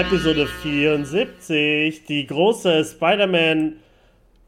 Episode 0.00 0.46
74, 0.46 2.06
die 2.06 2.26
große 2.26 2.86
Spider-Man 2.86 3.74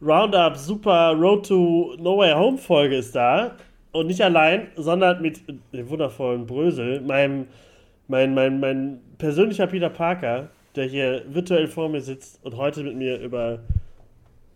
Roundup 0.01 0.57
Super 0.57 1.13
Road 1.13 1.47
to 1.47 1.95
Nowhere 1.99 2.39
Home 2.39 2.57
Folge 2.57 2.97
ist 2.97 3.15
da. 3.15 3.59
Und 3.93 4.07
nicht 4.07 4.23
allein, 4.23 4.69
sondern 4.77 5.21
mit 5.21 5.43
dem 5.75 5.91
wundervollen 5.91 6.47
Brösel, 6.47 7.03
meinem 7.03 7.49
mein, 8.09 8.33
mein, 8.33 8.61
mein 8.61 9.01
persönlicher 9.19 9.67
Peter 9.67 9.91
Parker, 9.91 10.49
der 10.75 10.87
hier 10.87 11.23
virtuell 11.29 11.69
vor 11.69 11.91
mir 11.91 12.01
sitzt 12.01 12.43
und 12.43 12.57
heute 12.57 12.83
mit 12.83 12.97
mir 12.97 13.21
über 13.21 13.59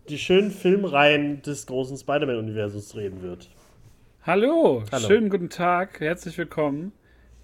die 0.09 0.17
schönen 0.17 0.49
Filmreihen 0.49 1.43
des 1.43 1.67
großen 1.67 1.95
Spider-Man-Universums 1.95 2.95
reden 2.95 3.21
wird. 3.21 3.51
Hallo, 4.23 4.83
Hallo, 4.91 5.05
schönen 5.05 5.29
guten 5.29 5.51
Tag, 5.51 5.99
herzlich 5.99 6.35
willkommen 6.39 6.91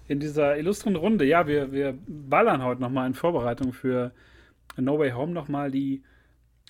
in 0.08 0.20
dieser 0.20 0.58
illustren 0.58 0.96
Runde. 0.96 1.24
Ja, 1.24 1.46
wir, 1.46 1.72
wir 1.72 1.98
ballern 2.06 2.62
heute 2.62 2.80
nochmal 2.80 3.06
in 3.06 3.14
Vorbereitung 3.14 3.72
für 3.72 4.12
No 4.76 4.98
Way 4.98 5.12
Home 5.12 5.32
nochmal 5.32 5.70
die 5.70 6.02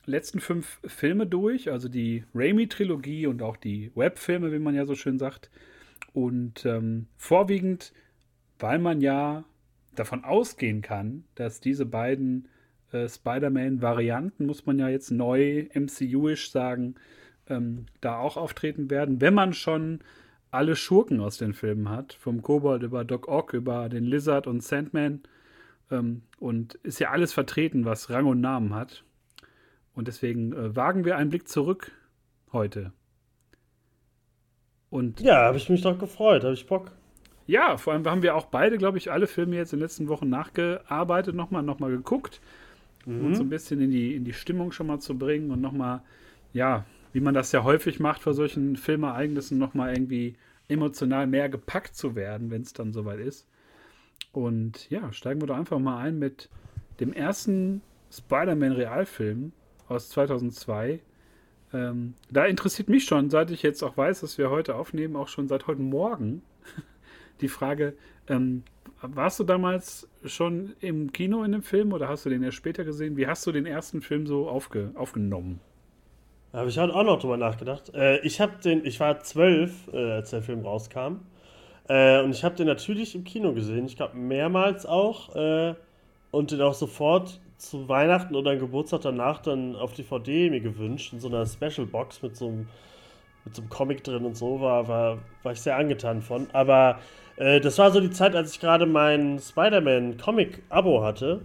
letzten 0.07 0.41
fünf 0.41 0.81
Filme 0.85 1.27
durch, 1.27 1.71
also 1.71 1.89
die 1.89 2.25
Raimi-Trilogie 2.35 3.27
und 3.27 3.43
auch 3.43 3.57
die 3.57 3.91
Webfilme, 3.95 4.53
wie 4.53 4.59
man 4.59 4.75
ja 4.75 4.85
so 4.85 4.95
schön 4.95 5.19
sagt. 5.19 5.51
Und 6.13 6.65
ähm, 6.67 7.07
vorwiegend, 7.17 7.93
weil 8.59 8.79
man 8.79 9.01
ja 9.01 9.45
davon 9.95 10.25
ausgehen 10.25 10.83
kann, 10.83 11.25
dass 11.35 11.61
diese 11.61 11.87
beiden 11.87 12.49
äh, 12.93 13.09
Spider-Man-Varianten, 13.09 14.47
muss 14.47 14.67
man 14.67 14.79
ja 14.79 14.89
jetzt 14.89 15.11
neu 15.11 15.67
MCU-isch 15.75 16.51
sagen, 16.51 16.97
ähm, 17.49 17.87
da 18.01 18.19
auch 18.19 18.37
auftreten 18.37 18.91
werden, 18.91 19.21
wenn 19.21 19.35
man 19.35 19.53
schon 19.55 20.01
alle 20.55 20.77
Schurken 20.77 21.21
aus 21.21 21.37
den 21.37 21.53
Filmen 21.53 21.89
hat, 21.89 22.15
vom 22.15 22.43
Kobold 22.43 22.83
über 22.83 23.05
Doc 23.05 23.29
Ock, 23.29 23.53
über 23.53 23.89
den 23.89 24.05
Lizard 24.05 24.47
und 24.47 24.63
Sandman. 24.63 25.23
Ähm, 25.91 26.23
und 26.39 26.75
ist 26.77 27.01
ja 27.01 27.11
alles 27.11 27.33
vertreten, 27.33 27.85
was 27.85 28.11
Rang 28.11 28.27
und 28.27 28.41
Namen 28.41 28.75
hat. 28.75 29.05
Und 29.95 30.09
deswegen 30.09 30.53
äh, 30.53 30.75
wagen 30.75 31.05
wir 31.05 31.17
einen 31.17 31.31
Blick 31.31 31.49
zurück 31.49 31.93
heute. 32.53 32.93
Und 34.91 35.21
ja, 35.21 35.43
habe 35.43 35.57
ich 35.57 35.69
mich 35.69 35.83
doch 35.83 35.99
gefreut, 35.99 36.45
habe 36.45 36.55
ich 36.55 36.67
Bock. 36.67 36.93
Ja, 37.47 37.77
vor 37.77 37.93
allem 37.93 38.07
haben 38.07 38.23
wir 38.23 38.37
auch 38.37 38.47
beide, 38.47 38.79
glaube 38.79 38.97
ich, 38.97 39.11
alle 39.11 39.27
Filme 39.27 39.57
jetzt 39.57 39.73
in 39.73 39.79
den 39.79 39.85
letzten 39.85 40.09
Wochen 40.09 40.29
nachgearbeitet, 40.29 41.35
nochmal 41.35 41.63
noch 41.63 41.79
mal 41.79 41.91
geguckt, 41.91 42.41
mhm. 43.05 43.21
um 43.21 43.27
uns 43.27 43.39
so 43.39 43.45
ein 43.45 43.51
bisschen 43.51 43.81
in 43.81 43.91
die, 43.91 44.15
in 44.15 44.25
die 44.25 44.33
Stimmung 44.33 44.73
schon 44.73 44.87
mal 44.87 45.01
zu 45.01 45.19
bringen 45.19 45.51
und 45.51 45.61
nochmal, 45.61 46.01
ja, 46.53 46.87
wie 47.15 47.21
man 47.21 47.33
das 47.33 47.53
ja 47.53 47.63
häufig 47.63 48.01
macht 48.01 48.23
vor 48.23 48.35
solchen 48.35 48.75
Filmereignissen, 48.77 49.57
nochmal 49.57 49.95
irgendwie 49.95 50.35
emotional 50.67 51.29
mehr 51.29 51.49
gepackt 51.49 51.95
zu 51.95 52.17
werden, 52.17 52.51
wenn 52.51 52.63
es 52.63 52.73
dann 52.73 52.93
soweit 52.93 53.21
ist. 53.21 53.47
Und 54.33 54.91
ja, 54.91 55.13
steigen 55.13 55.41
wir 55.41 55.47
doch 55.47 55.57
einfach 55.57 55.79
mal 55.79 55.99
ein 55.99 56.19
mit 56.19 56.51
dem 56.99 57.13
ersten 57.13 57.83
Spider-Man-Realfilm 58.11 59.53
aus 59.87 60.09
2002. 60.09 60.99
Ähm, 61.73 62.15
da 62.31 62.47
interessiert 62.47 62.89
mich 62.89 63.05
schon, 63.05 63.31
seit 63.31 63.53
ich 63.53 63.63
jetzt 63.63 63.85
auch 63.85 63.97
weiß, 63.97 64.23
dass 64.23 64.37
wir 64.37 64.51
heute 64.51 64.75
aufnehmen, 64.75 65.15
auch 65.15 65.29
schon 65.29 65.47
seit 65.47 65.69
heute 65.69 65.83
Morgen, 65.83 66.43
die 67.41 67.49
Frage, 67.49 67.95
ähm, 68.27 68.65
warst 69.03 69.39
du 69.39 69.45
damals 69.45 70.09
schon 70.25 70.75
im 70.81 71.13
Kino 71.13 71.45
in 71.45 71.53
dem 71.53 71.63
Film 71.63 71.93
oder 71.93 72.09
hast 72.09 72.27
du 72.27 72.31
den 72.31 72.43
erst 72.43 72.57
später 72.57 72.83
gesehen? 72.85 73.17
Wie 73.17 73.29
hast 73.29 73.47
du 73.47 73.53
den 73.53 73.67
ersten 73.67 74.03
Film 74.03 74.27
so 74.27 74.49
aufge 74.49 74.91
aufgenommen? 74.97 75.61
Da 76.55 76.61
habe 76.61 76.71
ich 76.71 76.79
halt 76.79 76.95
auch 76.95 77.03
noch 77.03 77.19
drüber 77.19 77.37
nachgedacht. 77.37 77.93
Äh, 77.97 78.21
ich 78.21 78.41
den, 78.63 78.87
ich 78.87 79.01
war 79.01 79.19
zwölf, 79.19 79.89
äh, 79.93 80.13
als 80.13 80.31
der 80.31 80.41
Film 80.41 80.61
rauskam. 80.61 81.17
Äh, 81.89 82.23
und 82.23 82.31
ich 82.31 82.45
habe 82.45 82.55
den 82.55 82.69
natürlich 82.69 83.17
im 83.17 83.25
Kino 83.25 83.53
gesehen. 83.55 83.87
Ich 83.87 83.97
glaube 83.97 84.17
mehrmals 84.17 84.87
auch. 84.87 85.35
Äh, 85.35 85.75
und 86.31 86.53
den 86.53 86.61
auch 86.63 86.75
sofort 86.75 87.41
zu 87.59 87.89
Weihnachten 87.89 88.37
oder 88.37 88.55
Geburtstag 88.55 89.01
danach 89.01 89.41
dann 89.41 89.75
auf 89.75 89.95
DVD 89.95 90.49
mir 90.49 90.61
gewünscht. 90.61 91.13
In 91.13 91.19
so 91.19 91.27
einer 91.27 91.45
Special 91.45 91.89
Box 91.89 92.23
mit 92.23 92.37
so 92.37 92.47
einem, 92.47 92.69
mit 93.45 93.57
so 93.57 93.63
einem 93.63 93.69
Comic 93.69 94.05
drin 94.05 94.25
und 94.25 94.37
so. 94.37 94.61
War, 94.61 94.87
war, 94.87 95.19
war 95.43 95.53
ich 95.53 95.61
sehr 95.61 95.77
angetan 95.77 96.23
von. 96.23 96.47
Aber 96.53 97.01
äh, 97.35 97.59
das 97.61 97.79
war 97.79 97.91
so 97.91 97.99
die 97.99 98.11
Zeit, 98.13 98.37
als 98.37 98.53
ich 98.53 98.61
gerade 98.61 98.87
mein 98.87 99.41
Spider-Man-Comic-Abo 99.41 101.03
hatte. 101.03 101.43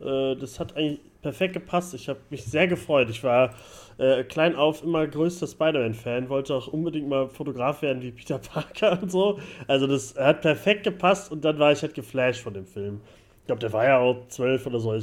Äh, 0.00 0.36
das 0.36 0.60
hat 0.60 0.76
eigentlich 0.76 1.00
perfekt 1.22 1.54
gepasst. 1.54 1.94
Ich 1.94 2.08
habe 2.08 2.20
mich 2.30 2.44
sehr 2.44 2.66
gefreut. 2.66 3.10
Ich 3.10 3.22
war 3.22 3.54
äh, 3.98 4.24
klein 4.24 4.56
auf 4.56 4.82
immer 4.82 5.06
größter 5.06 5.46
Spider-Man-Fan, 5.46 6.28
wollte 6.28 6.54
auch 6.54 6.68
unbedingt 6.68 7.08
mal 7.08 7.28
Fotograf 7.28 7.82
werden 7.82 8.02
wie 8.02 8.12
Peter 8.12 8.38
Parker 8.52 9.00
und 9.02 9.10
so. 9.10 9.38
Also 9.66 9.86
das 9.86 10.16
hat 10.16 10.42
perfekt 10.42 10.84
gepasst 10.84 11.30
und 11.30 11.44
dann 11.44 11.58
war 11.58 11.72
ich 11.72 11.82
halt 11.82 11.94
geflasht 11.94 12.42
von 12.42 12.54
dem 12.54 12.66
Film. 12.66 13.00
Ich 13.40 13.46
glaube, 13.46 13.60
der 13.60 13.72
war 13.72 13.84
ja 13.84 13.98
auch 13.98 14.28
zwölf 14.28 14.66
oder 14.66 14.80
so. 14.80 14.94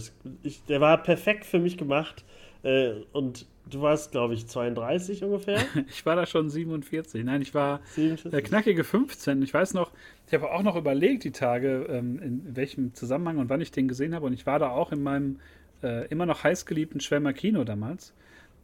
Ich, 0.44 0.63
der 0.66 0.81
war 0.81 1.02
perfekt 1.03 1.46
für 1.46 1.59
mich 1.59 1.78
gemacht. 1.78 2.24
Äh, 2.68 3.06
und 3.14 3.46
du 3.70 3.82
warst, 3.82 4.12
glaube 4.12 4.34
ich, 4.34 4.48
32 4.48 5.24
ungefähr. 5.24 5.60
ich 5.90 6.06
war 6.06 6.16
da 6.16 6.26
schon 6.26 6.50
47. 6.50 7.24
Nein, 7.24 7.42
ich 7.42 7.54
war 7.54 7.80
47. 7.96 8.34
Äh, 8.34 8.42
knackige 8.42 8.84
15. 8.84 9.42
Ich 9.42 9.54
weiß 9.54 9.74
noch, 9.74 9.92
ich 10.28 10.34
habe 10.34 10.52
auch 10.52 10.64
noch 10.64 10.76
überlegt 10.76 11.24
die 11.24 11.32
Tage, 11.32 11.88
ähm, 11.90 12.20
in 12.20 12.56
welchem 12.56 12.94
Zusammenhang 12.94 13.38
und 13.38 13.50
wann 13.50 13.62
ich 13.62 13.72
den 13.72 13.88
gesehen 13.88 14.14
habe. 14.14 14.26
Und 14.26 14.34
ich 14.34 14.46
war 14.46 14.60
da 14.60 14.70
auch 14.70 14.92
in 14.92 15.02
meinem 15.02 15.40
äh, 15.82 16.08
immer 16.08 16.26
noch 16.26 16.44
heißgeliebten 16.44 17.00
Schwärmer 17.00 17.34
Kino 17.34 17.64
damals 17.64 18.14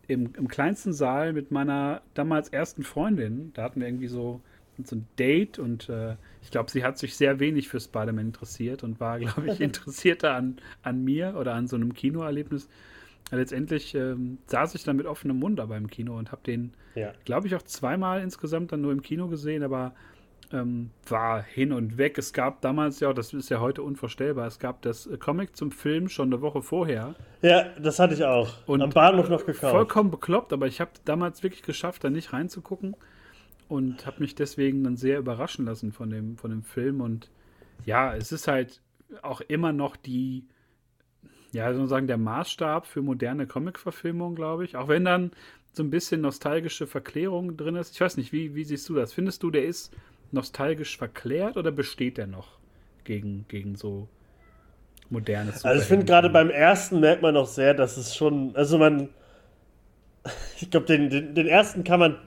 im, 0.08 0.32
im 0.36 0.48
kleinsten 0.48 0.94
Saal 0.94 1.34
mit 1.34 1.52
meiner 1.52 2.02
damals 2.14 2.50
ersten 2.50 2.84
Freundin. 2.84 3.52
Da 3.54 3.64
hatten 3.64 3.80
wir 3.80 3.88
irgendwie 3.88 4.08
so, 4.08 4.42
so 4.84 4.98
ein 4.98 5.08
Date 5.18 5.60
und 5.60 5.88
äh, 5.90 6.16
ich 6.42 6.52
glaube, 6.52 6.72
sie 6.72 6.84
hat 6.84 6.98
sich 6.98 7.16
sehr 7.16 7.40
wenig 7.40 7.70
für 7.70 7.80
Spider-Man 7.80 8.28
interessiert 8.28 8.84
und 8.84 9.00
war, 9.00 9.20
glaube 9.20 9.48
ich, 9.48 9.60
interessierter 9.62 10.34
an, 10.34 10.58
an 10.82 11.04
mir 11.04 11.36
oder 11.38 11.54
an 11.54 11.68
so 11.68 11.76
einem 11.76 11.94
Kinoerlebnis. 11.94 12.68
Letztendlich 13.32 13.96
ähm, 13.96 14.38
saß 14.48 14.76
ich 14.76 14.84
dann 14.84 14.96
mit 14.96 15.06
offenem 15.06 15.40
Mund 15.40 15.60
aber 15.60 15.78
im 15.78 15.90
Kino 15.90 16.18
und 16.18 16.32
habe 16.32 16.44
den, 16.44 16.74
ja. 16.96 17.14
glaube 17.26 17.48
ich, 17.48 17.56
auch 17.56 17.64
zweimal 17.64 18.22
insgesamt 18.22 18.72
dann 18.72 18.82
nur 18.82 18.92
im 18.92 19.02
Kino 19.02 19.28
gesehen, 19.28 19.64
aber 19.64 19.94
ähm, 20.52 20.92
war 21.08 21.42
hin 21.42 21.74
und 21.74 21.98
weg. 21.98 22.18
Es 22.18 22.32
gab 22.32 22.62
damals 22.62 23.00
ja, 23.00 23.12
das 23.12 23.34
ist 23.34 23.50
ja 23.50 23.60
heute 23.60 23.82
unvorstellbar, 23.82 24.46
es 24.46 24.60
gab 24.60 24.82
das 24.84 25.10
Comic 25.20 25.56
zum 25.56 25.72
Film 25.72 26.10
schon 26.10 26.32
eine 26.32 26.42
Woche 26.42 26.62
vorher. 26.62 27.16
Ja, 27.42 27.70
das 27.82 28.00
hatte 28.00 28.14
ich 28.14 28.24
auch. 28.24 28.50
Und 28.68 28.82
Am 28.82 28.92
Bahnhof 28.92 29.30
noch 29.30 29.46
gekauft. 29.46 29.72
Vollkommen 29.72 30.12
bekloppt, 30.12 30.54
aber 30.54 30.68
ich 30.68 30.80
habe 30.80 30.92
damals 31.06 31.42
wirklich 31.42 31.64
geschafft, 31.64 32.04
da 32.04 32.10
nicht 32.10 32.34
reinzugucken 32.34 32.96
und 33.68 34.06
habe 34.06 34.22
mich 34.22 34.36
deswegen 34.36 34.84
dann 34.84 34.96
sehr 34.96 35.18
überraschen 35.18 35.66
lassen 35.66 35.92
von 35.92 36.10
dem, 36.10 36.38
von 36.38 36.52
dem 36.52 36.62
Film. 36.62 37.02
Und 37.02 37.32
ja, 37.86 38.16
es 38.16 38.32
ist 38.32 38.48
halt 38.48 38.82
auch 39.22 39.42
immer 39.42 39.74
noch 39.74 39.96
die, 39.96 40.46
ja, 41.54 41.72
sozusagen 41.74 42.08
der 42.08 42.18
Maßstab 42.18 42.88
für 42.88 43.02
moderne 43.02 43.48
Comic-Verfilmungen, 43.48 44.36
glaube 44.36 44.66
ich. 44.66 44.76
Auch 44.76 44.88
wenn 44.88 45.06
dann 45.06 45.32
so 45.72 45.84
ein 45.84 45.90
bisschen 45.90 46.22
nostalgische 46.22 46.88
Verklärung 46.88 47.58
drin 47.58 47.76
ist. 47.76 47.94
Ich 47.94 48.02
weiß 48.02 48.18
nicht, 48.18 48.34
wie, 48.34 48.56
wie 48.56 48.64
siehst 48.64 48.90
du 48.90 48.96
das? 48.96 49.14
Findest 49.14 49.44
du, 49.44 49.52
der 49.52 49.64
ist 49.64 49.94
nostalgisch 50.32 50.98
verklärt 50.98 51.58
oder 51.58 51.72
besteht 51.72 52.18
der 52.18 52.28
noch 52.28 52.58
gegen, 53.04 53.46
gegen 53.48 53.76
so 53.76 54.08
moderne 55.10 55.54
Also 55.64 55.82
ich 55.82 55.88
finde 55.88 56.06
gerade 56.06 56.30
beim 56.30 56.50
ersten 56.50 57.00
merkt 57.00 57.22
man 57.22 57.36
noch 57.36 57.48
sehr, 57.48 57.76
dass 57.76 57.98
es 57.98 58.16
schon, 58.16 58.56
also 58.56 58.80
man, 58.80 59.10
ich 60.60 60.72
glaube, 60.72 60.88
den, 60.88 61.10
den, 61.10 61.36
den 61.36 61.48
ersten 61.48 61.84
kann 61.84 62.00
man 62.00 62.18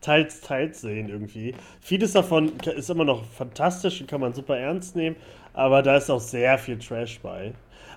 teils, 0.00 0.40
teils 0.40 0.80
sehen 0.80 1.08
irgendwie. 1.08 1.54
Vieles 1.80 2.12
davon 2.12 2.52
ist 2.76 2.90
immer 2.90 3.04
noch 3.04 3.24
fantastisch 3.24 4.00
und 4.00 4.08
kann 4.08 4.20
man 4.20 4.32
super 4.32 4.56
ernst 4.56 4.94
nehmen, 4.94 5.16
aber 5.54 5.82
da 5.82 5.96
ist 5.96 6.10
auch 6.10 6.20
sehr 6.20 6.56
viel 6.58 6.78
Trash 6.78 7.18
bei. 7.20 7.52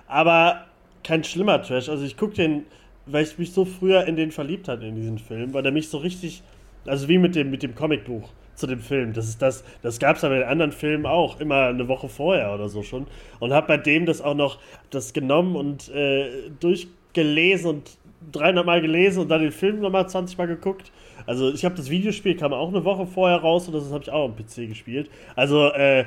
Aber 0.06 0.64
kein 1.02 1.24
schlimmer 1.24 1.62
Trash. 1.62 1.88
Also 1.88 2.04
ich 2.04 2.16
gucke 2.16 2.34
den, 2.34 2.64
weil 3.06 3.24
ich 3.24 3.38
mich 3.38 3.52
so 3.52 3.64
früher 3.64 4.06
in 4.06 4.16
den 4.16 4.30
verliebt 4.30 4.68
hatte 4.68 4.86
in 4.86 4.96
diesen 4.96 5.18
Film, 5.18 5.52
weil 5.54 5.62
der 5.62 5.72
mich 5.72 5.88
so 5.88 5.98
richtig, 5.98 6.42
also 6.86 7.08
wie 7.08 7.18
mit 7.18 7.34
dem, 7.34 7.50
mit 7.50 7.62
dem 7.62 7.74
Comicbuch 7.74 8.30
zu 8.54 8.66
dem 8.66 8.80
Film. 8.80 9.12
Das 9.12 9.28
ist 9.28 9.42
das, 9.42 9.64
das 9.82 9.98
gab 9.98 10.16
es 10.16 10.24
aber 10.24 10.36
in 10.36 10.42
anderen 10.44 10.72
Filmen 10.72 11.06
auch, 11.06 11.40
immer 11.40 11.66
eine 11.66 11.88
Woche 11.88 12.08
vorher 12.08 12.54
oder 12.54 12.68
so 12.68 12.82
schon. 12.82 13.06
Und 13.40 13.52
habe 13.52 13.66
bei 13.66 13.76
dem 13.76 14.06
das 14.06 14.20
auch 14.20 14.34
noch 14.34 14.58
das 14.90 15.12
genommen 15.12 15.56
und 15.56 15.88
äh, 15.90 16.50
durchgelesen 16.60 17.68
und 17.70 17.98
300 18.32 18.64
Mal 18.64 18.80
gelesen 18.80 19.22
und 19.22 19.28
dann 19.28 19.42
den 19.42 19.52
Film 19.52 19.80
nochmal 19.80 20.08
20 20.08 20.38
Mal 20.38 20.46
geguckt. 20.46 20.92
Also 21.26 21.52
ich 21.52 21.64
habe 21.64 21.74
das 21.74 21.90
Videospiel, 21.90 22.36
kam 22.36 22.52
auch 22.52 22.68
eine 22.68 22.84
Woche 22.84 23.06
vorher 23.06 23.38
raus 23.38 23.66
und 23.66 23.74
das 23.74 23.90
habe 23.92 24.02
ich 24.02 24.10
auch 24.10 24.26
am 24.26 24.36
PC 24.36 24.68
gespielt. 24.68 25.10
Also 25.36 25.68
äh, 25.72 26.04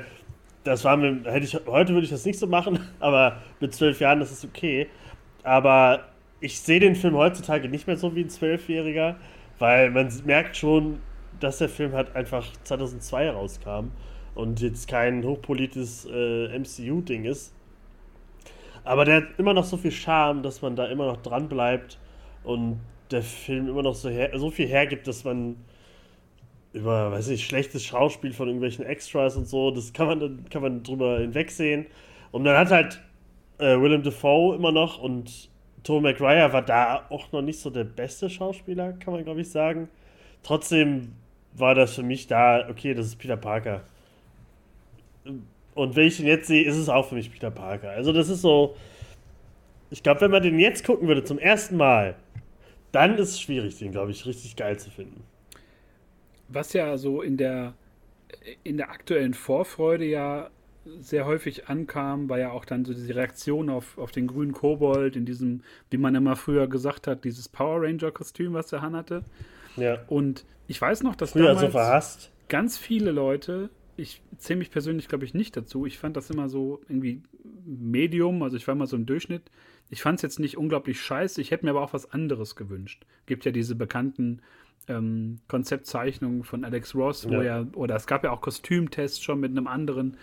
das 0.68 0.84
war 0.84 0.96
mir, 0.96 1.22
hätte 1.24 1.46
ich, 1.46 1.54
heute 1.66 1.94
würde 1.94 2.04
ich 2.04 2.10
das 2.10 2.24
nicht 2.24 2.38
so 2.38 2.46
machen, 2.46 2.78
aber 3.00 3.38
mit 3.60 3.74
zwölf 3.74 4.00
Jahren 4.00 4.20
das 4.20 4.30
ist 4.30 4.44
okay. 4.44 4.86
Aber 5.42 6.04
ich 6.40 6.60
sehe 6.60 6.78
den 6.78 6.94
Film 6.94 7.16
heutzutage 7.16 7.68
nicht 7.68 7.86
mehr 7.86 7.96
so 7.96 8.14
wie 8.14 8.20
ein 8.20 8.28
Zwölfjähriger, 8.28 9.16
weil 9.58 9.90
man 9.90 10.12
merkt 10.24 10.56
schon, 10.56 11.00
dass 11.40 11.58
der 11.58 11.68
Film 11.68 11.92
halt 11.92 12.14
einfach 12.14 12.46
2002 12.64 13.30
rauskam 13.30 13.92
und 14.34 14.60
jetzt 14.60 14.88
kein 14.88 15.24
hochpolitisches 15.24 16.06
äh, 16.12 16.58
MCU-Ding 16.58 17.24
ist. 17.24 17.54
Aber 18.84 19.04
der 19.04 19.16
hat 19.16 19.24
immer 19.38 19.54
noch 19.54 19.64
so 19.64 19.76
viel 19.76 19.90
Charme, 19.90 20.42
dass 20.42 20.62
man 20.62 20.76
da 20.76 20.86
immer 20.86 21.06
noch 21.06 21.22
dran 21.22 21.48
bleibt 21.48 21.98
und 22.44 22.80
der 23.10 23.22
Film 23.22 23.68
immer 23.68 23.82
noch 23.82 23.94
so, 23.94 24.10
her 24.10 24.30
so 24.34 24.50
viel 24.50 24.66
hergibt, 24.66 25.06
dass 25.08 25.24
man 25.24 25.56
über, 26.72 27.10
weiß 27.10 27.28
nicht, 27.28 27.46
schlechtes 27.46 27.84
Schauspiel 27.84 28.32
von 28.32 28.48
irgendwelchen 28.48 28.84
Extras 28.84 29.36
und 29.36 29.46
so, 29.46 29.70
das 29.70 29.92
kann 29.92 30.06
man, 30.06 30.44
kann 30.50 30.62
man 30.62 30.82
drüber 30.82 31.18
hinwegsehen. 31.20 31.86
Und 32.30 32.44
dann 32.44 32.56
hat 32.56 32.70
halt 32.70 33.02
äh, 33.58 33.80
Willem 33.80 34.02
Dafoe 34.02 34.54
immer 34.54 34.72
noch 34.72 34.98
und 34.98 35.48
Tom 35.82 36.02
McGuire 36.02 36.52
war 36.52 36.62
da 36.62 37.06
auch 37.08 37.32
noch 37.32 37.42
nicht 37.42 37.60
so 37.60 37.70
der 37.70 37.84
beste 37.84 38.28
Schauspieler, 38.28 38.92
kann 38.94 39.14
man 39.14 39.24
glaube 39.24 39.40
ich 39.40 39.50
sagen. 39.50 39.88
Trotzdem 40.42 41.12
war 41.54 41.74
das 41.74 41.94
für 41.94 42.02
mich 42.02 42.26
da, 42.26 42.68
okay, 42.68 42.94
das 42.94 43.06
ist 43.06 43.16
Peter 43.16 43.36
Parker. 43.36 43.82
Und 45.74 45.96
wenn 45.96 46.06
ich 46.06 46.20
ihn 46.20 46.26
jetzt 46.26 46.48
sehe, 46.48 46.64
ist 46.64 46.76
es 46.76 46.88
auch 46.88 47.08
für 47.08 47.14
mich 47.14 47.30
Peter 47.32 47.50
Parker. 47.50 47.90
Also 47.90 48.12
das 48.12 48.28
ist 48.28 48.42
so, 48.42 48.76
ich 49.90 50.02
glaube, 50.02 50.20
wenn 50.22 50.30
man 50.30 50.42
den 50.42 50.58
jetzt 50.58 50.84
gucken 50.84 51.08
würde 51.08 51.24
zum 51.24 51.38
ersten 51.38 51.76
Mal, 51.76 52.16
dann 52.92 53.16
ist 53.16 53.30
es 53.30 53.40
schwierig, 53.40 53.78
den, 53.78 53.92
glaube 53.92 54.10
ich, 54.10 54.26
richtig 54.26 54.56
geil 54.56 54.78
zu 54.78 54.90
finden. 54.90 55.22
Was 56.48 56.72
ja 56.72 56.96
so 56.96 57.22
in 57.22 57.36
der, 57.36 57.74
in 58.64 58.76
der 58.76 58.90
aktuellen 58.90 59.34
Vorfreude 59.34 60.04
ja 60.04 60.50
sehr 60.98 61.26
häufig 61.26 61.68
ankam, 61.68 62.28
war 62.28 62.38
ja 62.38 62.50
auch 62.50 62.64
dann 62.64 62.84
so 62.84 62.94
diese 62.94 63.14
Reaktion 63.14 63.68
auf, 63.68 63.98
auf 63.98 64.10
den 64.10 64.26
grünen 64.26 64.52
Kobold 64.52 65.16
in 65.16 65.26
diesem, 65.26 65.62
wie 65.90 65.98
man 65.98 66.14
immer 66.14 66.36
früher 66.36 66.66
gesagt 66.66 67.06
hat, 67.06 67.24
dieses 67.24 67.48
Power 67.48 67.82
Ranger-Kostüm, 67.82 68.54
was 68.54 68.68
der 68.68 68.80
Han 68.82 68.96
hatte. 68.96 69.24
Ja. 69.76 69.98
Und 70.08 70.44
ich 70.66 70.80
weiß 70.80 71.02
noch, 71.02 71.14
dass 71.14 71.32
früher 71.32 71.48
damals 71.48 71.60
so 71.60 71.70
verhasst. 71.70 72.32
ganz 72.48 72.78
viele 72.78 73.10
Leute, 73.10 73.70
ich 73.96 74.22
zähle 74.38 74.60
mich 74.60 74.70
persönlich, 74.70 75.08
glaube 75.08 75.24
ich, 75.24 75.34
nicht 75.34 75.56
dazu, 75.56 75.84
ich 75.84 75.98
fand 75.98 76.16
das 76.16 76.30
immer 76.30 76.48
so 76.48 76.80
irgendwie 76.88 77.22
Medium, 77.66 78.42
also 78.42 78.56
ich 78.56 78.66
war 78.66 78.74
immer 78.74 78.86
so 78.86 78.96
im 78.96 79.06
Durchschnitt. 79.06 79.42
Ich 79.90 80.02
fand 80.02 80.18
es 80.18 80.22
jetzt 80.22 80.38
nicht 80.38 80.56
unglaublich 80.56 81.00
scheiße, 81.00 81.40
ich 81.40 81.50
hätte 81.50 81.64
mir 81.64 81.70
aber 81.70 81.82
auch 81.82 81.92
was 81.92 82.12
anderes 82.12 82.56
gewünscht. 82.56 83.06
Gibt 83.26 83.44
ja 83.44 83.52
diese 83.52 83.74
bekannten 83.74 84.40
ähm, 84.88 85.38
Konzeptzeichnungen 85.48 86.44
von 86.44 86.64
Alex 86.64 86.94
Ross, 86.94 87.28
wo 87.28 87.34
ja. 87.34 87.42
er, 87.42 87.66
oder 87.74 87.96
es 87.96 88.06
gab 88.06 88.24
ja 88.24 88.30
auch 88.30 88.40
Kostümtests 88.40 89.22
schon 89.22 89.40
mit 89.40 89.50
einem 89.50 89.66
anderen 89.66 90.16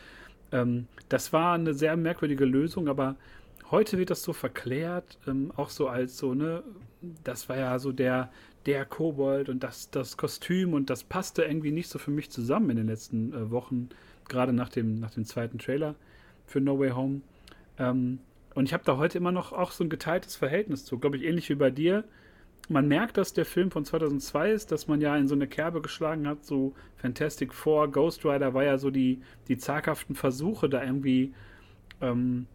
ähm, 0.51 0.87
das 1.09 1.33
war 1.33 1.53
eine 1.53 1.73
sehr 1.73 1.97
merkwürdige 1.97 2.45
Lösung, 2.45 2.87
aber 2.87 3.15
heute 3.71 3.97
wird 3.97 4.09
das 4.09 4.23
so 4.23 4.33
verklärt, 4.33 5.17
ähm, 5.27 5.51
auch 5.55 5.69
so 5.69 5.87
als 5.87 6.17
so, 6.17 6.33
ne, 6.33 6.63
das 7.23 7.49
war 7.49 7.57
ja 7.57 7.77
so 7.79 7.91
der, 7.91 8.31
der 8.65 8.85
Kobold 8.85 9.49
und 9.49 9.63
das, 9.63 9.89
das 9.91 10.17
Kostüm 10.17 10.73
und 10.73 10.89
das 10.89 11.03
passte 11.03 11.43
irgendwie 11.43 11.71
nicht 11.71 11.89
so 11.89 11.99
für 11.99 12.11
mich 12.11 12.29
zusammen 12.31 12.71
in 12.71 12.77
den 12.77 12.87
letzten 12.87 13.33
äh, 13.33 13.51
Wochen, 13.51 13.89
gerade 14.27 14.53
nach 14.53 14.69
dem, 14.69 14.99
nach 14.99 15.11
dem 15.11 15.25
zweiten 15.25 15.59
Trailer 15.59 15.95
für 16.47 16.61
No 16.61 16.79
Way 16.79 16.91
Home. 16.91 17.21
Ähm, 17.77 18.19
und 18.53 18.65
ich 18.65 18.73
habe 18.73 18.83
da 18.85 18.97
heute 18.97 19.17
immer 19.17 19.31
noch 19.33 19.51
auch 19.51 19.71
so 19.71 19.83
ein 19.83 19.89
geteiltes 19.89 20.35
Verhältnis 20.35 20.85
zu, 20.85 20.97
glaube 20.97 21.17
ich, 21.17 21.23
ähnlich 21.23 21.49
wie 21.49 21.55
bei 21.55 21.69
dir 21.69 22.05
man 22.69 22.87
merkt, 22.87 23.17
dass 23.17 23.33
der 23.33 23.45
Film 23.45 23.71
von 23.71 23.85
2002 23.85 24.51
ist, 24.51 24.71
dass 24.71 24.87
man 24.87 25.01
ja 25.01 25.15
in 25.17 25.27
so 25.27 25.35
eine 25.35 25.47
Kerbe 25.47 25.81
geschlagen 25.81 26.27
hat. 26.27 26.43
So 26.43 26.73
Fantastic 26.97 27.53
Four, 27.53 27.91
Ghost 27.91 28.25
Rider 28.25 28.53
war 28.53 28.63
ja 28.63 28.77
so 28.77 28.89
die, 28.89 29.21
die 29.47 29.57
zaghaften 29.57 30.15
Versuche, 30.15 30.69
da 30.69 30.83
irgendwie 30.83 31.33
ähm, 32.01 32.47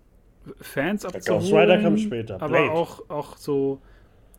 Fans 0.61 1.05
abzuholen. 1.05 1.43
Ghost 1.43 1.53
Rider 1.53 1.81
kam 1.81 1.97
später. 1.97 2.39
Blade. 2.39 2.57
Aber 2.57 2.73
auch, 2.73 3.09
auch 3.09 3.37
so 3.37 3.81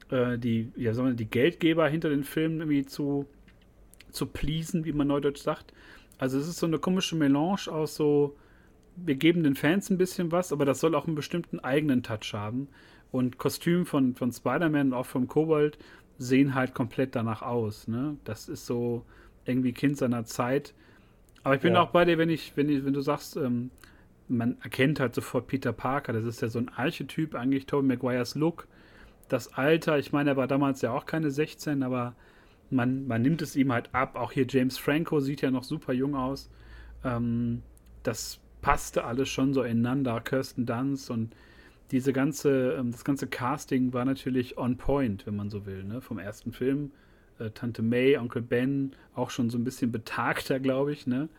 äh, 0.09 0.38
die, 0.38 0.71
ja, 0.75 0.94
sagen 0.94 1.09
wir, 1.09 1.15
die 1.15 1.29
Geldgeber 1.29 1.88
hinter 1.88 2.09
den 2.09 2.23
Filmen 2.23 2.59
irgendwie 2.59 2.85
zu, 2.85 3.25
zu 4.12 4.25
pleasen, 4.25 4.85
wie 4.85 4.94
man 4.94 5.07
neudeutsch 5.07 5.41
sagt. 5.41 5.73
Also 6.18 6.38
es 6.38 6.47
ist 6.47 6.59
so 6.59 6.68
eine 6.68 6.79
komische 6.79 7.15
Melange 7.15 7.68
aus 7.71 7.95
so, 7.95 8.35
wir 8.95 9.15
geben 9.15 9.44
den 9.44 9.56
Fans 9.56 9.89
ein 9.89 9.97
bisschen 9.97 10.31
was, 10.31 10.51
aber 10.51 10.65
das 10.65 10.79
soll 10.79 10.95
auch 10.95 11.07
einen 11.07 11.15
bestimmten 11.15 11.59
eigenen 11.59 12.03
Touch 12.03 12.33
haben. 12.33 12.68
Und 13.11 13.37
Kostüm 13.37 13.85
von, 13.85 14.15
von 14.15 14.31
Spider-Man 14.31 14.87
und 14.87 14.93
auch 14.93 15.05
vom 15.05 15.27
Kobold 15.27 15.77
sehen 16.17 16.55
halt 16.55 16.73
komplett 16.73 17.15
danach 17.15 17.41
aus. 17.41 17.87
Ne? 17.87 18.17
Das 18.23 18.47
ist 18.47 18.65
so 18.65 19.03
irgendwie 19.45 19.73
Kind 19.73 19.97
seiner 19.97 20.25
Zeit. 20.25 20.73
Aber 21.43 21.55
ich 21.55 21.61
bin 21.61 21.73
ja. 21.73 21.81
auch 21.81 21.89
bei 21.89 22.05
dir, 22.05 22.17
wenn 22.17 22.29
ich, 22.29 22.55
wenn 22.55 22.69
ich, 22.69 22.85
wenn 22.85 22.93
du 22.93 23.01
sagst, 23.01 23.35
ähm, 23.35 23.71
man 24.27 24.57
erkennt 24.61 24.99
halt 24.99 25.15
sofort 25.15 25.47
Peter 25.47 25.73
Parker. 25.73 26.13
Das 26.13 26.23
ist 26.23 26.41
ja 26.41 26.47
so 26.47 26.59
ein 26.59 26.69
Archetyp, 26.69 27.35
eigentlich 27.35 27.65
Tobey 27.65 27.87
Maguires 27.87 28.35
Look. 28.35 28.67
Das 29.27 29.53
Alter, 29.53 29.97
ich 29.97 30.11
meine, 30.11 30.31
er 30.31 30.37
war 30.37 30.47
damals 30.47 30.81
ja 30.81 30.91
auch 30.91 31.05
keine 31.05 31.31
16, 31.31 31.83
aber 31.83 32.15
man, 32.69 33.07
man 33.07 33.21
nimmt 33.21 33.41
es 33.41 33.55
ihm 33.55 33.71
halt 33.71 33.93
ab. 33.93 34.15
Auch 34.15 34.31
hier 34.31 34.45
James 34.47 34.77
Franco 34.77 35.19
sieht 35.19 35.41
ja 35.41 35.51
noch 35.51 35.63
super 35.63 35.93
jung 35.93 36.15
aus. 36.15 36.49
Ähm, 37.03 37.63
das 38.03 38.39
passte 38.61 39.03
alles 39.03 39.29
schon 39.29 39.53
so 39.53 39.63
ineinander. 39.63 40.21
Kirsten 40.21 40.65
Dunst 40.65 41.09
und 41.09 41.35
diese 41.91 42.13
ganze, 42.13 42.75
ähm, 42.79 42.91
das 42.91 43.03
ganze 43.03 43.27
Casting 43.27 43.93
war 43.93 44.05
natürlich 44.05 44.57
on 44.57 44.77
point, 44.77 45.25
wenn 45.27 45.35
man 45.35 45.49
so 45.49 45.65
will, 45.65 45.83
ne? 45.83 46.01
Vom 46.01 46.19
ersten 46.19 46.51
Film. 46.51 46.91
Äh, 47.39 47.49
Tante 47.51 47.81
May, 47.81 48.17
Onkel 48.17 48.41
Ben, 48.41 48.93
auch 49.15 49.29
schon 49.29 49.49
so 49.49 49.57
ein 49.57 49.63
bisschen 49.63 49.91
betagter, 49.91 50.59
glaube 50.59 50.93
ich, 50.93 51.07
ne? 51.07 51.29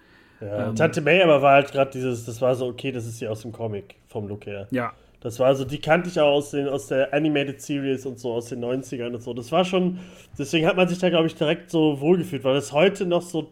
Ja, 0.40 0.69
ähm, 0.69 0.76
Tante 0.76 1.00
May 1.00 1.22
aber 1.22 1.40
war 1.43 1.54
halt 1.54 1.72
gerade 1.72 1.90
dieses, 1.90 2.26
das 2.26 2.40
war 2.40 2.54
so, 2.54 2.66
okay, 2.66 2.93
das 2.93 3.06
ist 3.06 3.19
sie 3.19 3.28
aus 3.28 3.43
dem 3.43 3.52
Comic, 3.52 3.94
vom 4.08 4.28
Look 4.28 4.46
her. 4.46 4.66
Ja. 4.70 4.93
Das 5.20 5.38
war 5.38 5.54
so, 5.54 5.64
die 5.64 5.78
kannte 5.78 6.08
ich 6.08 6.19
auch 6.19 6.32
aus, 6.32 6.50
den, 6.50 6.69
aus 6.69 6.88
der 6.88 7.14
Animated 7.14 7.62
Series 7.62 8.05
und 8.06 8.19
so 8.19 8.32
aus 8.32 8.46
den 8.46 8.62
90ern 8.64 9.14
und 9.14 9.22
so. 9.22 9.32
Das 9.32 9.52
war 9.52 9.64
schon, 9.64 10.00
deswegen 10.37 10.66
hat 10.66 10.76
man 10.76 10.88
sich 10.88 10.98
da, 10.98 11.10
glaube 11.10 11.28
ich, 11.28 11.37
direkt 11.37 11.70
so 11.70 12.00
wohlgefühlt, 12.00 12.43
weil 12.43 12.55
das 12.55 12.72
heute 12.72 13.06
noch 13.06 13.22
so 13.22 13.48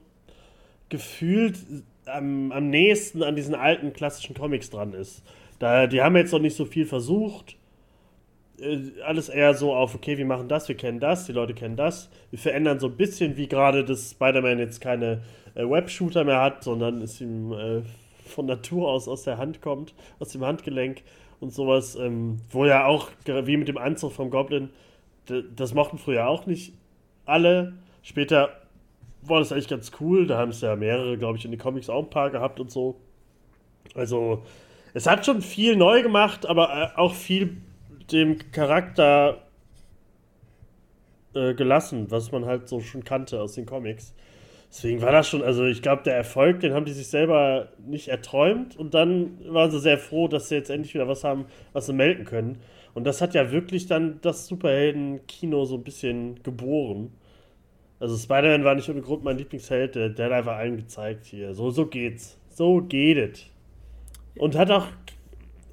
gefühlt 0.88 1.58
am, 2.06 2.50
am 2.50 2.70
nächsten 2.70 3.23
an 3.23 3.37
diesen 3.37 3.55
alten 3.55 3.93
klassischen 3.93 4.35
Comics 4.35 4.70
dran 4.70 4.94
ist. 4.94 5.23
Da, 5.61 5.87
die 5.87 6.03
haben 6.03 6.17
jetzt 6.17 6.33
noch 6.33 6.41
nicht 6.41 6.57
so 6.57 6.65
viel 6.65 6.87
versucht. 6.87 7.57
Äh, 8.59 8.79
alles 9.05 9.29
eher 9.29 9.55
so 9.55 9.75
auf, 9.75 9.95
okay, 9.95 10.19
wir 10.19 10.27
machen 10.27 10.49
das, 10.49 10.67
wir 10.69 10.77
kennen 10.77 10.99
das, 10.99 11.27
die 11.27 11.33
Leute 11.33 11.55
kennen 11.55 11.77
das. 11.77 12.11
Wir 12.31 12.39
verändern 12.39 12.81
so 12.81 12.89
ein 12.89 12.97
bisschen, 12.97 13.37
wie 13.37 13.47
gerade 13.47 13.85
das 13.85 14.11
Spider-Man 14.11 14.59
jetzt 14.59 14.81
keine 14.81 15.23
äh, 15.55 15.62
Web-Shooter 15.62 16.25
mehr 16.25 16.41
hat, 16.41 16.65
sondern 16.65 17.03
es 17.03 17.21
ihm 17.21 17.53
äh, 17.53 17.83
von 18.25 18.47
Natur 18.47 18.91
aus 18.91 19.07
aus 19.07 19.25
der 19.25 19.37
Hand 19.39 19.61
kommt, 19.61 19.95
aus 20.19 20.31
dem 20.31 20.45
Handgelenk 20.45 21.03
und 21.41 21.53
sowas. 21.53 21.95
Ähm, 21.95 22.39
wo 22.51 22.65
ja 22.65 22.87
auch, 22.87 23.11
wie 23.27 23.56
mit 23.59 23.69
dem 23.69 23.79
Anzug 23.79 24.13
vom 24.13 24.31
Goblin, 24.31 24.71
das 25.55 25.75
mochten 25.75 25.99
früher 25.99 26.27
auch 26.27 26.47
nicht 26.47 26.73
alle. 27.27 27.75
Später 28.03 28.49
war 29.23 29.41
das 29.41 29.53
eigentlich 29.53 29.69
ganz 29.69 29.93
cool. 30.01 30.27
Da 30.27 30.39
haben 30.39 30.51
es 30.51 30.63
ja 30.63 30.75
mehrere, 30.75 31.19
glaube 31.19 31.37
ich, 31.37 31.45
in 31.45 31.51
den 31.51 31.61
Comics 31.61 31.91
auch 31.91 32.03
ein 32.03 32.11
paar 32.11 32.31
gehabt 32.31 32.61
und 32.61 32.71
so. 32.71 32.97
Also, 33.95 34.43
es 34.95 35.07
hat 35.07 35.27
schon 35.27 35.43
viel 35.43 35.77
neu 35.77 36.03
gemacht, 36.03 36.47
aber 36.47 36.93
äh, 36.95 36.99
auch 36.99 37.15
viel 37.15 37.57
dem 38.11 38.39
Charakter 38.53 39.43
äh, 41.35 41.55
gelassen, 41.55 42.11
was 42.11 42.33
man 42.33 42.45
halt 42.45 42.69
so 42.69 42.81
schon 42.81 43.05
kannte 43.05 43.41
aus 43.41 43.55
den 43.55 43.67
Comics. 43.67 44.15
Deswegen 44.71 45.03
war 45.03 45.11
das 45.11 45.29
schon, 45.29 45.43
also 45.43 45.65
ich 45.65 45.83
glaube, 45.83 46.05
der 46.05 46.15
Erfolg, 46.15 46.61
den 46.61 46.75
haben 46.75 46.85
die 46.85 46.93
sich 46.93 47.09
selber 47.09 47.71
nicht 47.85 48.09
erträumt 48.09 48.77
und 48.77 48.95
dann 48.95 49.39
waren 49.53 49.71
sie 49.71 49.81
sehr 49.81 49.99
froh, 49.99 50.29
dass 50.29 50.49
sie 50.49 50.55
jetzt 50.55 50.71
endlich 50.71 50.94
wieder 50.94 51.09
was 51.09 51.25
haben, 51.25 51.47
was 51.73 51.87
sie 51.87 51.93
melden 51.93 52.25
können. 52.25 52.59
Und 52.94 53.05
das 53.05 53.20
hat 53.20 53.35
ja 53.35 53.51
wirklich 53.51 53.87
dann 53.87 54.20
das 54.23 54.47
Superhelden-Kino 54.47 55.65
so 55.65 55.77
ein 55.77 55.85
bisschen 55.85 56.43
geboren. 56.43 57.13
Also 57.99 58.17
Spider-Man 58.17 58.65
war 58.65 58.75
nicht 58.75 58.89
ohne 58.89 59.03
Grund 59.03 59.25
mein 59.25 59.39
Lieblingsheld, 59.39 59.94
der, 59.94 60.11
hat 60.11 60.32
einfach 60.32 60.56
allen 60.56 60.77
gezeigt 60.77 61.27
hier. 61.27 61.55
So, 61.55 61.70
so 61.70 61.87
geht's. 61.87 62.39
So 62.49 62.81
geht 62.81 63.19
es. 63.19 63.47
Und 64.37 64.56
hat 64.56 64.70
auch 64.70 64.87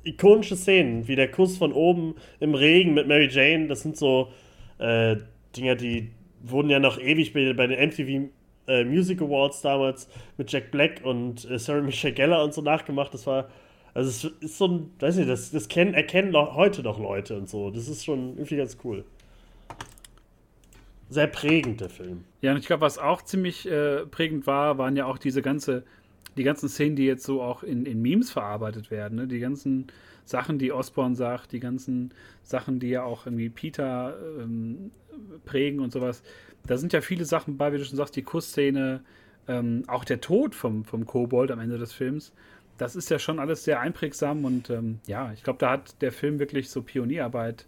ikonische 0.03 0.55
Szenen, 0.55 1.07
wie 1.07 1.15
der 1.15 1.29
Kuss 1.29 1.57
von 1.57 1.73
oben 1.73 2.15
im 2.39 2.55
Regen 2.55 2.93
mit 2.93 3.07
Mary 3.07 3.27
Jane. 3.29 3.67
Das 3.67 3.81
sind 3.81 3.97
so 3.97 4.29
äh, 4.79 5.17
Dinger, 5.55 5.75
die 5.75 6.11
wurden 6.41 6.69
ja 6.69 6.79
noch 6.79 6.99
ewig 6.99 7.33
bei, 7.33 7.67
den 7.67 7.89
MTV 7.89 8.29
äh, 8.67 8.83
Music 8.83 9.21
Awards 9.21 9.61
damals 9.61 10.07
mit 10.37 10.51
Jack 10.51 10.71
Black 10.71 11.01
und 11.03 11.49
äh, 11.49 11.59
Sarah 11.59 11.81
Michelle 11.81 12.13
Geller 12.13 12.43
und 12.43 12.53
so 12.53 12.61
nachgemacht. 12.61 13.13
Das 13.13 13.25
war, 13.27 13.49
also 13.93 14.09
es 14.09 14.23
ist 14.43 14.57
so 14.57 14.67
ein, 14.67 14.91
weiß 14.99 15.17
nicht, 15.17 15.29
das, 15.29 15.51
das 15.51 15.67
kennen, 15.67 15.93
erkennen 15.93 16.35
heute 16.35 16.83
noch 16.83 16.99
Leute 16.99 17.37
und 17.37 17.49
so. 17.49 17.71
Das 17.71 17.87
ist 17.87 18.05
schon 18.05 18.35
irgendwie 18.37 18.57
ganz 18.57 18.77
cool. 18.83 19.03
Sehr 21.09 21.27
prägend, 21.27 21.79
der 21.79 21.89
Film. 21.89 22.25
Ja, 22.41 22.51
und 22.51 22.57
ich 22.57 22.67
glaube, 22.67 22.81
was 22.81 22.97
auch 22.97 23.21
ziemlich 23.21 23.69
äh, 23.69 24.05
prägend 24.05 24.45
war, 24.45 24.77
waren 24.77 24.95
ja 24.97 25.05
auch 25.05 25.17
diese 25.17 25.41
ganze 25.41 25.85
die 26.37 26.43
ganzen 26.43 26.69
Szenen, 26.69 26.95
die 26.95 27.05
jetzt 27.05 27.23
so 27.23 27.41
auch 27.41 27.63
in, 27.63 27.85
in 27.85 28.01
Memes 28.01 28.31
verarbeitet 28.31 28.91
werden, 28.91 29.17
ne? 29.17 29.27
die 29.27 29.39
ganzen 29.39 29.87
Sachen, 30.25 30.59
die 30.59 30.71
Osborne 30.71 31.15
sagt, 31.15 31.51
die 31.51 31.59
ganzen 31.59 32.13
Sachen, 32.43 32.79
die 32.79 32.89
ja 32.89 33.03
auch 33.03 33.25
irgendwie 33.25 33.49
Peter 33.49 34.17
ähm, 34.39 34.91
prägen 35.45 35.79
und 35.79 35.91
sowas. 35.91 36.21
Da 36.65 36.77
sind 36.77 36.93
ja 36.93 37.01
viele 37.01 37.25
Sachen 37.25 37.57
bei, 37.57 37.71
wie 37.71 37.77
du 37.77 37.85
schon 37.85 37.97
sagst, 37.97 38.15
die 38.15 38.23
Kussszene, 38.23 39.01
ähm, 39.47 39.83
auch 39.87 40.03
der 40.03 40.19
Tod 40.19 40.53
vom, 40.53 40.83
vom 40.83 41.05
Kobold 41.05 41.51
am 41.51 41.59
Ende 41.59 41.77
des 41.77 41.93
Films. 41.93 42.33
Das 42.77 42.95
ist 42.95 43.09
ja 43.09 43.17
schon 43.17 43.39
alles 43.39 43.63
sehr 43.63 43.79
einprägsam 43.79 44.45
und 44.45 44.69
ähm, 44.69 44.99
ja, 45.07 45.31
ich 45.33 45.43
glaube, 45.43 45.59
da 45.59 45.71
hat 45.71 46.01
der 46.01 46.11
Film 46.11 46.39
wirklich 46.39 46.69
so 46.69 46.81
Pionierarbeit 46.83 47.65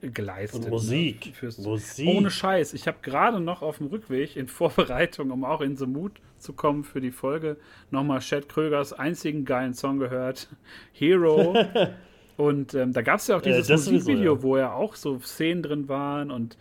geleistet. 0.00 0.60
Und 0.60 0.64
ne, 0.66 0.70
Musik. 0.70 1.42
Ne? 1.42 1.50
Musik. 1.58 2.08
Ohne 2.08 2.30
Scheiß. 2.30 2.72
Ich 2.72 2.86
habe 2.86 2.98
gerade 3.02 3.40
noch 3.40 3.62
auf 3.62 3.78
dem 3.78 3.88
Rückweg 3.88 4.36
in 4.36 4.48
Vorbereitung, 4.48 5.30
um 5.30 5.44
auch 5.44 5.60
in 5.60 5.76
the 5.76 5.86
Mood 5.86 6.12
zu 6.38 6.52
kommen 6.52 6.84
für 6.84 7.00
die 7.00 7.10
Folge, 7.10 7.56
nochmal 7.90 8.20
Chad 8.20 8.48
Krögers 8.48 8.92
einzigen 8.92 9.44
geilen 9.44 9.74
Song 9.74 9.98
gehört, 9.98 10.48
Hero. 10.92 11.56
und 12.36 12.74
ähm, 12.74 12.92
da 12.92 13.02
gab 13.02 13.18
es 13.18 13.26
ja 13.26 13.36
auch 13.36 13.42
dieses 13.42 13.68
äh, 13.68 13.72
Musikvideo, 13.72 14.34
so, 14.34 14.38
ja. 14.38 14.42
wo 14.42 14.56
ja 14.56 14.72
auch 14.72 14.94
so 14.94 15.18
Szenen 15.20 15.62
drin 15.62 15.88
waren 15.88 16.30
und 16.30 16.56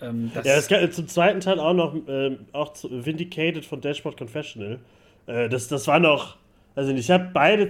ähm, 0.00 0.30
das 0.34 0.46
Ja, 0.46 0.54
es 0.54 0.68
gab 0.68 0.92
zum 0.92 1.08
zweiten 1.08 1.40
Teil 1.40 1.58
auch 1.60 1.74
noch 1.74 1.94
äh, 2.08 2.36
auch 2.52 2.74
Vindicated 2.82 3.64
von 3.64 3.80
Dashboard 3.80 4.18
Confessional. 4.18 4.78
Äh, 5.26 5.48
das, 5.48 5.68
das 5.68 5.86
war 5.86 6.00
noch 6.00 6.36
Also 6.74 6.92
ich 6.92 7.10
habe 7.10 7.30
beide 7.32 7.68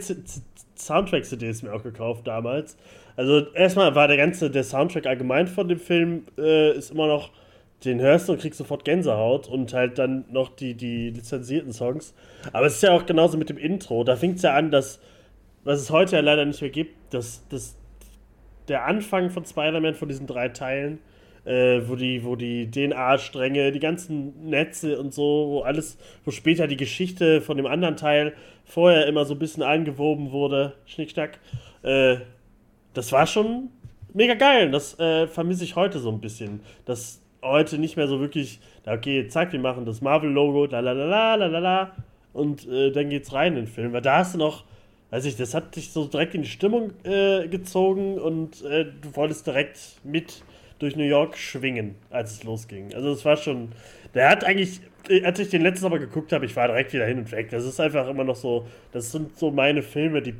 Soundtrack-CDs 0.76 1.62
mir 1.62 1.73
auch 1.73 1.83
gekauft 1.83 2.26
damals. 2.26 2.76
Also 3.16 3.47
erstmal 3.52 3.95
war 3.95 4.09
der 4.09 4.16
ganze, 4.16 4.50
der 4.50 4.64
Soundtrack 4.64 5.07
allgemein 5.07 5.47
von 5.47 5.69
dem 5.69 5.78
Film 5.78 6.25
äh, 6.38 6.73
ist 6.76 6.90
immer 6.90 7.07
noch, 7.07 7.31
den 7.85 8.01
hörst 8.01 8.29
du 8.29 8.33
und 8.33 8.41
kriegst 8.41 8.59
sofort 8.59 8.85
Gänsehaut 8.85 9.49
und 9.49 9.73
halt 9.73 9.99
dann 9.99 10.25
noch 10.31 10.55
die, 10.55 10.75
die 10.75 11.11
lizenzierten 11.11 11.73
Songs. 11.73 12.15
Aber 12.53 12.67
es 12.67 12.75
ist 12.75 12.83
ja 12.83 12.93
auch 12.93 13.07
genauso 13.07 13.37
mit 13.39 13.49
dem 13.49 13.59
Intro. 13.59 14.05
Da 14.05 14.17
fängt 14.17 14.37
es 14.37 14.43
ja 14.43 14.55
an, 14.55 14.71
dass, 14.71 15.01
was 15.65 15.81
es 15.81 15.91
heute 15.91 16.17
ja 16.17 16.23
leider 16.23 16.45
nicht 16.45 16.61
mehr 16.61 16.71
gibt, 16.71 17.15
dass, 17.15 17.47
dass 17.49 17.77
der 18.69 18.85
Anfang 18.85 19.31
von 19.31 19.45
Spider-Man 19.45 19.95
von 19.95 20.09
diesen 20.09 20.27
drei 20.27 20.49
Teilen 20.49 20.99
äh, 21.45 21.81
wo 21.89 21.97
die, 21.97 22.25
wo 22.25 22.37
die 22.37 22.71
DNA-Stränge, 22.71 23.73
die 23.73 23.81
ganzen 23.81 24.49
Netze 24.49 24.99
und 24.99 25.12
so, 25.12 25.23
wo 25.23 25.61
alles, 25.62 25.99
wo 26.25 26.31
später 26.31 26.67
die 26.67 26.77
Geschichte 26.77 27.41
von 27.41 27.57
dem 27.57 27.67
anderen 27.67 27.97
Teil 27.97 28.35
vorher 28.65 29.07
immer 29.07 29.25
so 29.25 29.35
ein 29.35 29.39
bisschen 29.39 29.62
eingewoben 29.62 30.31
wurde, 30.31 30.75
Schnickschnack. 30.87 31.41
Äh, 31.83 32.19
das 32.95 33.11
war 33.12 33.27
schon 33.27 33.71
mega 34.15 34.35
geil. 34.35 34.71
Das 34.71 34.99
äh, 35.01 35.27
vermisse 35.27 35.65
ich 35.65 35.77
heute 35.77 35.99
so 35.99 36.11
ein 36.11 36.21
bisschen. 36.21 36.61
Dass 36.85 37.22
heute 37.42 37.78
nicht 37.78 37.96
mehr 37.96 38.08
so 38.08 38.20
wirklich, 38.20 38.61
okay, 38.87 39.26
zack, 39.28 39.52
wir 39.52 39.61
machen 39.61 39.84
das 39.84 40.00
Marvel-Logo, 40.00 40.66
la 40.66 40.80
la 40.80 40.92
la 40.92 41.34
la 41.34 41.46
la 41.46 41.58
la 41.58 41.92
und 42.32 42.66
äh, 42.68 42.90
dann 42.90 43.11
geht's 43.11 43.32
rein 43.32 43.56
in 43.56 43.64
den 43.64 43.66
Film. 43.66 43.92
Weil 43.92 44.02
da 44.02 44.18
hast 44.18 44.34
du 44.34 44.38
noch, 44.38 44.64
weiß 45.11 45.25
ich, 45.25 45.37
das 45.37 45.54
hat 45.54 45.76
dich 45.76 45.92
so 45.92 46.06
direkt 46.06 46.34
in 46.34 46.42
die 46.42 46.49
Stimmung 46.49 46.92
äh, 47.04 47.49
gezogen 47.49 48.18
und 48.18 48.62
äh, 48.64 48.84
du 48.84 49.14
wolltest 49.16 49.46
direkt 49.46 50.00
mit 50.04 50.42
durch 50.78 50.96
New 50.96 51.04
York 51.04 51.37
schwingen, 51.37 51.94
als 52.11 52.32
es 52.32 52.44
losging. 52.44 52.92
Also 52.94 53.12
es 53.12 53.25
war 53.25 53.37
schon. 53.37 53.68
Der 54.14 54.28
hat 54.28 54.44
eigentlich, 54.44 54.80
als 55.22 55.38
ich 55.38 55.49
den 55.49 55.62
letzten 55.62 55.87
aber 55.87 55.99
geguckt 55.99 56.32
habe, 56.32 56.44
ich 56.44 56.56
war 56.56 56.66
direkt 56.66 56.92
wieder 56.92 57.06
hin 57.06 57.18
und 57.18 57.30
weg. 57.30 57.50
Das 57.50 57.64
ist 57.64 57.78
einfach 57.80 58.08
immer 58.08 58.25
noch 58.25 58.34
so, 58.37 58.66
das 58.90 59.12
sind 59.12 59.38
so 59.38 59.50
meine 59.50 59.82
Filme, 59.82 60.22
die 60.22 60.34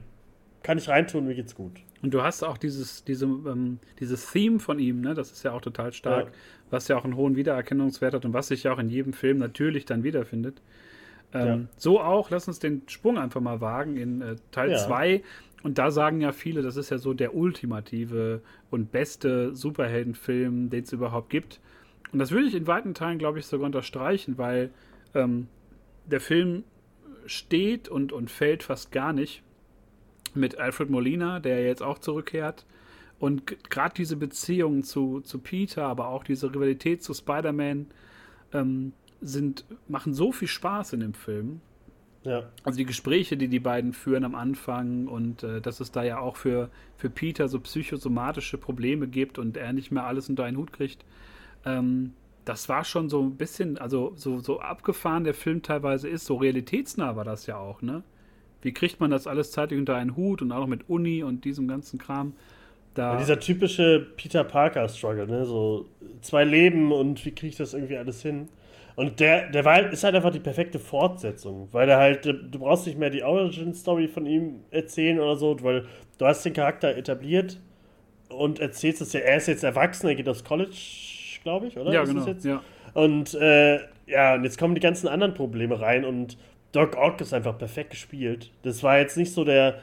kann 0.63 0.79
ich 0.79 0.89
reintun, 0.89 1.27
mir 1.27 1.35
geht's 1.35 1.55
gut. 1.55 1.73
Und 2.03 2.13
du 2.13 2.23
hast 2.23 2.43
auch 2.43 2.59
dieses, 2.59 3.05
diese, 3.05 3.27
ähm, 3.27 3.79
dieses 4.01 4.31
Theme 4.33 4.59
von 4.59 4.81
ihm, 4.81 5.01
ne? 5.01 5.15
Das 5.15 5.31
ist 5.31 5.45
ja 5.45 5.53
auch 5.53 5.61
total 5.61 5.93
stark, 5.93 6.27
ja. 6.27 6.33
Was 6.73 6.89
ja 6.89 6.97
auch 6.97 7.05
einen 7.05 7.17
hohen 7.17 7.37
Wiedererkennungswert 7.37 8.15
hat 8.15 8.25
und 8.25 8.33
was 8.33 8.49
sich 8.49 8.65
ja 8.65 8.73
auch 8.73 8.79
in 8.79 8.89
jedem 8.89 9.13
Film 9.13 9.39
natürlich 9.39 9.85
dann 9.85 10.03
wiederfindet. 10.03 10.63
Ähm, 11.35 11.47
ja. 11.47 11.59
So 11.77 12.01
auch, 12.01 12.31
lass 12.31 12.49
uns 12.49 12.59
den 12.59 12.83
Sprung 12.89 13.19
einfach 13.19 13.41
mal 13.41 13.61
wagen 13.61 13.97
in 13.97 14.23
äh, 14.23 14.37
Teil 14.51 14.77
2. 14.77 15.11
Ja. 15.11 15.21
Und 15.63 15.79
da 15.79 15.91
sagen 15.91 16.21
ja 16.21 16.33
viele, 16.33 16.63
das 16.63 16.77
ist 16.77 16.91
ja 16.91 16.99
so 16.99 17.15
der 17.15 17.35
ultimative 17.35 18.41
und 18.71 18.91
beste 18.91 19.55
Superheldenfilm, 19.55 20.71
den 20.71 20.83
es 20.83 20.93
überhaupt 20.93 21.31
gibt. 21.31 21.61
Und 22.13 22.19
das 22.19 22.31
würde 22.31 22.49
ich 22.49 22.55
in 22.55 22.67
weiten 22.67 22.95
Teilen, 22.95 23.19
glaube 23.19 23.39
ich, 23.39 23.47
sogar 23.47 23.67
unterstreichen, 23.67 24.39
weil 24.39 24.71
ähm, 25.15 25.47
der 26.07 26.21
Film 26.21 26.65
steht 27.27 27.89
und, 27.89 28.13
und 28.13 28.31
fällt 28.31 28.63
fast 28.63 28.91
gar 28.93 29.13
nicht 29.13 29.43
mit 30.35 30.59
Alfred 30.59 30.91
Molina, 30.91 31.39
der 31.39 31.65
jetzt 31.65 31.83
auch 31.83 31.99
zurückkehrt. 31.99 32.67
Und 33.23 33.71
gerade 33.71 33.95
diese 33.95 34.17
Beziehung 34.17 34.83
zu, 34.83 35.21
zu 35.21 35.39
Peter, 35.39 35.85
aber 35.85 36.09
auch 36.09 36.25
diese 36.25 36.53
Rivalität 36.53 37.05
zu 37.05 37.15
Spider-Man 37.15 37.87
ähm, 38.53 38.93
machen 39.87 40.13
so 40.13 40.33
viel 40.33 40.49
Spaß 40.49 40.95
in 40.95 41.01
dem 41.01 41.15
Film. 41.15 41.61
Ja. 42.25 42.51
Also 42.65 42.79
die 42.79 42.85
Gespräche, 42.85 43.37
die 43.37 43.47
die 43.47 43.61
beiden 43.61 43.93
führen 43.93 44.25
am 44.25 44.35
Anfang 44.35 45.07
und 45.07 45.45
äh, 45.45 45.61
dass 45.61 45.79
es 45.79 45.93
da 45.93 46.03
ja 46.03 46.19
auch 46.19 46.35
für, 46.35 46.69
für 46.97 47.11
Peter 47.11 47.47
so 47.47 47.61
psychosomatische 47.61 48.59
Probleme 48.59 49.07
gibt 49.07 49.39
und 49.39 49.57
er 49.57 49.73
nicht 49.73 49.93
mehr 49.93 50.05
alles 50.05 50.29
unter 50.29 50.43
einen 50.43 50.57
Hut 50.57 50.73
kriegt. 50.73 51.05
Ähm, 51.65 52.15
das 52.45 52.69
war 52.69 52.83
schon 52.83 53.09
so 53.09 53.23
ein 53.23 53.37
bisschen, 53.37 53.79
also 53.79 54.15
so, 54.17 54.41
so 54.41 54.59
abgefahren 54.59 55.23
der 55.23 55.35
Film 55.35 55.63
teilweise 55.63 56.09
ist, 56.09 56.25
so 56.25 56.39
realitätsnah 56.39 57.15
war 57.15 57.25
das 57.25 57.47
ja 57.47 57.57
auch, 57.57 57.83
ne? 57.83 58.03
Wie 58.63 58.73
kriegt 58.73 58.99
man 58.99 59.13
das 59.13 59.29
alles 59.29 59.53
zeitlich 59.53 59.79
unter 59.79 59.95
einen 59.95 60.17
Hut 60.17 60.43
und 60.43 60.51
auch 60.51 60.59
noch 60.59 60.67
mit 60.67 60.89
Uni 60.89 61.23
und 61.23 61.45
diesem 61.45 61.69
ganzen 61.69 62.01
Kram? 62.01 62.35
Da 62.95 63.13
ja, 63.13 63.19
dieser 63.19 63.41
typische 63.41 64.07
Peter 64.17 64.45
Parker-Struggle, 64.45 65.27
ne? 65.27 65.45
So 65.45 65.87
zwei 66.21 66.45
Leben 66.45 66.93
und 66.93 67.25
wie 67.25 67.31
kriege 67.31 67.49
ich 67.49 67.57
das 67.57 67.75
irgendwie 67.75 67.97
alles 67.97 68.23
hin? 68.23 68.49
Und 68.95 69.21
der, 69.21 69.49
der 69.51 69.65
war 69.65 69.75
halt, 69.75 69.93
ist 69.93 70.05
halt 70.05 70.15
einfach 70.15 70.31
die 70.31 70.41
perfekte 70.41 70.79
Fortsetzung, 70.79 71.69
weil 71.73 71.89
er 71.89 71.97
halt, 71.97 72.27
du 72.27 72.59
brauchst 72.59 72.87
nicht 72.87 72.99
mehr 72.99 73.09
die 73.09 73.23
Origin-Story 73.23 74.09
von 74.09 74.27
ihm 74.27 74.61
erzählen 74.71 75.19
oder 75.19 75.37
so, 75.37 75.57
weil 75.63 75.87
du 76.19 76.27
hast 76.27 76.45
den 76.45 76.53
Charakter 76.53 76.95
etabliert 76.95 77.59
und 78.29 78.61
erzählst 78.61 79.01
es 79.01 79.15
ja, 79.15 79.21
er 79.21 79.39
ist 79.39 79.49
jetzt 79.49 79.65
erwachsen, 79.65 80.09
er 80.09 80.15
geht 80.15 80.29
aufs 80.29 80.45
College, 80.45 80.77
glaube 81.43 81.69
ich, 81.69 81.79
oder? 81.79 81.93
Ja, 81.93 82.05
genau. 82.05 82.27
Ja. 82.43 82.63
Und 82.93 83.35
äh, 83.35 83.81
ja, 84.07 84.35
und 84.35 84.45
jetzt 84.45 84.59
kommen 84.59 84.75
die 84.75 84.81
ganzen 84.81 85.09
anderen 85.09 85.33
Probleme 85.33 85.81
rein 85.81 86.05
und 86.05 86.37
Doc 86.73 86.97
Ock 86.97 87.21
ist 87.21 87.33
einfach 87.33 87.57
perfekt 87.57 87.91
gespielt. 87.91 88.51
Das 88.63 88.83
war 88.83 88.99
jetzt 88.99 89.17
nicht 89.17 89.33
so 89.33 89.45
der 89.45 89.81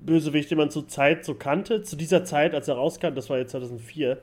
Bösewicht, 0.00 0.50
den 0.50 0.58
man 0.58 0.70
zur 0.70 0.88
Zeit 0.88 1.24
so 1.24 1.34
kannte. 1.34 1.82
Zu 1.82 1.96
dieser 1.96 2.24
Zeit, 2.24 2.54
als 2.54 2.68
er 2.68 2.76
rauskam, 2.76 3.14
das 3.14 3.30
war 3.30 3.38
jetzt 3.38 3.52
2004 3.52 4.18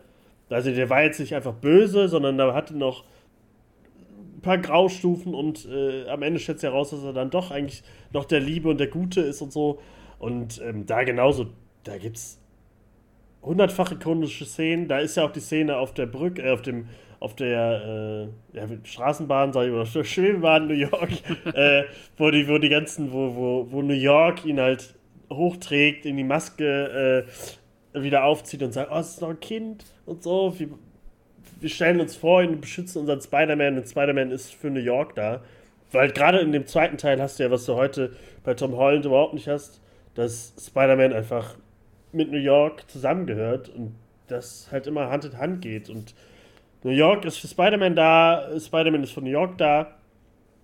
also 0.50 0.72
der 0.72 0.89
war 0.89 1.03
jetzt 1.03 1.19
nicht 1.19 1.36
einfach 1.36 1.53
böse, 1.53 2.07
sondern 2.07 2.38
da 2.38 2.53
hatte 2.53 2.77
noch 2.77 3.03
ein 4.36 4.41
paar 4.41 4.57
Graustufen 4.57 5.34
und 5.34 5.67
äh, 5.69 6.07
am 6.07 6.22
Ende 6.22 6.39
stellt 6.39 6.60
sich 6.60 6.69
heraus, 6.69 6.91
dass 6.91 7.03
er 7.03 7.13
dann 7.13 7.29
doch 7.29 7.51
eigentlich 7.51 7.84
noch 8.13 8.25
der 8.25 8.39
Liebe 8.39 8.69
und 8.69 8.79
der 8.79 8.88
Gute 8.88 9.22
ist 9.22 9.41
und 9.41 9.51
so. 9.51 9.79
Und 10.19 10.62
ähm, 10.63 10.86
da 10.86 11.03
genauso, 11.03 11.48
da 11.84 11.98
gibt 11.98 12.17
es 12.17 12.39
hundertfach 13.41 13.91
ikonische 13.91 14.46
Szenen. 14.46 14.88
Da 14.88 15.00
ist 15.00 15.17
ja 15.17 15.25
auch 15.25 15.31
die 15.31 15.41
Szene 15.41 15.77
auf 15.77 15.93
der 15.93 16.05
Brücke, 16.05 16.43
äh, 16.43 16.51
auf 16.51 16.62
dem, 16.62 16.88
auf 17.19 17.36
der 17.36 18.29
äh, 18.53 18.57
ja, 18.57 18.67
Straßenbahn, 18.84 19.51
sag 19.51 19.67
ich 19.67 19.74
mal, 19.74 19.86
Schwebebahn 20.05 20.67
New 20.67 20.75
York, 20.75 21.12
äh, 21.53 21.84
wo 22.15 22.31
die, 22.31 22.48
wo 22.48 22.57
die 22.57 22.69
ganzen, 22.69 23.12
wo, 23.12 23.36
wo, 23.36 23.67
wo 23.69 23.81
New 23.81 23.93
York 23.93 24.46
ihn 24.46 24.62
halt 24.62 24.97
hochträgt, 25.31 26.05
in 26.05 26.17
die 26.17 26.24
Maske 26.24 27.25
äh, 27.93 28.01
wieder 28.01 28.24
aufzieht 28.24 28.63
und 28.63 28.74
sagt, 28.74 28.91
oh, 28.91 29.00
es 29.00 29.12
ist 29.12 29.22
noch 29.22 29.29
ein 29.29 29.39
Kind 29.39 29.86
und 30.05 30.24
so. 30.24 30.53
Wir, 30.57 30.69
wir 31.60 31.69
stellen 31.69 32.00
uns 32.00 32.15
vor 32.15 32.41
und 32.41 32.62
beschützen 32.62 33.01
unseren 33.01 33.22
Spider-Man 33.22 33.77
und 33.77 33.88
Spider-Man 33.88 34.31
ist 34.31 34.53
für 34.53 34.69
New 34.69 34.79
York 34.79 35.15
da. 35.15 35.41
Weil 35.91 36.12
gerade 36.12 36.39
in 36.39 36.51
dem 36.51 36.67
zweiten 36.67 36.98
Teil 36.98 37.22
hast 37.22 37.39
du 37.39 37.43
ja, 37.43 37.51
was 37.51 37.65
du 37.65 37.75
heute 37.75 38.12
bei 38.43 38.53
Tom 38.53 38.75
Holland 38.75 39.05
überhaupt 39.05 39.34
nicht 39.34 39.48
hast, 39.48 39.81
dass 40.15 40.53
Spider-Man 40.60 41.13
einfach 41.13 41.55
mit 42.12 42.31
New 42.31 42.38
York 42.38 42.89
zusammengehört 42.89 43.69
und 43.69 43.96
das 44.27 44.67
halt 44.72 44.88
immer 44.88 45.10
Hand 45.10 45.25
in 45.25 45.38
Hand 45.38 45.62
geht. 45.62 45.89
Und 45.89 46.13
New 46.84 46.91
York 46.91 47.25
ist 47.25 47.38
für 47.38 47.48
Spider-Man 47.48 47.96
da, 47.96 48.50
Spider-Man 48.60 49.03
ist 49.03 49.12
für 49.12 49.22
New 49.22 49.29
York 49.29 49.57
da. 49.57 49.96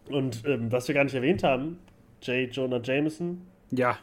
Und 0.09 0.43
ähm, 0.45 0.71
was 0.71 0.87
wir 0.87 0.95
gar 0.95 1.05
nicht 1.05 1.13
erwähnt 1.13 1.43
haben, 1.43 1.79
J. 2.21 2.53
Jonah 2.53 2.81
Jameson. 2.83 3.41
Ja. 3.71 3.97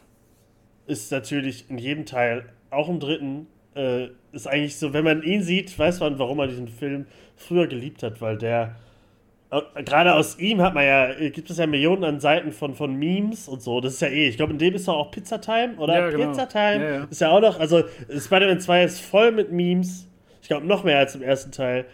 Ist 0.91 1.11
natürlich 1.11 1.69
in 1.69 1.77
jedem 1.77 2.05
Teil 2.05 2.43
auch 2.69 2.89
im 2.89 2.99
dritten, 2.99 3.47
äh, 3.75 4.07
ist 4.33 4.47
eigentlich 4.47 4.75
so, 4.75 4.91
wenn 4.91 5.05
man 5.05 5.23
ihn 5.23 5.41
sieht, 5.41 5.77
weiß 5.77 6.01
man, 6.01 6.19
warum 6.19 6.37
man 6.37 6.49
diesen 6.49 6.67
Film 6.67 7.05
früher 7.37 7.67
geliebt 7.67 8.03
hat, 8.03 8.19
weil 8.19 8.37
der, 8.37 8.75
äh, 9.51 9.83
gerade 9.83 10.15
aus 10.15 10.37
ihm 10.37 10.61
hat 10.61 10.73
man 10.73 10.85
ja, 10.85 11.13
gibt 11.29 11.49
es 11.49 11.57
ja 11.57 11.67
Millionen 11.67 12.03
an 12.03 12.19
Seiten 12.19 12.51
von, 12.51 12.75
von 12.75 12.93
Memes 12.93 13.47
und 13.47 13.61
so, 13.61 13.79
das 13.79 13.93
ist 13.93 14.01
ja 14.01 14.09
eh, 14.09 14.27
ich 14.27 14.35
glaube, 14.35 14.51
in 14.51 14.59
dem 14.59 14.73
ist 14.73 14.87
doch 14.87 14.97
auch 14.97 15.11
Pizza 15.11 15.39
Time, 15.39 15.75
oder? 15.77 15.95
Ja, 15.95 16.09
genau. 16.09 16.27
Pizza 16.27 16.47
Time 16.49 16.83
ja, 16.83 16.95
ja. 16.95 17.07
ist 17.09 17.21
ja 17.21 17.29
auch 17.29 17.41
noch, 17.41 17.57
also 17.57 17.83
Spider-Man 18.09 18.59
2 18.59 18.83
ist 18.83 18.99
voll 18.99 19.31
mit 19.31 19.51
Memes, 19.51 20.09
ich 20.41 20.49
glaube, 20.49 20.67
noch 20.67 20.83
mehr 20.83 20.97
als 20.97 21.15
im 21.15 21.21
ersten 21.21 21.51
Teil. 21.51 21.85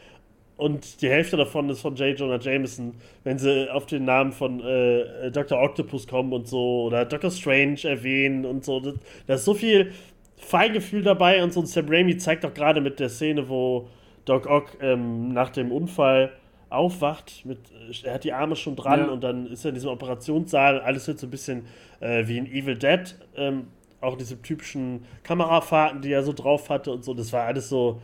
Und 0.57 1.01
die 1.01 1.09
Hälfte 1.09 1.37
davon 1.37 1.69
ist 1.69 1.81
von 1.81 1.95
J. 1.95 2.19
Jonah 2.19 2.39
Jameson, 2.39 2.95
wenn 3.23 3.37
sie 3.37 3.71
auf 3.71 3.85
den 3.85 4.05
Namen 4.05 4.31
von 4.31 4.59
äh, 4.59 5.31
Dr. 5.31 5.61
Octopus 5.61 6.07
kommen 6.07 6.33
und 6.33 6.47
so, 6.47 6.83
oder 6.83 7.05
Dr. 7.05 7.29
Strange 7.29 7.83
erwähnen 7.83 8.43
und 8.43 8.65
so. 8.65 8.81
Da 9.27 9.35
ist 9.35 9.45
so 9.45 9.53
viel 9.53 9.91
Feingefühl 10.37 11.03
dabei 11.03 11.43
und 11.43 11.53
so. 11.53 11.59
Und 11.59 11.67
Sam 11.67 11.87
Raimi 11.87 12.17
zeigt 12.17 12.43
auch 12.43 12.53
gerade 12.53 12.81
mit 12.81 12.99
der 12.99 13.09
Szene, 13.09 13.47
wo 13.47 13.87
Doc 14.25 14.47
Ock 14.47 14.77
ähm, 14.81 15.29
nach 15.31 15.51
dem 15.51 15.71
Unfall 15.71 16.31
aufwacht, 16.69 17.45
mit, 17.45 17.59
er 18.03 18.15
hat 18.15 18.23
die 18.23 18.33
Arme 18.33 18.55
schon 18.55 18.75
dran 18.75 18.99
ja. 18.99 19.05
und 19.07 19.23
dann 19.23 19.47
ist 19.47 19.63
er 19.63 19.69
in 19.69 19.75
diesem 19.75 19.89
Operationssaal, 19.89 20.81
alles 20.81 21.07
wird 21.07 21.19
so 21.19 21.27
ein 21.27 21.29
bisschen 21.29 21.65
äh, 21.99 22.27
wie 22.27 22.37
in 22.37 22.45
Evil 22.45 22.77
Dead, 22.77 23.15
ähm, 23.35 23.67
auch 24.01 24.17
diese 24.17 24.41
typischen 24.41 25.05
Kamerafahrten, 25.23 26.01
die 26.01 26.11
er 26.11 26.23
so 26.23 26.33
drauf 26.33 26.69
hatte 26.69 26.91
und 26.91 27.05
so, 27.05 27.13
das 27.13 27.31
war 27.31 27.45
alles 27.45 27.69
so, 27.69 28.01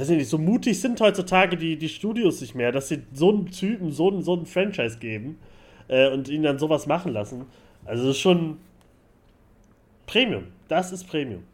weiß 0.00 0.10
ich 0.10 0.18
nicht, 0.18 0.28
so 0.28 0.38
mutig 0.38 0.80
sind 0.80 1.00
heutzutage 1.00 1.56
die, 1.56 1.76
die 1.76 1.88
Studios 1.88 2.40
nicht 2.40 2.54
mehr, 2.54 2.72
dass 2.72 2.88
sie 2.88 3.02
so 3.12 3.30
einen 3.30 3.46
Typen, 3.46 3.90
so 3.90 4.10
einen, 4.10 4.22
so 4.22 4.34
einen 4.34 4.46
Franchise 4.46 4.98
geben 4.98 5.38
äh, 5.88 6.10
und 6.12 6.28
ihn 6.28 6.42
dann 6.42 6.58
sowas 6.58 6.86
machen 6.86 7.12
lassen. 7.12 7.46
Also 7.84 8.06
das 8.06 8.16
ist 8.16 8.20
schon, 8.20 8.58
Premium. 10.06 10.44
Das 10.68 10.92
ist 10.92 11.04
Premium. 11.04 11.44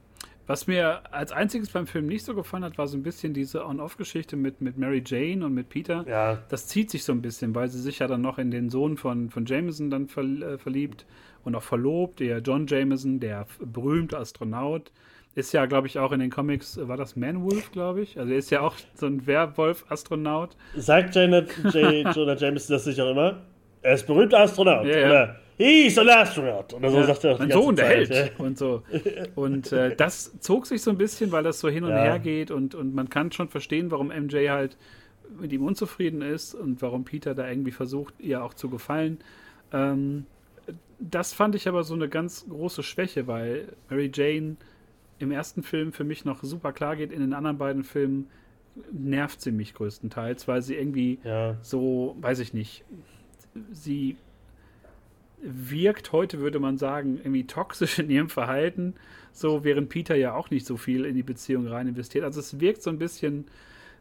Was 0.46 0.66
mir 0.66 1.12
als 1.12 1.32
einziges 1.32 1.70
beim 1.70 1.86
Film 1.86 2.06
nicht 2.06 2.24
so 2.24 2.34
gefallen 2.34 2.64
hat, 2.64 2.76
war 2.76 2.86
so 2.86 2.98
ein 2.98 3.02
bisschen 3.02 3.32
diese 3.32 3.64
On-Off-Geschichte 3.64 4.36
mit, 4.36 4.60
mit 4.60 4.76
Mary 4.76 5.02
Jane 5.04 5.44
und 5.44 5.54
mit 5.54 5.70
Peter. 5.70 6.04
Ja. 6.06 6.42
Das 6.50 6.66
zieht 6.66 6.90
sich 6.90 7.02
so 7.02 7.12
ein 7.12 7.22
bisschen, 7.22 7.54
weil 7.54 7.68
sie 7.68 7.80
sich 7.80 8.00
ja 8.00 8.06
dann 8.06 8.20
noch 8.20 8.38
in 8.38 8.50
den 8.50 8.68
Sohn 8.68 8.98
von, 8.98 9.30
von 9.30 9.46
Jameson 9.46 9.90
dann 9.90 10.06
äh, 10.06 10.58
verliebt 10.58 11.06
und 11.44 11.54
auch 11.54 11.62
verlobt. 11.62 12.20
Der 12.20 12.38
John 12.40 12.66
Jameson, 12.66 13.20
der 13.20 13.46
berühmte 13.58 14.18
Astronaut, 14.18 14.92
ist 15.34 15.52
ja, 15.52 15.66
glaube 15.66 15.86
ich, 15.86 15.98
auch 15.98 16.12
in 16.12 16.20
den 16.20 16.30
Comics, 16.30 16.76
äh, 16.76 16.88
war 16.88 16.96
das 16.96 17.16
Manwolf, 17.16 17.72
glaube 17.72 18.02
ich? 18.02 18.18
Also 18.18 18.32
er 18.32 18.38
ist 18.38 18.50
ja 18.50 18.60
auch 18.60 18.74
so 18.94 19.06
ein 19.06 19.26
Werwolf-Astronaut. 19.26 20.56
Sagt 20.76 21.14
Janet, 21.14 21.50
J. 21.72 22.06
Jonah 22.14 22.36
Jameson 22.36 22.74
das 22.74 22.84
sich 22.84 23.00
auch 23.00 23.10
immer? 23.10 23.42
er 23.84 23.94
ist 23.94 24.06
berühmter 24.06 24.40
Astronaut. 24.40 24.86
Ja, 24.86 24.98
ja. 24.98 25.06
Oder 25.06 25.40
he's 25.58 25.98
an 25.98 26.08
astronaut. 26.08 26.72
Oder 26.72 26.90
so 26.90 26.96
ja, 26.98 27.04
sagt 27.04 27.24
er 27.24 27.34
auch 27.34 27.44
die 27.44 27.52
Sohn 27.52 27.76
der 27.76 27.86
Held. 27.86 28.10
Ja. 28.10 28.24
Und 28.38 28.58
so. 28.58 28.82
Und 29.34 29.72
äh, 29.72 29.94
das 29.94 30.40
zog 30.40 30.66
sich 30.66 30.82
so 30.82 30.90
ein 30.90 30.96
bisschen, 30.96 31.30
weil 31.32 31.44
das 31.44 31.60
so 31.60 31.68
hin 31.68 31.84
und 31.84 31.92
her 31.92 32.18
geht 32.18 32.50
und, 32.50 32.74
und 32.74 32.94
man 32.94 33.10
kann 33.10 33.30
schon 33.30 33.48
verstehen, 33.48 33.90
warum 33.90 34.08
MJ 34.08 34.48
halt 34.48 34.76
mit 35.38 35.52
ihm 35.52 35.64
unzufrieden 35.64 36.22
ist 36.22 36.54
und 36.54 36.80
warum 36.80 37.04
Peter 37.04 37.34
da 37.34 37.48
irgendwie 37.48 37.72
versucht, 37.72 38.14
ihr 38.20 38.42
auch 38.42 38.54
zu 38.54 38.70
gefallen. 38.70 39.18
Ähm, 39.72 40.24
das 40.98 41.34
fand 41.34 41.54
ich 41.54 41.68
aber 41.68 41.84
so 41.84 41.94
eine 41.94 42.08
ganz 42.08 42.46
große 42.48 42.82
Schwäche, 42.82 43.26
weil 43.26 43.68
Mary 43.90 44.10
Jane 44.12 44.56
im 45.24 45.32
ersten 45.32 45.62
Film 45.62 45.92
für 45.92 46.04
mich 46.04 46.24
noch 46.24 46.42
super 46.42 46.72
klar 46.72 46.96
geht, 46.96 47.12
in 47.12 47.20
den 47.20 47.32
anderen 47.32 47.58
beiden 47.58 47.84
Filmen 47.84 48.28
nervt 48.92 49.40
sie 49.40 49.52
mich 49.52 49.74
größtenteils, 49.74 50.48
weil 50.48 50.62
sie 50.62 50.74
irgendwie 50.74 51.18
ja. 51.24 51.56
so, 51.62 52.16
weiß 52.20 52.40
ich 52.40 52.54
nicht, 52.54 52.84
sie 53.72 54.16
wirkt 55.40 56.12
heute, 56.12 56.40
würde 56.40 56.58
man 56.58 56.78
sagen, 56.78 57.18
irgendwie 57.18 57.46
toxisch 57.46 57.98
in 57.98 58.10
ihrem 58.10 58.28
Verhalten, 58.28 58.94
so 59.32 59.64
während 59.64 59.88
Peter 59.88 60.14
ja 60.14 60.34
auch 60.34 60.50
nicht 60.50 60.66
so 60.66 60.76
viel 60.76 61.04
in 61.04 61.14
die 61.14 61.22
Beziehung 61.22 61.66
rein 61.66 61.86
investiert. 61.86 62.24
Also 62.24 62.40
es 62.40 62.60
wirkt 62.60 62.82
so 62.82 62.90
ein 62.90 62.98
bisschen, 62.98 63.44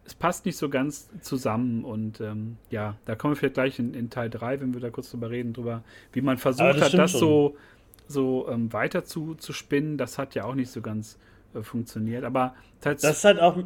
es 0.06 0.14
passt 0.16 0.46
nicht 0.46 0.58
so 0.58 0.70
ganz 0.70 1.10
zusammen 1.22 1.84
und 1.84 2.22
ähm, 2.22 2.58
ja, 2.70 2.96
da 3.06 3.16
kommen 3.16 3.34
wir 3.34 3.38
vielleicht 3.38 3.54
gleich 3.56 3.80
in, 3.80 3.94
in, 3.94 4.10
Teil 4.10 4.30
3, 4.30 4.62
wenn 4.62 4.74
wir 4.74 4.82
da 4.82 4.90
kurz 4.90 5.12
drüber 5.12 5.30
reden, 5.30 5.54
drüber, 5.54 5.84
wie 6.14 6.22
man 6.22 6.38
versucht 6.38 6.78
das 6.78 6.94
hat, 6.94 6.94
das 6.94 7.12
schon. 7.12 7.20
so, 7.20 7.58
so 8.08 8.48
ähm, 8.50 8.72
weiter 8.74 9.04
zu, 9.04 9.36
zu 9.36 9.54
spinnen. 9.54 9.98
Das 9.98 10.18
hat 10.18 10.36
ja 10.36 10.46
auch 10.46 10.56
nicht 10.56 10.72
so 10.72 10.82
ganz 10.82 11.18
äh, 11.54 11.62
funktioniert. 11.62 12.24
Aber 12.24 12.56
das 12.82 13.04
ist 13.04 13.24
halt 13.24 13.40
auch. 13.40 13.58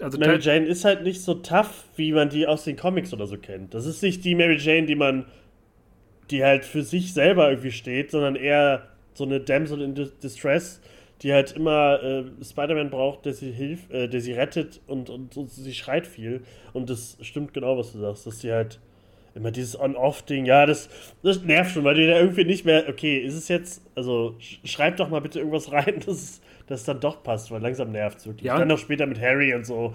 Also 0.00 0.18
Mary 0.18 0.38
Jane 0.40 0.64
ist 0.64 0.84
halt 0.86 1.02
nicht 1.02 1.20
so 1.20 1.34
tough, 1.34 1.84
wie 1.96 2.12
man 2.12 2.30
die 2.30 2.46
aus 2.46 2.64
den 2.64 2.76
Comics 2.76 3.12
oder 3.12 3.26
so 3.26 3.36
kennt. 3.36 3.74
Das 3.74 3.84
ist 3.84 4.02
nicht 4.02 4.24
die 4.24 4.34
Mary 4.34 4.56
Jane, 4.56 4.86
die 4.86 4.94
man, 4.94 5.26
die 6.30 6.42
halt 6.42 6.64
für 6.64 6.82
sich 6.82 7.12
selber 7.12 7.50
irgendwie 7.50 7.72
steht, 7.72 8.10
sondern 8.10 8.34
eher 8.34 8.88
so 9.12 9.24
eine 9.24 9.40
Damsel 9.40 9.82
in 9.82 9.94
Distress, 9.94 10.80
die 11.20 11.34
halt 11.34 11.52
immer 11.52 12.02
äh, 12.02 12.24
Spider-Man 12.42 12.88
braucht, 12.88 13.26
der 13.26 13.34
sie 13.34 13.50
hilft, 13.50 13.90
äh, 13.90 14.08
der 14.08 14.22
sie 14.22 14.32
rettet 14.32 14.80
und, 14.86 15.10
und, 15.10 15.36
und, 15.36 15.50
sie 15.50 15.74
schreit 15.74 16.06
viel. 16.06 16.42
Und 16.72 16.88
das 16.88 17.18
stimmt 17.20 17.52
genau, 17.52 17.76
was 17.76 17.92
du 17.92 17.98
sagst, 17.98 18.26
dass 18.26 18.40
sie 18.40 18.52
halt 18.52 18.80
immer 19.34 19.50
dieses 19.50 19.78
On-Off-Ding, 19.78 20.44
ja, 20.44 20.66
das, 20.66 20.88
das 21.22 21.42
nervt 21.42 21.72
schon, 21.72 21.84
weil 21.84 21.94
du 21.94 22.06
da 22.06 22.18
irgendwie 22.18 22.44
nicht 22.44 22.64
mehr, 22.64 22.88
okay, 22.88 23.18
ist 23.18 23.34
es 23.34 23.48
jetzt, 23.48 23.82
also 23.94 24.36
schreib 24.64 24.96
doch 24.96 25.08
mal 25.08 25.20
bitte 25.20 25.38
irgendwas 25.38 25.70
rein, 25.72 26.00
das 26.06 26.40
dass 26.70 26.80
es 26.80 26.86
dann 26.86 27.00
doch 27.00 27.24
passt, 27.24 27.50
weil 27.50 27.60
langsam 27.60 27.90
nervt 27.90 28.18
es 28.18 28.26
wirklich. 28.26 28.44
Ja, 28.44 28.56
dann 28.56 28.68
noch 28.68 28.78
später 28.78 29.04
mit 29.04 29.20
Harry 29.20 29.52
und 29.54 29.66
so. 29.66 29.92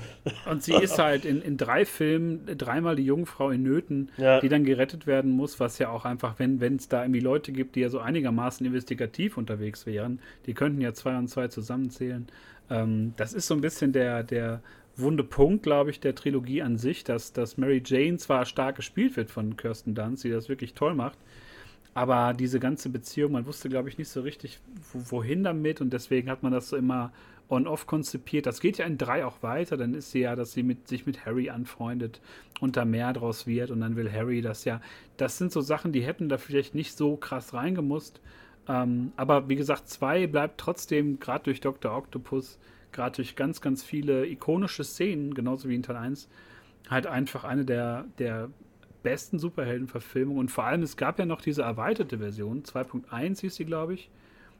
Und 0.49 0.61
sie 0.61 0.73
ist 0.73 0.99
halt 0.99 1.23
in, 1.23 1.41
in 1.41 1.55
drei 1.55 1.85
Filmen 1.85 2.45
dreimal 2.57 2.97
die 2.97 3.05
Jungfrau 3.05 3.49
in 3.49 3.63
Nöten, 3.63 4.11
ja. 4.17 4.41
die 4.41 4.49
dann 4.49 4.65
gerettet 4.65 5.07
werden 5.07 5.31
muss, 5.31 5.61
was 5.61 5.79
ja 5.79 5.87
auch 5.87 6.03
einfach, 6.03 6.35
wenn 6.37 6.75
es 6.75 6.89
da 6.89 7.03
irgendwie 7.03 7.21
Leute 7.21 7.53
gibt, 7.53 7.77
die 7.77 7.79
ja 7.79 7.87
so 7.87 7.99
einigermaßen 7.99 8.65
investigativ 8.65 9.37
unterwegs 9.37 9.85
wären, 9.85 10.19
die 10.47 10.53
könnten 10.53 10.81
ja 10.81 10.93
zwei 10.93 11.17
und 11.17 11.29
zwei 11.29 11.47
zusammenzählen. 11.47 12.27
Ähm, 12.69 13.13
das 13.15 13.31
ist 13.31 13.47
so 13.47 13.53
ein 13.53 13.61
bisschen 13.61 13.93
der, 13.93 14.23
der 14.23 14.61
wunde 14.97 15.23
Punkt, 15.23 15.63
glaube 15.63 15.89
ich, 15.89 15.99
der 15.99 16.15
Trilogie 16.15 16.61
an 16.61 16.77
sich, 16.77 17.03
dass, 17.03 17.33
dass 17.33 17.57
Mary 17.57 17.81
Jane 17.85 18.17
zwar 18.17 18.45
stark 18.45 18.77
gespielt 18.77 19.17
wird 19.17 19.31
von 19.31 19.57
Kirsten 19.57 19.95
Dunst, 19.95 20.23
die 20.23 20.29
das 20.29 20.49
wirklich 20.49 20.73
toll 20.73 20.95
macht, 20.95 21.17
aber 21.93 22.33
diese 22.33 22.59
ganze 22.59 22.89
Beziehung, 22.89 23.31
man 23.31 23.45
wusste, 23.45 23.69
glaube 23.69 23.89
ich, 23.89 23.97
nicht 23.97 24.09
so 24.09 24.21
richtig, 24.21 24.59
wohin 24.93 25.43
damit 25.43 25.81
und 25.81 25.93
deswegen 25.93 26.29
hat 26.29 26.43
man 26.43 26.51
das 26.51 26.69
so 26.69 26.75
immer 26.75 27.11
on-off 27.49 27.87
konzipiert. 27.87 28.45
Das 28.45 28.59
geht 28.59 28.77
ja 28.77 28.85
in 28.85 28.97
drei 28.97 29.25
auch 29.25 29.43
weiter. 29.43 29.77
Dann 29.77 29.93
ist 29.93 30.11
sie 30.11 30.21
ja, 30.21 30.35
dass 30.35 30.53
sie 30.53 30.63
mit, 30.63 30.87
sich 30.87 31.05
mit 31.05 31.25
Harry 31.25 31.49
anfreundet 31.49 32.21
und 32.59 32.75
da 32.75 32.85
mehr 32.85 33.13
draus 33.13 33.47
wird 33.47 33.71
und 33.71 33.81
dann 33.81 33.95
will 33.95 34.11
Harry 34.11 34.41
das 34.41 34.65
ja. 34.65 34.81
Das 35.17 35.37
sind 35.37 35.51
so 35.51 35.61
Sachen, 35.61 35.91
die 35.91 36.03
hätten 36.03 36.29
da 36.29 36.37
vielleicht 36.37 36.75
nicht 36.75 36.97
so 36.97 37.15
krass 37.15 37.53
reingemusst. 37.53 38.19
Ähm, 38.67 39.11
aber 39.15 39.47
wie 39.47 39.55
gesagt, 39.55 39.87
zwei 39.89 40.27
bleibt 40.27 40.59
trotzdem, 40.59 41.19
gerade 41.19 41.43
durch 41.45 41.61
Dr. 41.61 41.95
Octopus, 41.95 42.57
gerade 42.95 43.17
durch 43.17 43.35
ganz, 43.35 43.61
ganz 43.61 43.83
viele 43.83 44.25
ikonische 44.25 44.83
Szenen, 44.83 45.33
genauso 45.33 45.69
wie 45.69 45.75
in 45.75 45.83
Teil 45.83 45.97
1, 45.97 46.27
halt 46.89 47.07
einfach 47.07 47.43
eine 47.43 47.65
der, 47.65 48.05
der 48.17 48.49
besten 49.03 49.37
Superheldenverfilmungen. 49.37 50.39
Und 50.39 50.51
vor 50.51 50.63
allem, 50.63 50.81
es 50.81 50.97
gab 50.97 51.19
ja 51.19 51.25
noch 51.25 51.41
diese 51.41 51.61
erweiterte 51.61 52.17
Version, 52.17 52.63
2.1 52.63 53.41
hieß 53.41 53.55
sie, 53.55 53.65
glaube 53.65 53.93
ich, 53.93 54.09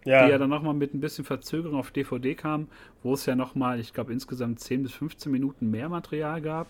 ja. 0.04 0.26
die 0.26 0.32
ja 0.32 0.38
dann 0.38 0.50
nochmal 0.50 0.76
mit 0.76 0.94
ein 0.94 1.00
bisschen 1.00 1.26
Verzögerung 1.26 1.78
auf 1.78 1.92
DVD 1.92 2.36
kam, 2.36 2.68
wo 3.02 3.14
es 3.14 3.26
ja 3.26 3.36
nochmal, 3.36 3.80
ich 3.80 3.94
glaube, 3.94 4.14
insgesamt 4.14 4.60
10 4.60 4.84
bis 4.84 4.92
15 4.94 5.32
Minuten 5.32 5.72
mehr 5.72 5.90
Material 5.90 6.42
gab. 6.42 6.68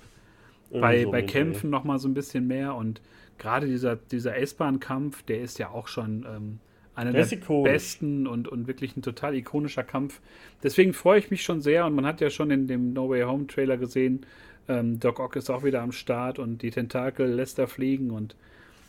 bei, 0.72 1.04
so 1.04 1.12
bei 1.12 1.22
Kämpfen 1.22 1.70
nochmal 1.70 2.00
so 2.00 2.08
ein 2.08 2.14
bisschen 2.14 2.48
mehr 2.48 2.76
und 2.76 3.02
gerade 3.38 3.68
dieser, 3.68 3.96
dieser 3.96 4.38
S-Bahn-Kampf, 4.38 5.24
der 5.24 5.42
ist 5.42 5.60
ja 5.60 5.70
auch 5.70 5.88
schon 5.88 6.26
ähm, 6.28 6.60
einer 6.96 7.12
der, 7.12 7.26
der 7.26 7.64
besten 7.64 8.26
und, 8.28 8.48
und 8.48 8.68
wirklich 8.68 8.96
ein 8.96 9.02
total 9.02 9.36
ikonischer 9.36 9.84
Kampf. 9.84 10.22
Deswegen 10.64 10.94
freue 10.94 11.20
ich 11.20 11.30
mich 11.32 11.44
schon 11.44 11.62
sehr 11.62 11.86
und 11.86 11.96
man 11.96 12.06
hat 12.06 12.22
ja 12.22 12.30
schon 12.30 12.52
in 12.52 12.68
dem 12.68 12.94
No 12.94 13.10
Way 13.10 13.24
Home 13.24 13.48
Trailer 13.48 13.78
gesehen, 13.78 14.26
ähm, 14.68 15.00
Doc 15.00 15.20
Ock 15.20 15.36
ist 15.36 15.50
auch 15.50 15.64
wieder 15.64 15.82
am 15.82 15.92
Start 15.92 16.40
und 16.40 16.62
die 16.62 16.72
Tentakel 16.72 17.28
lässt 17.28 17.60
er 17.60 17.68
fliegen 17.68 18.12
und 18.12 18.36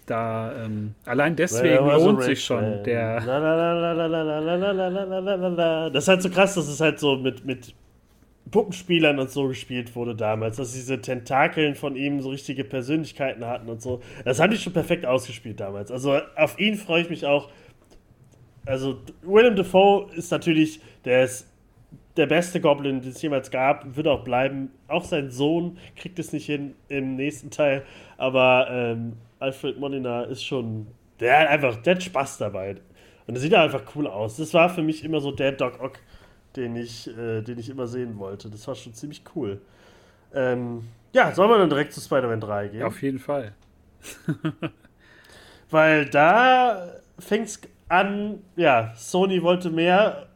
da 0.06 0.64
ähm, 0.64 0.94
allein 1.04 1.34
deswegen 1.36 1.84
lohnt 1.84 2.22
sich 2.22 2.44
schon 2.44 2.84
der. 2.84 3.20
Das 5.90 6.04
ist 6.04 6.08
halt 6.08 6.22
so 6.22 6.30
krass, 6.30 6.54
dass 6.54 6.68
es 6.68 6.80
halt 6.80 7.00
so 7.00 7.16
mit, 7.16 7.44
mit 7.44 7.74
Puppenspielern 8.50 9.18
und 9.18 9.30
so 9.30 9.48
gespielt 9.48 9.96
wurde 9.96 10.14
damals, 10.14 10.56
dass 10.58 10.72
diese 10.72 11.00
Tentakeln 11.00 11.74
von 11.74 11.96
ihm 11.96 12.20
so 12.20 12.30
richtige 12.30 12.62
Persönlichkeiten 12.62 13.44
hatten 13.44 13.68
und 13.68 13.82
so. 13.82 14.00
Das 14.24 14.38
haben 14.38 14.52
die 14.52 14.58
schon 14.58 14.72
perfekt 14.72 15.04
ausgespielt 15.04 15.58
damals. 15.58 15.90
Also 15.90 16.20
auf 16.36 16.58
ihn 16.58 16.76
freue 16.76 17.02
ich 17.02 17.10
mich 17.10 17.26
auch. 17.26 17.50
Also 18.66 18.98
Willem 19.22 19.56
Dafoe 19.56 20.12
ist 20.14 20.30
natürlich, 20.30 20.80
der 21.04 21.24
ist 21.24 21.48
der 22.16 22.26
beste 22.26 22.60
Goblin, 22.60 23.00
den 23.00 23.10
es 23.10 23.22
jemals 23.22 23.50
gab, 23.50 23.96
wird 23.96 24.08
auch 24.08 24.24
bleiben. 24.24 24.70
Auch 24.88 25.04
sein 25.04 25.30
Sohn 25.30 25.78
kriegt 25.96 26.18
es 26.18 26.32
nicht 26.32 26.46
hin 26.46 26.74
im 26.88 27.16
nächsten 27.16 27.50
Teil, 27.50 27.84
aber 28.16 28.68
ähm, 28.70 29.14
Alfred 29.38 29.78
Molina 29.78 30.22
ist 30.24 30.44
schon, 30.44 30.86
der 31.20 31.40
hat 31.40 31.48
einfach, 31.48 31.76
der 31.82 31.94
hat 31.94 32.02
Spaß 32.02 32.38
dabei. 32.38 32.76
Und 33.26 33.34
er 33.34 33.40
sieht 33.40 33.54
einfach 33.54 33.82
cool 33.94 34.06
aus. 34.06 34.36
Das 34.36 34.54
war 34.54 34.68
für 34.68 34.82
mich 34.82 35.04
immer 35.04 35.20
so 35.20 35.32
der 35.32 35.52
Doc 35.52 35.80
Ock, 35.80 35.98
den 36.54 36.76
ich, 36.76 37.08
äh, 37.08 37.42
den 37.42 37.58
ich 37.58 37.68
immer 37.68 37.86
sehen 37.86 38.18
wollte. 38.18 38.48
Das 38.48 38.66
war 38.68 38.74
schon 38.74 38.94
ziemlich 38.94 39.22
cool. 39.34 39.60
Ähm, 40.34 40.84
ja, 41.12 41.32
sollen 41.32 41.50
wir 41.50 41.58
dann 41.58 41.68
direkt 41.68 41.92
zu 41.92 42.00
Spider-Man 42.00 42.40
3 42.40 42.68
gehen? 42.68 42.82
Auf 42.82 43.02
jeden 43.02 43.18
Fall. 43.18 43.54
Weil 45.70 46.06
da 46.06 46.88
fängt 47.18 47.46
es 47.46 47.60
an, 47.88 48.42
ja, 48.56 48.92
Sony 48.94 49.42
wollte 49.42 49.70
mehr 49.70 50.26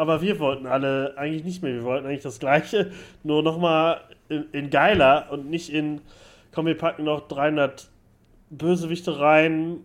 aber 0.00 0.22
wir 0.22 0.38
wollten 0.38 0.66
alle 0.66 1.14
eigentlich 1.18 1.44
nicht 1.44 1.62
mehr. 1.62 1.74
Wir 1.74 1.84
wollten 1.84 2.06
eigentlich 2.06 2.22
das 2.22 2.38
Gleiche, 2.38 2.90
nur 3.22 3.42
nochmal 3.42 4.00
in, 4.30 4.46
in 4.52 4.70
geiler 4.70 5.28
und 5.30 5.50
nicht 5.50 5.70
in, 5.70 6.00
komm, 6.52 6.64
wir 6.64 6.76
packen 6.76 7.04
noch 7.04 7.28
300 7.28 7.90
Bösewichte 8.48 9.20
rein, 9.20 9.80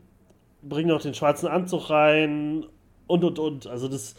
bringen 0.61 0.87
noch 0.87 1.01
den 1.01 1.13
schwarzen 1.13 1.47
Anzug 1.47 1.89
rein 1.89 2.65
und 3.07 3.25
und 3.25 3.39
und. 3.39 3.67
Also 3.67 3.89
das 3.89 4.15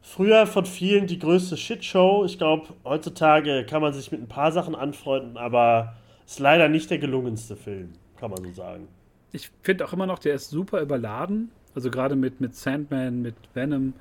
früher 0.00 0.46
von 0.46 0.64
vielen 0.64 1.06
die 1.06 1.18
größte 1.18 1.58
Shitshow. 1.58 2.24
Ich 2.24 2.38
glaube, 2.38 2.68
heutzutage 2.82 3.66
kann 3.66 3.82
man 3.82 3.92
sich 3.92 4.10
mit 4.10 4.22
ein 4.22 4.28
paar 4.28 4.52
Sachen 4.52 4.74
anfreunden, 4.74 5.36
aber 5.36 5.96
ist 6.24 6.40
leider 6.40 6.70
nicht 6.70 6.88
der 6.90 6.98
gelungenste 6.98 7.56
Film, 7.56 7.92
kann 8.16 8.30
man 8.30 8.42
so 8.42 8.52
sagen. 8.52 8.88
Ich 9.32 9.50
finde 9.62 9.84
auch 9.84 9.92
immer 9.92 10.06
noch, 10.06 10.18
der 10.18 10.34
ist 10.34 10.50
super 10.50 10.80
überladen. 10.80 11.50
Also 11.74 11.90
gerade 11.90 12.16
mit, 12.16 12.40
mit 12.40 12.54
Sandman, 12.54 13.20
mit 13.20 13.34
Venom 13.54 13.94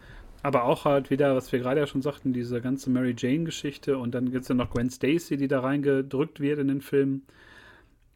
aber 0.45 0.65
auch 0.65 0.85
halt 0.85 1.09
wieder, 1.09 1.35
was 1.35 1.51
wir 1.51 1.57
gerade 1.57 1.79
ja 1.79 1.87
schon 1.87 2.03
sagten, 2.03 2.31
diese 2.31 2.61
ganze 2.61 2.91
Mary 2.91 3.15
Jane-Geschichte 3.17 3.97
und 3.97 4.13
dann 4.13 4.29
gibt 4.29 4.43
es 4.43 4.47
ja 4.47 4.53
noch 4.53 4.69
Gwen 4.69 4.91
Stacy, 4.91 5.37
die 5.37 5.47
da 5.47 5.61
reingedrückt 5.61 6.39
wird 6.39 6.59
in 6.59 6.67
den 6.67 6.81
Film. 6.81 7.23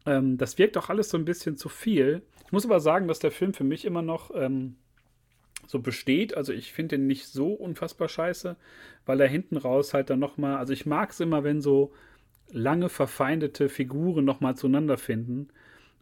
Ähm, 0.06 0.38
das 0.38 0.56
wirkt 0.56 0.78
auch 0.78 0.90
alles 0.90 1.10
so 1.10 1.18
ein 1.18 1.24
bisschen 1.24 1.56
zu 1.56 1.68
viel. 1.68 2.22
Ich 2.46 2.52
muss 2.52 2.64
aber 2.64 2.78
sagen, 2.78 3.08
dass 3.08 3.18
der 3.18 3.32
Film 3.32 3.52
für 3.52 3.64
mich 3.64 3.84
immer 3.84 4.02
noch 4.02 4.30
ähm, 4.32 4.76
so 5.66 5.80
besteht. 5.80 6.36
Also 6.36 6.52
ich 6.52 6.72
finde 6.72 6.98
den 6.98 7.08
nicht 7.08 7.26
so 7.26 7.48
unfassbar 7.52 8.08
scheiße, 8.08 8.54
weil 9.06 9.20
er 9.20 9.26
hinten 9.26 9.56
raus 9.56 9.92
halt 9.92 10.08
dann 10.08 10.20
nochmal, 10.20 10.58
also 10.58 10.72
ich 10.72 10.86
mag 10.86 11.10
es 11.10 11.18
immer, 11.18 11.42
wenn 11.42 11.60
so 11.60 11.92
lange 12.52 12.90
verfeindete 12.90 13.68
Figuren 13.68 14.24
nochmal 14.24 14.54
zueinander 14.56 14.98
finden. 14.98 15.48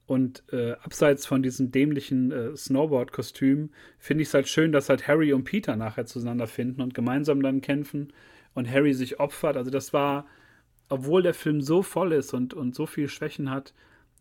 Und 0.08 0.42
äh, 0.54 0.72
abseits 0.82 1.26
von 1.26 1.42
diesem 1.42 1.70
dämlichen 1.70 2.32
äh, 2.32 2.56
Snowboard-Kostüm 2.56 3.68
finde 3.98 4.22
ich 4.22 4.28
es 4.28 4.34
halt 4.34 4.48
schön, 4.48 4.72
dass 4.72 4.88
halt 4.88 5.06
Harry 5.06 5.34
und 5.34 5.44
Peter 5.44 5.76
nachher 5.76 6.06
zueinander 6.06 6.46
finden 6.46 6.80
und 6.80 6.94
gemeinsam 6.94 7.42
dann 7.42 7.60
kämpfen 7.60 8.14
und 8.54 8.70
Harry 8.70 8.94
sich 8.94 9.20
opfert. 9.20 9.58
Also 9.58 9.70
das 9.70 9.92
war, 9.92 10.26
obwohl 10.88 11.22
der 11.22 11.34
Film 11.34 11.60
so 11.60 11.82
voll 11.82 12.12
ist 12.12 12.32
und, 12.32 12.54
und 12.54 12.74
so 12.74 12.86
viele 12.86 13.10
Schwächen 13.10 13.50
hat, 13.50 13.74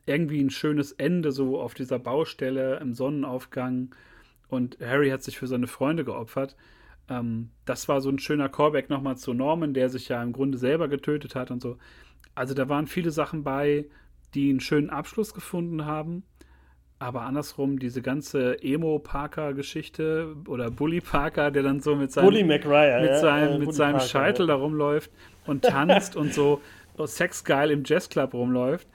irgendwie 0.05 0.41
ein 0.43 0.49
schönes 0.49 0.91
Ende 0.91 1.31
so 1.31 1.61
auf 1.61 1.73
dieser 1.73 1.99
Baustelle 1.99 2.81
im 2.81 2.93
Sonnenaufgang 2.93 3.95
und 4.49 4.77
Harry 4.81 5.09
hat 5.09 5.23
sich 5.23 5.37
für 5.37 5.47
seine 5.47 5.67
Freunde 5.67 6.03
geopfert. 6.03 6.57
Ähm, 7.07 7.51
das 7.63 7.87
war 7.87 8.01
so 8.01 8.09
ein 8.09 8.19
schöner 8.19 8.49
Callback 8.49 8.89
nochmal 8.89 9.15
zu 9.15 9.33
Norman, 9.33 9.73
der 9.73 9.87
sich 9.87 10.09
ja 10.09 10.21
im 10.21 10.33
Grunde 10.33 10.57
selber 10.57 10.89
getötet 10.89 11.33
hat 11.33 11.49
und 11.49 11.61
so. 11.61 11.77
Also 12.35 12.53
da 12.53 12.67
waren 12.67 12.87
viele 12.87 13.11
Sachen 13.11 13.43
bei, 13.43 13.85
die 14.33 14.49
einen 14.49 14.59
schönen 14.59 14.89
Abschluss 14.89 15.33
gefunden 15.33 15.85
haben. 15.85 16.23
Aber 16.99 17.21
andersrum, 17.21 17.77
diese 17.77 18.01
ganze 18.01 18.61
Emo-Parker-Geschichte 18.63 20.35
oder 20.47 20.71
Bully-Parker, 20.71 21.51
der 21.51 21.61
dann 21.61 21.79
so 21.79 21.95
mit 21.95 22.11
seinem, 22.11 22.25
Bully 22.25 22.43
McRae, 22.43 23.01
mit 23.01 23.09
ja, 23.11 23.19
seinem, 23.19 23.47
äh, 23.47 23.57
mit 23.59 23.65
Bully 23.65 23.77
seinem 23.77 23.91
Parker, 23.97 24.07
Scheitel 24.07 24.47
ja. 24.47 24.55
da 24.55 24.61
rumläuft 24.61 25.11
und 25.45 25.63
tanzt 25.63 26.15
und 26.15 26.33
so 26.33 26.59
sexgeil 27.05 27.69
im 27.69 27.83
Jazzclub 27.85 28.33
rumläuft. 28.33 28.87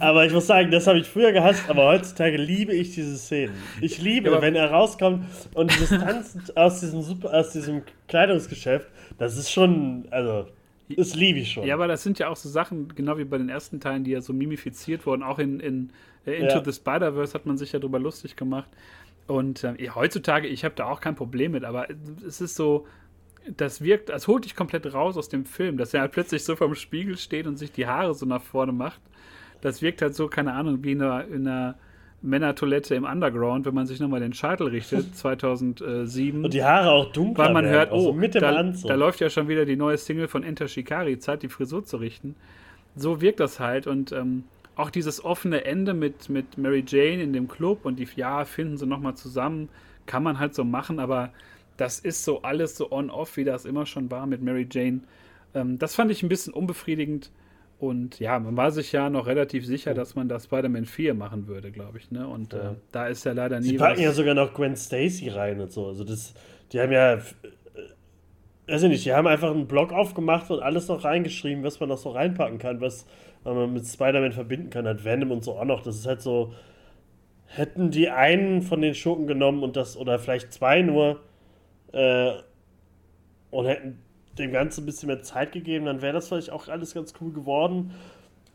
Aber 0.00 0.24
ich 0.24 0.32
muss 0.32 0.46
sagen, 0.46 0.70
das 0.70 0.86
habe 0.86 0.98
ich 0.98 1.06
früher 1.06 1.32
gehasst, 1.32 1.68
aber 1.68 1.84
heutzutage 1.84 2.38
liebe 2.38 2.72
ich 2.72 2.94
diese 2.94 3.18
Szenen. 3.18 3.54
Ich 3.80 4.00
liebe, 4.00 4.30
Ja, 4.30 4.40
wenn 4.40 4.54
er 4.54 4.70
rauskommt 4.70 5.26
und 5.52 5.70
dieses 5.74 5.90
Tanzen 5.90 6.42
aus 6.54 6.80
diesem, 6.80 7.00
aus 7.26 7.50
diesem 7.50 7.82
Kleidungsgeschäft, 8.08 8.86
das 9.18 9.36
ist 9.36 9.50
schon, 9.50 10.06
also, 10.10 10.46
das 10.96 11.14
liebe 11.14 11.38
ich 11.40 11.52
schon. 11.52 11.64
Ja, 11.66 11.74
aber 11.74 11.88
das 11.88 12.02
sind 12.02 12.18
ja 12.18 12.28
auch 12.28 12.36
so 12.36 12.48
Sachen, 12.48 12.88
genau 12.94 13.18
wie 13.18 13.24
bei 13.24 13.38
den 13.38 13.48
ersten 13.48 13.80
Teilen, 13.80 14.04
die 14.04 14.10
ja 14.12 14.20
so 14.20 14.32
mimifiziert 14.32 15.04
wurden. 15.06 15.22
Auch 15.22 15.38
in, 15.38 15.60
in 15.60 15.90
äh, 16.26 16.34
Into 16.34 16.56
Ja. 16.58 16.64
the 16.64 16.72
Spider-Verse 16.72 17.34
hat 17.34 17.46
man 17.46 17.58
sich 17.58 17.72
ja 17.72 17.78
drüber 17.78 17.98
lustig 17.98 18.36
gemacht. 18.36 18.68
Und 19.26 19.62
ja, 19.62 19.94
heutzutage, 19.94 20.48
ich 20.48 20.64
habe 20.64 20.74
da 20.74 20.86
auch 20.86 21.00
kein 21.00 21.14
Problem 21.14 21.52
mit, 21.52 21.64
aber 21.64 21.86
es 22.26 22.40
ist 22.40 22.56
so, 22.56 22.86
das 23.56 23.80
wirkt, 23.82 24.08
das 24.08 24.26
holt 24.28 24.44
dich 24.44 24.54
komplett 24.56 24.92
raus 24.92 25.16
aus 25.16 25.28
dem 25.28 25.44
Film, 25.44 25.76
dass 25.76 25.94
er 25.94 26.00
halt 26.02 26.12
plötzlich 26.12 26.44
so 26.44 26.56
vorm 26.56 26.74
Spiegel 26.74 27.16
steht 27.16 27.46
und 27.46 27.56
sich 27.56 27.72
die 27.72 27.86
Haare 27.86 28.14
so 28.14 28.26
nach 28.26 28.42
vorne 28.42 28.72
macht. 28.72 29.00
Das 29.60 29.80
wirkt 29.80 30.02
halt 30.02 30.14
so, 30.14 30.26
keine 30.28 30.52
Ahnung, 30.54 30.82
wie 30.82 30.92
in 30.92 31.02
einer, 31.02 31.24
in 31.28 31.46
einer 31.46 31.78
Männertoilette 32.22 32.94
im 32.94 33.04
Underground, 33.04 33.66
wenn 33.66 33.74
man 33.74 33.86
sich 33.86 34.00
nochmal 34.00 34.20
den 34.20 34.32
Scheitel 34.32 34.68
richtet, 34.68 35.14
2007. 35.16 36.44
Und 36.44 36.54
die 36.54 36.62
Haare 36.62 36.90
auch 36.90 37.12
dunkler 37.12 37.46
Weil 37.46 37.52
man 37.52 37.66
hört, 37.66 37.90
auch 37.90 38.00
so 38.00 38.10
oh, 38.10 38.12
mit 38.12 38.34
dem 38.34 38.40
da, 38.42 38.56
Anzug. 38.56 38.88
da 38.88 38.94
läuft 38.94 39.20
ja 39.20 39.28
schon 39.28 39.48
wieder 39.48 39.64
die 39.64 39.76
neue 39.76 39.98
Single 39.98 40.28
von 40.28 40.42
Enter 40.42 40.68
Shikari, 40.68 41.18
Zeit, 41.18 41.42
die 41.42 41.48
Frisur 41.48 41.84
zu 41.84 41.96
richten. 41.96 42.34
So 42.94 43.20
wirkt 43.20 43.40
das 43.40 43.58
halt 43.58 43.86
und 43.86 44.12
ähm, 44.12 44.44
auch 44.76 44.90
dieses 44.90 45.24
offene 45.24 45.64
Ende 45.64 45.94
mit, 45.94 46.28
mit 46.28 46.56
Mary 46.56 46.84
Jane 46.86 47.22
in 47.22 47.32
dem 47.32 47.48
Club 47.48 47.84
und 47.84 47.98
die, 47.98 48.08
ja, 48.16 48.44
finden 48.44 48.76
sie 48.76 48.86
nochmal 48.86 49.14
zusammen, 49.14 49.68
kann 50.06 50.22
man 50.22 50.38
halt 50.38 50.54
so 50.54 50.64
machen, 50.64 50.98
aber 50.98 51.30
das 51.76 51.98
ist 51.98 52.24
so 52.24 52.42
alles 52.42 52.76
so 52.76 52.90
on-off, 52.92 53.36
wie 53.36 53.44
das 53.44 53.64
immer 53.64 53.86
schon 53.86 54.10
war 54.10 54.26
mit 54.26 54.42
Mary 54.42 54.66
Jane. 54.70 55.00
Ähm, 55.54 55.78
das 55.78 55.94
fand 55.94 56.10
ich 56.10 56.22
ein 56.22 56.28
bisschen 56.28 56.52
unbefriedigend 56.52 57.30
und 57.82 58.20
ja, 58.20 58.38
man 58.38 58.56
war 58.56 58.70
sich 58.70 58.92
ja 58.92 59.10
noch 59.10 59.26
relativ 59.26 59.66
sicher, 59.66 59.92
dass 59.92 60.14
man 60.14 60.28
das 60.28 60.44
Spider-Man 60.44 60.84
4 60.84 61.14
machen 61.14 61.48
würde, 61.48 61.72
glaube 61.72 61.98
ich, 61.98 62.12
ne? 62.12 62.28
Und 62.28 62.54
äh, 62.54 62.58
Ja. 62.58 62.76
da 62.92 63.06
ist 63.08 63.24
ja 63.24 63.32
leider 63.32 63.58
nie 63.58 63.70
Sie 63.70 63.76
packen 63.76 64.00
ja 64.00 64.12
sogar 64.12 64.34
noch 64.34 64.54
Gwen 64.54 64.76
Stacy 64.76 65.30
rein 65.30 65.60
und 65.60 65.72
so. 65.72 65.88
Also 65.88 66.04
das, 66.04 66.32
die 66.70 66.78
haben 66.80 66.92
ja, 66.92 67.14
äh, 67.14 67.20
weiß 68.68 68.84
ich 68.84 68.88
nicht, 68.88 69.04
die 69.04 69.12
haben 69.12 69.26
einfach 69.26 69.50
einen 69.50 69.66
Blog 69.66 69.92
aufgemacht 69.92 70.48
und 70.52 70.60
alles 70.62 70.86
noch 70.86 71.02
reingeschrieben, 71.02 71.64
was 71.64 71.80
man 71.80 71.88
noch 71.88 71.98
so 71.98 72.10
reinpacken 72.10 72.58
kann, 72.58 72.80
was 72.80 73.04
man 73.42 73.72
mit 73.72 73.84
Spider-Man 73.84 74.30
verbinden 74.30 74.70
kann, 74.70 74.86
halt 74.86 75.04
Venom 75.04 75.32
und 75.32 75.42
so 75.42 75.58
auch 75.58 75.64
noch. 75.64 75.82
Das 75.82 75.96
ist 75.96 76.06
halt 76.06 76.22
so, 76.22 76.54
hätten 77.46 77.90
die 77.90 78.10
einen 78.10 78.62
von 78.62 78.80
den 78.80 78.94
Schurken 78.94 79.26
genommen 79.26 79.64
und 79.64 79.74
das, 79.74 79.96
oder 79.96 80.20
vielleicht 80.20 80.52
zwei 80.52 80.82
nur, 80.82 81.20
äh, 81.90 82.30
und 83.50 83.66
hätten 83.66 83.98
dem 84.38 84.52
Ganzen 84.52 84.82
ein 84.82 84.86
bisschen 84.86 85.08
mehr 85.08 85.22
Zeit 85.22 85.52
gegeben, 85.52 85.86
dann 85.86 86.02
wäre 86.02 86.14
das 86.14 86.28
vielleicht 86.28 86.50
auch 86.50 86.68
alles 86.68 86.94
ganz 86.94 87.14
cool 87.20 87.32
geworden. 87.32 87.92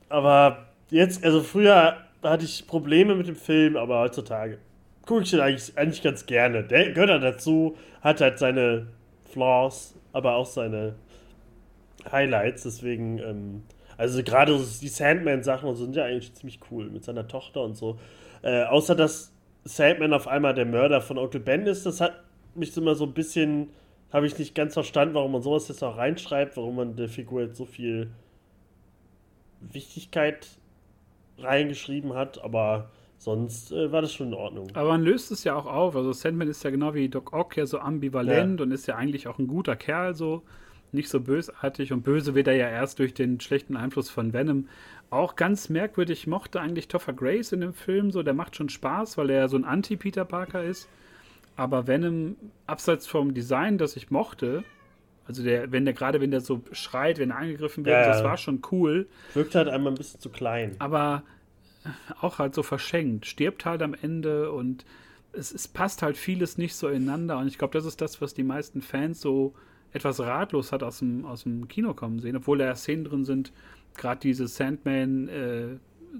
Aber 0.10 0.68
jetzt, 0.90 1.24
also 1.24 1.42
früher 1.42 1.98
hatte 2.24 2.46
ich 2.46 2.68
Probleme 2.68 3.16
mit 3.16 3.28
dem 3.28 3.36
Film, 3.36 3.78
aber 3.78 4.00
heutzutage 4.00 4.60
gucke 5.08 5.24
ich 5.24 5.32
den 5.32 5.40
eigentlich, 5.40 5.76
eigentlich 5.78 6.04
ganz 6.04 6.26
gerne. 6.28 6.64
Der 6.64 6.92
gehört 6.92 7.10
halt 7.10 7.24
dazu, 7.24 7.76
hat 8.02 8.22
halt 8.22 8.38
seine 8.38 8.88
Flaws, 9.32 9.96
aber 10.14 10.36
auch 10.36 10.46
seine 10.46 10.96
Highlights. 12.12 12.64
Deswegen, 12.64 13.18
ähm, 13.20 13.64
also 13.98 14.22
gerade 14.22 14.58
so 14.58 14.80
die 14.82 14.90
Sandman-Sachen 14.90 15.74
sind 15.76 15.96
ja 15.96 16.04
eigentlich 16.04 16.34
ziemlich 16.36 16.60
cool 16.70 16.90
mit 16.90 17.04
seiner 17.04 17.28
Tochter 17.28 17.64
und 17.64 17.76
so. 17.76 17.98
Äh, 18.44 18.64
außer 18.66 18.94
dass 18.94 19.34
Sandman 19.64 20.14
auf 20.14 20.28
einmal 20.28 20.54
der 20.54 20.66
Mörder 20.66 21.02
von 21.02 21.18
Onkel 21.18 21.40
Ben 21.40 21.66
ist, 21.66 21.86
das 21.86 22.00
hat 22.02 22.14
mich 22.54 22.76
immer 22.78 22.96
so 22.96 23.06
ein 23.06 23.14
bisschen, 23.14 23.70
habe 24.12 24.26
ich 24.26 24.38
nicht 24.38 24.56
ganz 24.56 24.74
verstanden, 24.74 25.16
warum 25.16 25.34
man 25.34 25.42
sowas 25.42 25.68
jetzt 25.68 25.84
auch 25.84 25.98
reinschreibt, 25.98 26.58
warum 26.58 26.78
man 26.78 26.96
der 26.96 27.10
Figur 27.10 27.42
jetzt 27.42 27.58
so 27.58 27.66
viel 27.66 28.10
Wichtigkeit 29.60 30.48
reingeschrieben 31.38 32.14
hat, 32.14 32.44
aber 32.44 32.90
sonst 33.18 33.72
äh, 33.72 33.92
war 33.92 34.02
das 34.02 34.14
schon 34.14 34.28
in 34.28 34.34
Ordnung. 34.34 34.68
Aber 34.74 34.90
man 34.90 35.04
löst 35.04 35.32
es 35.32 35.44
ja 35.44 35.56
auch 35.56 35.66
auf. 35.66 35.96
Also 35.96 36.14
Sandman 36.14 36.48
ist 36.48 36.64
ja 36.64 36.70
genau 36.70 36.94
wie 36.94 37.10
Doc 37.10 37.34
Ock 37.34 37.58
ja 37.58 37.66
so 37.66 37.80
ambivalent 37.80 38.62
und 38.62 38.72
ist 38.72 38.88
ja 38.88 38.96
eigentlich 38.96 39.28
auch 39.28 39.40
ein 39.40 39.48
guter 39.48 39.76
Kerl, 39.76 40.16
so 40.16 40.44
nicht 40.92 41.10
so 41.10 41.20
bösartig. 41.20 41.92
Und 41.92 42.04
böse 42.04 42.36
wird 42.36 42.48
er 42.48 42.56
ja 42.56 42.70
erst 42.70 43.00
durch 43.00 43.14
den 43.14 43.40
schlechten 43.40 43.76
Einfluss 43.76 44.10
von 44.10 44.34
Venom. 44.34 44.68
Auch 45.10 45.36
ganz 45.36 45.70
merkwürdig 45.70 46.28
mochte 46.28 46.60
eigentlich 46.60 46.88
Topher 46.88 47.14
Grace 47.14 47.52
in 47.52 47.62
dem 47.62 47.74
Film 47.74 48.12
so. 48.12 48.24
Der 48.24 48.34
macht 48.34 48.56
schon 48.56 48.70
Spaß, 48.70 49.18
weil 49.18 49.30
er 49.30 49.42
ja 49.42 49.48
so 49.48 49.58
ein 49.58 49.66
Anti-Peter 49.66 50.26
Parker 50.26 50.64
ist. 50.64 50.88
Aber 51.58 51.88
Venom, 51.88 52.38
abseits 52.68 53.08
vom 53.08 53.34
Design, 53.34 53.78
das 53.78 53.96
ich 53.98 54.10
mochte, 54.12 54.64
also 55.26 55.44
der, 55.44 55.72
wenn 55.74 55.84
der 55.84 55.94
gerade, 55.94 56.22
wenn 56.22 56.32
der 56.32 56.40
so 56.40 56.62
schreit, 56.72 57.20
wenn 57.20 57.32
er 57.32 57.38
angegriffen 57.38 57.84
wird, 57.84 57.96
Ja, 57.96 58.08
das 58.08 58.20
ja. 58.20 58.24
war 58.24 58.38
schon 58.38 58.62
cool. 58.72 59.08
Wirkt 59.34 59.56
halt 59.56 59.68
einmal 59.68 59.92
ein 59.92 59.98
bisschen 59.98 60.22
zu 60.22 60.30
klein. 60.30 60.76
aber 60.80 61.24
auch 62.22 62.40
halt 62.40 62.54
so 62.56 62.64
verschenkt. 62.64 63.26
Stirbt 63.26 63.66
halt 63.66 63.82
am 63.82 63.94
Ende 63.94 64.52
und 64.52 64.86
es, 65.34 65.54
es 65.54 65.68
passt 65.68 66.02
halt 66.02 66.16
vieles 66.18 66.58
nicht 66.58 66.76
so 66.76 66.88
ineinander. 66.88 67.38
Und 67.38 67.48
ich 67.48 67.58
glaube, 67.58 67.74
das 67.78 67.86
ist 67.86 68.02
das, 68.02 68.22
was 68.22 68.34
die 68.34 68.44
meisten 68.44 68.82
Fans 68.82 69.20
so 69.22 69.54
etwas 69.94 70.20
ratlos 70.20 70.72
hat 70.72 70.84
aus 70.84 71.00
dem, 71.00 71.26
aus 71.26 71.44
dem 71.44 71.68
Kino 71.68 71.94
kommen 71.94 72.20
sehen, 72.20 72.36
obwohl 72.36 72.58
da 72.58 72.76
Szenen 72.76 73.06
drin 73.06 73.26
sind, 73.26 73.52
gerade 73.96 74.20
diese 74.20 74.48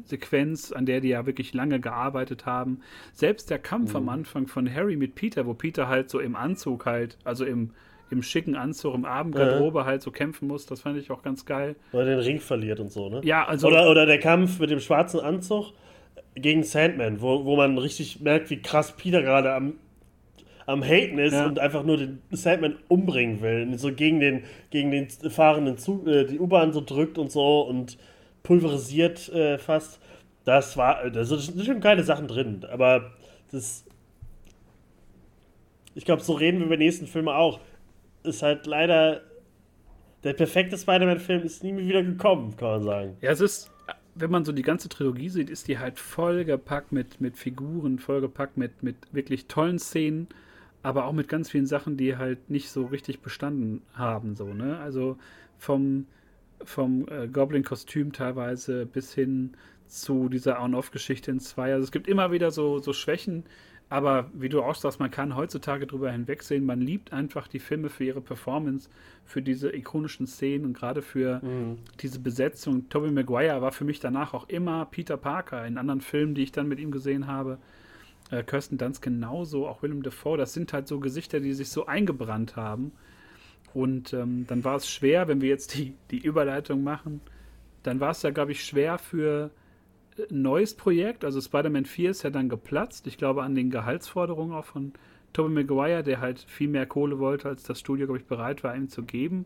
Sandman-Sequenz, 0.06 0.72
an 0.72 0.86
der 0.86 1.02
die 1.02 1.10
ja 1.10 1.26
wirklich 1.26 1.54
lange 1.54 1.80
gearbeitet 1.80 2.46
haben. 2.46 2.80
Selbst 3.14 3.50
der 3.50 3.60
Kampf 3.60 3.96
am 3.96 4.10
Anfang 4.10 4.48
von 4.48 4.72
Harry 4.74 4.96
mit 4.96 5.16
Peter, 5.16 5.46
wo 5.46 5.54
Peter 5.54 5.88
halt 5.88 6.10
so 6.10 6.20
im 6.20 6.36
Anzug 6.36 6.86
halt, 6.86 7.18
also 7.24 7.46
im, 7.46 7.72
im 8.10 8.24
schicken 8.24 8.56
Anzug, 8.56 8.96
im 8.96 9.06
Abendgarderobe 9.06 9.86
halt 9.86 10.02
so 10.02 10.12
kämpfen 10.12 10.48
muss, 10.48 10.66
das 10.66 10.82
fand 10.82 10.98
ich 10.98 11.12
auch 11.12 11.24
ganz 11.24 11.46
geil. 11.46 11.76
Oder 11.92 12.06
den 12.06 12.20
Ring 12.20 12.40
verliert 12.40 12.80
und 12.80 12.92
so, 12.92 13.10
ne? 13.10 13.22
Ja, 13.24 13.46
also 13.46 13.68
Oder, 13.68 13.90
oder 13.90 14.06
der 14.06 14.20
Kampf 14.20 14.60
mit 14.60 14.70
dem 14.70 14.80
schwarzen 14.80 15.20
Anzug 15.20 15.74
gegen 16.36 16.64
Sandman, 16.64 17.22
wo, 17.22 17.46
wo 17.46 17.56
man 17.56 17.78
richtig 17.78 18.22
merkt, 18.22 18.50
wie 18.50 18.62
krass 18.62 18.96
Peter 18.96 19.22
gerade 19.22 19.54
am, 19.54 19.74
am 20.66 20.84
Haten 20.84 21.18
ist 21.18 21.34
Ja. 21.34 21.48
und 21.48 21.60
einfach 21.60 21.84
nur 21.84 21.98
den 21.98 22.22
Sandman 22.32 22.76
umbringen 22.88 23.42
will. 23.42 23.78
So 23.78 23.92
gegen 23.92 24.20
den, 24.20 24.44
gegen 24.70 24.92
den 24.92 25.10
fahrenden 25.10 25.78
Zug, 25.78 26.08
äh, 26.08 26.26
die 26.26 26.40
U-Bahn 26.40 26.74
so 26.74 26.82
drückt 26.82 27.18
und 27.18 27.32
so 27.32 27.62
und 27.62 27.98
pulverisiert 28.48 29.28
äh, 29.30 29.58
fast. 29.58 30.00
Das 30.46 30.78
war, 30.78 31.10
da 31.10 31.26
sind 31.26 31.66
schon 31.66 31.82
geile 31.82 32.04
Sachen 32.04 32.28
drin, 32.28 32.66
aber 32.72 33.12
das. 33.52 33.84
Ich 35.94 36.06
glaube, 36.06 36.24
so 36.24 36.34
reden 36.34 36.60
wir 36.60 36.68
über 36.68 36.78
die 36.78 36.86
nächsten 36.86 37.08
Filme 37.08 37.36
auch. 37.36 37.60
Ist 38.24 38.42
halt 38.42 38.66
leider. 38.66 39.22
Der 40.24 40.34
perfekte 40.34 40.78
Spider-Man-Film 40.78 41.44
ist 41.44 41.64
nie 41.64 41.74
mehr 41.74 41.86
wieder 41.86 42.04
gekommen, 42.04 42.56
kann 42.58 42.70
man 42.70 42.84
sagen. 42.84 43.18
Ja, 43.22 43.32
es 43.32 43.42
ist, 43.42 43.72
wenn 44.16 44.32
man 44.32 44.46
so 44.46 44.52
die 44.52 44.64
ganze 44.64 44.90
Trilogie 44.90 45.30
sieht, 45.30 45.50
ist 45.50 45.68
die 45.68 45.78
halt 45.78 46.00
vollgepackt 46.00 46.92
mit, 46.92 47.22
mit 47.22 47.38
Figuren, 47.38 48.00
vollgepackt 48.00 48.58
mit, 48.58 48.82
mit 48.82 48.96
wirklich 49.12 49.46
tollen 49.46 49.78
Szenen, 49.78 50.28
aber 50.82 51.06
auch 51.06 51.14
mit 51.14 51.28
ganz 51.28 51.52
vielen 51.52 51.68
Sachen, 51.68 51.98
die 51.98 52.18
halt 52.18 52.50
nicht 52.50 52.70
so 52.70 52.86
richtig 52.86 53.20
bestanden 53.22 53.84
haben, 53.94 54.36
so, 54.36 54.54
ne? 54.54 54.80
Also 54.80 55.18
vom, 55.60 56.08
vom 56.64 57.08
äh, 57.10 57.28
Goblin-Kostüm 57.28 58.14
teilweise 58.14 58.86
bis 58.86 59.14
hin 59.14 59.54
zu 59.86 60.30
dieser 60.30 60.62
On-Off-Geschichte 60.62 61.32
in 61.32 61.40
zwei. 61.40 61.74
Also 61.74 61.84
es 61.84 61.92
gibt 61.92 62.08
immer 62.08 62.32
wieder 62.32 62.52
so, 62.52 62.80
so 62.80 62.94
Schwächen, 62.94 63.44
aber 63.90 64.30
wie 64.34 64.50
du 64.50 64.62
auch 64.62 64.76
sagst, 64.76 65.00
man 65.00 65.12
kann 65.12 65.36
heutzutage 65.36 65.88
drüber 65.88 66.12
hinwegsehen. 66.12 66.66
Man 66.66 66.82
liebt 66.82 67.14
einfach 67.14 67.48
die 67.48 67.60
Filme 67.60 67.90
für 67.90 68.04
ihre 68.04 68.20
Performance, 68.20 68.90
für 69.24 69.42
diese 69.42 69.74
ikonischen 69.74 70.28
Szenen 70.28 70.66
und 70.66 70.74
gerade 70.74 71.02
für 71.02 71.42
diese 72.02 72.20
Besetzung. 72.20 72.90
Tobey 72.90 73.12
Maguire 73.12 73.62
war 73.62 73.72
für 73.72 73.86
mich 73.86 74.02
danach 74.02 74.34
auch 74.34 74.50
immer 74.50 74.86
Peter 74.86 75.16
Parker 75.16 75.66
in 75.66 75.78
anderen 75.78 76.02
Filmen, 76.02 76.36
die 76.36 76.44
ich 76.44 76.52
dann 76.52 76.68
mit 76.68 76.80
ihm 76.80 76.92
gesehen 76.92 77.28
habe. 77.28 77.60
Äh, 78.30 78.44
Kirsten 78.44 78.78
Dunst 78.78 79.02
genauso, 79.02 79.68
auch 79.68 79.82
Willem 79.82 80.04
Dafoe. 80.04 80.38
Das 80.38 80.54
sind 80.54 80.74
halt 80.74 80.88
so 80.88 81.00
Gesichter, 81.00 81.40
die 81.40 81.54
sich 81.54 81.70
so 81.70 81.86
eingebrannt 81.86 82.56
haben. 82.56 82.92
Und 83.74 84.14
ähm, 84.14 84.46
dann 84.48 84.64
war 84.64 84.76
es 84.78 84.90
schwer, 84.90 85.28
wenn 85.28 85.42
wir 85.42 85.50
jetzt 85.50 85.76
die, 85.76 85.94
die 86.12 86.20
Überleitung 86.20 86.84
machen, 86.84 87.22
dann 87.84 88.00
war 88.00 88.12
es 88.12 88.22
ja, 88.24 88.32
glaube 88.32 88.52
ich, 88.52 88.64
schwer 88.66 88.98
für 88.98 89.52
äh, 90.18 90.24
ein 90.32 90.42
neues 90.42 90.76
Projekt. 90.76 91.24
Also 91.26 91.42
Spider-Man 91.42 91.86
4 91.86 92.12
ist 92.12 92.24
ja 92.24 92.30
dann 92.30 92.50
geplatzt. 92.50 93.08
Ich 93.08 93.18
glaube 93.18 93.44
an 93.44 93.56
den 93.56 93.70
Gehaltsforderungen 93.72 94.56
auch 94.56 94.66
von 94.66 94.94
Tobey 95.34 95.54
Maguire, 95.54 96.04
der 96.04 96.20
halt 96.22 96.40
viel 96.42 96.70
mehr 96.70 96.86
Kohle 96.86 97.20
wollte, 97.20 97.50
als 97.50 97.64
das 97.64 97.80
Studio, 97.80 98.08
glaube 98.08 98.20
ich, 98.20 98.26
bereit 98.26 98.64
war, 98.64 98.76
ihm 98.76 98.90
zu 98.90 99.04
geben. 99.04 99.46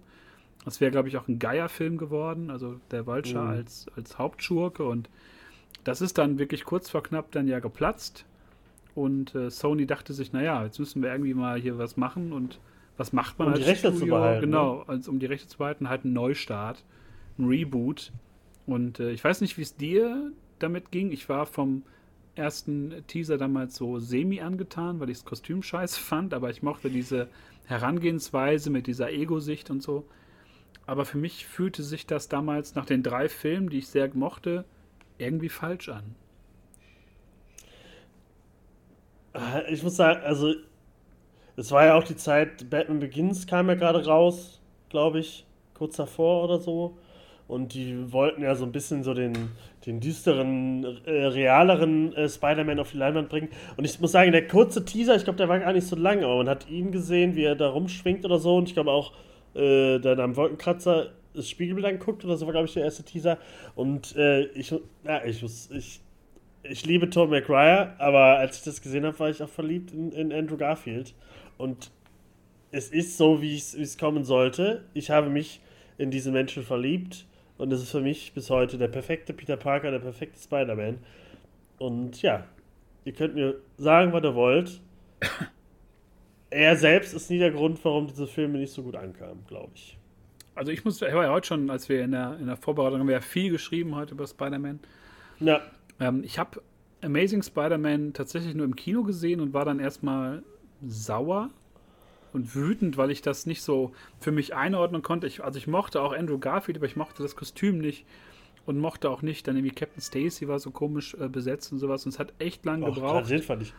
Das 0.66 0.80
wäre, 0.80 0.92
glaube 0.92 1.08
ich, 1.10 1.18
auch 1.18 1.28
ein 1.28 1.40
Geier-Film 1.40 1.98
geworden, 1.98 2.52
also 2.52 2.80
der 2.92 3.06
Vulture 3.08 3.44
Mhm. 3.44 3.50
als, 3.50 3.88
als 3.96 4.18
Hauptschurke. 4.20 4.84
Und 4.84 5.10
das 5.84 6.02
ist 6.02 6.18
dann 6.18 6.40
wirklich 6.40 6.66
kurz 6.66 6.90
vor 6.90 7.04
knapp 7.04 7.32
dann 7.32 7.48
ja 7.48 7.60
geplatzt. 7.60 8.26
Und 8.96 9.36
äh, 9.36 9.50
Sony 9.50 9.86
dachte 9.88 10.14
sich, 10.14 10.34
naja, 10.34 10.64
jetzt 10.66 10.80
müssen 10.80 11.02
wir 11.02 11.12
irgendwie 11.12 11.34
mal 11.34 11.60
hier 11.60 11.78
was 11.78 11.98
machen. 11.98 12.34
Und 12.34 12.60
was 13.02 13.14
macht 13.14 13.40
man 13.40 13.48
Um 13.48 13.54
als 13.54 13.64
die 13.64 13.64
Rechte 13.64 13.92
zu 13.94 14.06
Studio? 14.06 14.16
behalten, 14.16 14.40
Genau, 14.40 14.82
als, 14.84 15.08
um 15.08 15.20
die 15.20 15.26
Rechte 15.26 15.48
zu 15.48 15.58
behalten, 15.58 15.90
halt 15.90 16.06
einen 16.06 16.14
Neustart, 16.14 16.84
ein 17.40 17.46
Reboot. 17.48 18.12
Und 18.68 19.00
äh, 19.00 19.12
ich 19.12 19.24
weiß 19.24 19.42
nicht, 19.42 19.58
wie 19.58 19.64
es 19.64 19.76
dir 19.76 20.32
damit 20.60 20.92
ging. 20.92 21.12
Ich 21.12 21.28
war 21.30 21.46
vom 21.48 21.84
ersten 22.36 22.94
Teaser 23.08 23.38
damals 23.38 23.76
so 23.76 24.00
semi 24.00 24.42
angetan, 24.42 25.00
weil 25.00 25.10
ich 25.10 25.18
das 25.18 25.26
Kostüm 25.26 25.64
scheiße 25.64 26.00
fand, 26.02 26.34
aber 26.34 26.50
ich 26.52 26.64
mochte 26.64 26.90
diese 26.92 27.28
Herangehensweise 27.66 28.70
mit 28.70 28.88
dieser 28.88 29.12
Ego-Sicht 29.12 29.70
und 29.72 29.82
so. 29.82 30.06
Aber 30.86 31.06
für 31.06 31.18
mich 31.18 31.46
fühlte 31.48 31.84
sich 31.84 32.06
das 32.06 32.30
damals 32.30 32.76
nach 32.76 32.86
den 32.86 33.04
drei 33.04 33.30
Filmen, 33.30 33.70
die 33.70 33.80
ich 33.80 33.88
sehr 33.88 34.10
mochte, 34.16 34.66
irgendwie 35.18 35.50
falsch 35.50 35.90
an. 35.90 36.16
Ich 39.70 39.82
muss 39.84 39.96
sagen, 39.96 40.22
also 40.24 40.54
es 41.56 41.72
war 41.72 41.86
ja 41.86 41.96
auch 41.96 42.04
die 42.04 42.16
Zeit, 42.16 42.70
Batman 42.70 43.00
Begins 43.00 43.48
kam 43.48 43.68
ja 43.70 43.76
gerade 43.76 44.06
raus, 44.06 44.60
glaube 44.90 45.20
ich, 45.20 45.46
kurz 45.74 45.98
davor 45.98 46.44
oder 46.44 46.60
so. 46.60 46.98
Und 47.48 47.74
die 47.74 48.14
wollten 48.14 48.44
ja 48.44 48.56
so 48.56 48.64
ein 48.64 48.72
bisschen 48.72 49.04
so 49.04 49.14
den, 49.14 49.34
den 49.86 50.00
düsteren, 50.00 50.86
äh, 51.06 51.26
realeren 51.26 52.14
äh, 52.14 52.30
Spider-Man 52.30 52.80
auf 52.80 52.92
die 52.92 52.98
Leinwand 52.98 53.28
bringen. 53.28 53.50
Und 53.76 53.84
ich 53.84 54.00
muss 54.00 54.14
sagen, 54.14 54.32
der 54.32 54.48
kurze 54.48 54.86
Teaser, 54.86 55.18
ich 55.18 55.26
glaube, 55.26 55.36
der 55.36 55.50
war 55.50 55.60
gar 55.60 55.74
nicht 55.74 55.86
so 55.86 55.98
lang, 55.98 56.24
aber 56.24 56.38
man 56.38 56.48
hat 56.48 56.70
ihn 56.70 56.94
gesehen, 56.94 57.36
wie 57.36 57.44
er 57.44 57.56
da 57.56 57.68
rumschwingt 57.70 58.24
oder 58.24 58.40
so. 58.40 58.56
Und 58.56 58.70
ich 58.70 58.74
glaube 58.74 58.92
auch, 58.92 59.12
äh, 59.54 60.00
dann 60.00 60.22
am 60.22 60.38
Wolkenkratzer 60.38 61.10
das 61.34 61.50
Spiegelbild 61.50 61.86
anguckt 61.86 62.24
oder 62.24 62.38
so 62.38 62.46
war, 62.46 62.54
glaube 62.54 62.68
ich, 62.68 62.74
der 62.74 62.84
erste 62.84 63.04
Teaser. 63.04 63.38
Und 63.76 64.16
äh, 64.16 64.44
ich, 64.54 64.74
ja, 65.04 65.24
ich 65.26 65.42
muss, 65.42 65.70
ich, 65.72 66.00
ich 66.64 66.86
liebe 66.86 67.10
Tom 67.10 67.30
McGuire, 67.30 67.96
aber 67.98 68.38
als 68.38 68.58
ich 68.58 68.64
das 68.64 68.82
gesehen 68.82 69.06
habe, 69.06 69.18
war 69.20 69.30
ich 69.30 69.42
auch 69.42 69.50
verliebt 69.50 69.92
in, 69.92 70.12
in 70.12 70.32
Andrew 70.32 70.58
Garfield. 70.58 71.14
Und 71.58 71.92
es 72.72 72.90
ist 72.90 73.18
so, 73.18 73.42
wie 73.42 73.56
es 73.56 73.98
kommen 73.98 74.24
sollte. 74.24 74.86
Ich 74.94 75.10
habe 75.10 75.30
mich 75.30 75.62
in 75.98 76.12
diesen 76.12 76.34
Menschen 76.34 76.64
verliebt 76.64 77.26
und 77.58 77.72
es 77.72 77.82
ist 77.82 77.92
für 77.92 78.02
mich 78.02 78.34
bis 78.34 78.50
heute 78.50 78.78
der 78.78 78.88
perfekte 78.88 79.34
Peter 79.34 79.58
Parker, 79.58 79.92
der 79.92 80.00
perfekte 80.00 80.40
Spider-Man. 80.40 81.00
Und 81.78 82.22
ja, 82.22 82.46
ihr 83.06 83.14
könnt 83.14 83.36
mir 83.36 83.56
sagen, 83.78 84.14
was 84.14 84.24
ihr 84.24 84.36
wollt. 84.36 84.82
er 86.50 86.76
selbst 86.76 87.14
ist 87.14 87.30
nie 87.30 87.40
der 87.40 87.52
Grund, 87.52 87.84
warum 87.84 88.08
diese 88.08 88.28
Filme 88.28 88.58
nicht 88.58 88.74
so 88.74 88.84
gut 88.84 88.96
ankamen, 88.96 89.44
glaube 89.48 89.72
ich. 89.76 89.98
Also 90.56 90.72
ich 90.72 90.84
muss, 90.84 91.02
ich 91.02 91.14
war 91.14 91.24
ja 91.24 91.32
heute 91.32 91.48
schon, 91.48 91.70
als 91.70 91.88
wir 91.88 92.04
in 92.04 92.12
der, 92.12 92.38
in 92.40 92.48
der 92.48 92.58
Vorbereitung 92.58 93.00
haben 93.00 93.08
wir 93.08 93.16
ja 93.16 93.22
viel 93.22 93.52
geschrieben 93.52 93.96
heute 93.96 94.14
über 94.14 94.28
Spider-Man. 94.28 94.80
Ja. 95.40 95.62
Ähm, 96.02 96.24
ich 96.26 96.38
habe 96.38 96.62
Amazing 97.02 97.42
Spider-Man 97.42 98.12
tatsächlich 98.12 98.54
nur 98.56 98.66
im 98.66 98.76
Kino 98.76 99.04
gesehen 99.04 99.40
und 99.40 99.54
war 99.54 99.64
dann 99.64 99.80
erstmal 99.80 100.44
sauer, 100.86 101.50
und 102.34 102.56
wütend, 102.56 102.98
weil 102.98 103.12
ich 103.12 103.22
das 103.22 103.46
nicht 103.46 103.62
so 103.62 103.92
für 104.20 104.32
mich 104.32 104.56
einordnen 104.56 105.02
konnte. 105.02 105.28
Ich, 105.28 105.44
also 105.44 105.58
ich 105.58 105.68
mochte 105.68 106.02
auch 106.02 106.14
Andrew 106.14 106.38
Garfield, 106.38 106.78
aber 106.78 106.86
ich 106.86 106.96
mochte 106.96 107.24
das 107.24 107.36
Kostüm 107.36 107.80
nicht 107.80 108.06
und 108.66 108.80
mochte 108.80 109.10
auch 109.10 109.22
nicht, 109.22 109.48
dann 109.48 109.56
irgendwie 109.56 109.76
Captain 109.76 110.02
Stacy 110.02 110.48
war 110.48 110.60
so 110.60 110.72
komisch 110.72 111.16
äh, 111.16 111.28
besetzt 111.28 111.72
und 111.72 111.80
sowas. 111.80 112.06
Und 112.06 112.14
es 112.14 112.20
hat 112.20 112.34
echt 112.40 112.66
lang 112.66 112.82
gebraucht, 112.82 113.30
ich. 113.30 113.74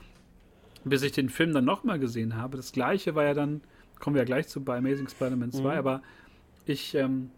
bis 0.85 1.03
ich 1.03 1.13
den 1.13 1.29
Film 1.29 1.53
dann 1.53 1.65
nochmal 1.65 1.99
gesehen 1.99 2.37
habe. 2.37 2.57
Das 2.57 2.73
gleiche 2.73 3.15
war 3.15 3.25
ja 3.25 3.35
dann, 3.35 3.63
kommen 4.01 4.15
wir 4.15 4.23
ja 4.23 4.27
gleich 4.27 4.49
zu 4.49 4.63
bei 4.63 4.79
Amazing 4.79 5.09
Spider-Man 5.09 5.53
2, 5.53 5.61
mhm. 5.61 5.67
aber 5.67 6.03
ich 6.67 6.95
ähm, 6.95 7.31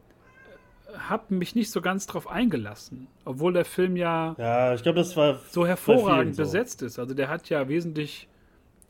habe 0.98 1.34
mich 1.34 1.54
nicht 1.54 1.70
so 1.70 1.80
ganz 1.80 2.06
drauf 2.06 2.28
eingelassen, 2.28 3.06
obwohl 3.24 3.52
der 3.52 3.64
Film 3.64 3.96
ja, 3.96 4.34
ja 4.38 4.74
ich 4.74 4.82
glaube, 4.82 4.98
das 4.98 5.16
war 5.16 5.40
so 5.50 5.66
hervorragend 5.66 6.36
so. 6.36 6.42
besetzt 6.42 6.82
ist. 6.82 6.98
Also 6.98 7.14
der 7.14 7.28
hat 7.28 7.48
ja 7.48 7.68
wesentlich 7.68 8.28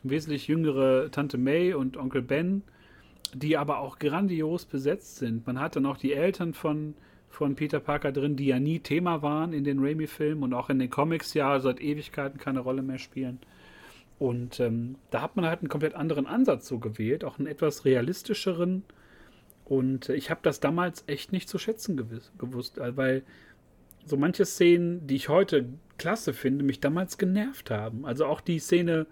wesentlich 0.04 0.46
jüngere 0.46 1.10
Tante 1.10 1.38
May 1.38 1.74
und 1.74 1.96
Onkel 1.96 2.22
Ben, 2.22 2.62
die 3.32 3.56
aber 3.56 3.80
auch 3.80 3.98
grandios 3.98 4.64
besetzt 4.66 5.16
sind. 5.16 5.46
Man 5.46 5.58
hat 5.58 5.76
dann 5.76 5.86
auch 5.86 5.96
die 5.96 6.12
Eltern 6.12 6.54
von, 6.54 6.94
von 7.30 7.56
Peter 7.56 7.80
Parker 7.80 8.12
drin, 8.12 8.36
die 8.36 8.46
ja 8.46 8.60
nie 8.60 8.78
Thema 8.78 9.22
waren 9.22 9.52
in 9.52 9.64
den 9.64 9.80
Raimi-Filmen 9.80 10.44
und 10.44 10.54
auch 10.54 10.70
in 10.70 10.78
den 10.78 10.90
Comics 10.90 11.34
ja 11.34 11.58
seit 11.58 11.80
Ewigkeiten 11.80 12.38
keine 12.38 12.60
Rolle 12.60 12.82
mehr 12.82 12.98
spielen. 12.98 13.40
Und 14.18 14.60
ähm, 14.60 14.96
da 15.10 15.22
hat 15.22 15.34
man 15.34 15.44
halt 15.46 15.60
einen 15.60 15.68
komplett 15.68 15.94
anderen 15.94 16.26
Ansatz 16.26 16.68
so 16.68 16.78
gewählt, 16.78 17.24
auch 17.24 17.38
einen 17.38 17.48
etwas 17.48 17.84
realistischeren. 17.84 18.84
Und 19.64 20.08
äh, 20.08 20.14
ich 20.14 20.30
habe 20.30 20.40
das 20.42 20.60
damals 20.60 21.04
echt 21.06 21.32
nicht 21.32 21.48
zu 21.48 21.58
schätzen 21.58 21.96
gewiss, 21.96 22.32
gewusst, 22.38 22.78
äh, 22.78 22.96
weil 22.96 23.22
so 24.06 24.16
manche 24.16 24.44
Szenen, 24.44 25.06
die 25.06 25.16
ich 25.16 25.28
heute 25.28 25.66
klasse 25.96 26.32
finde, 26.32 26.64
mich 26.64 26.80
damals 26.80 27.18
genervt 27.18 27.70
haben. 27.70 28.04
Also 28.04 28.26
auch 28.26 28.40
die 28.40 28.58
Szene, 28.58 29.06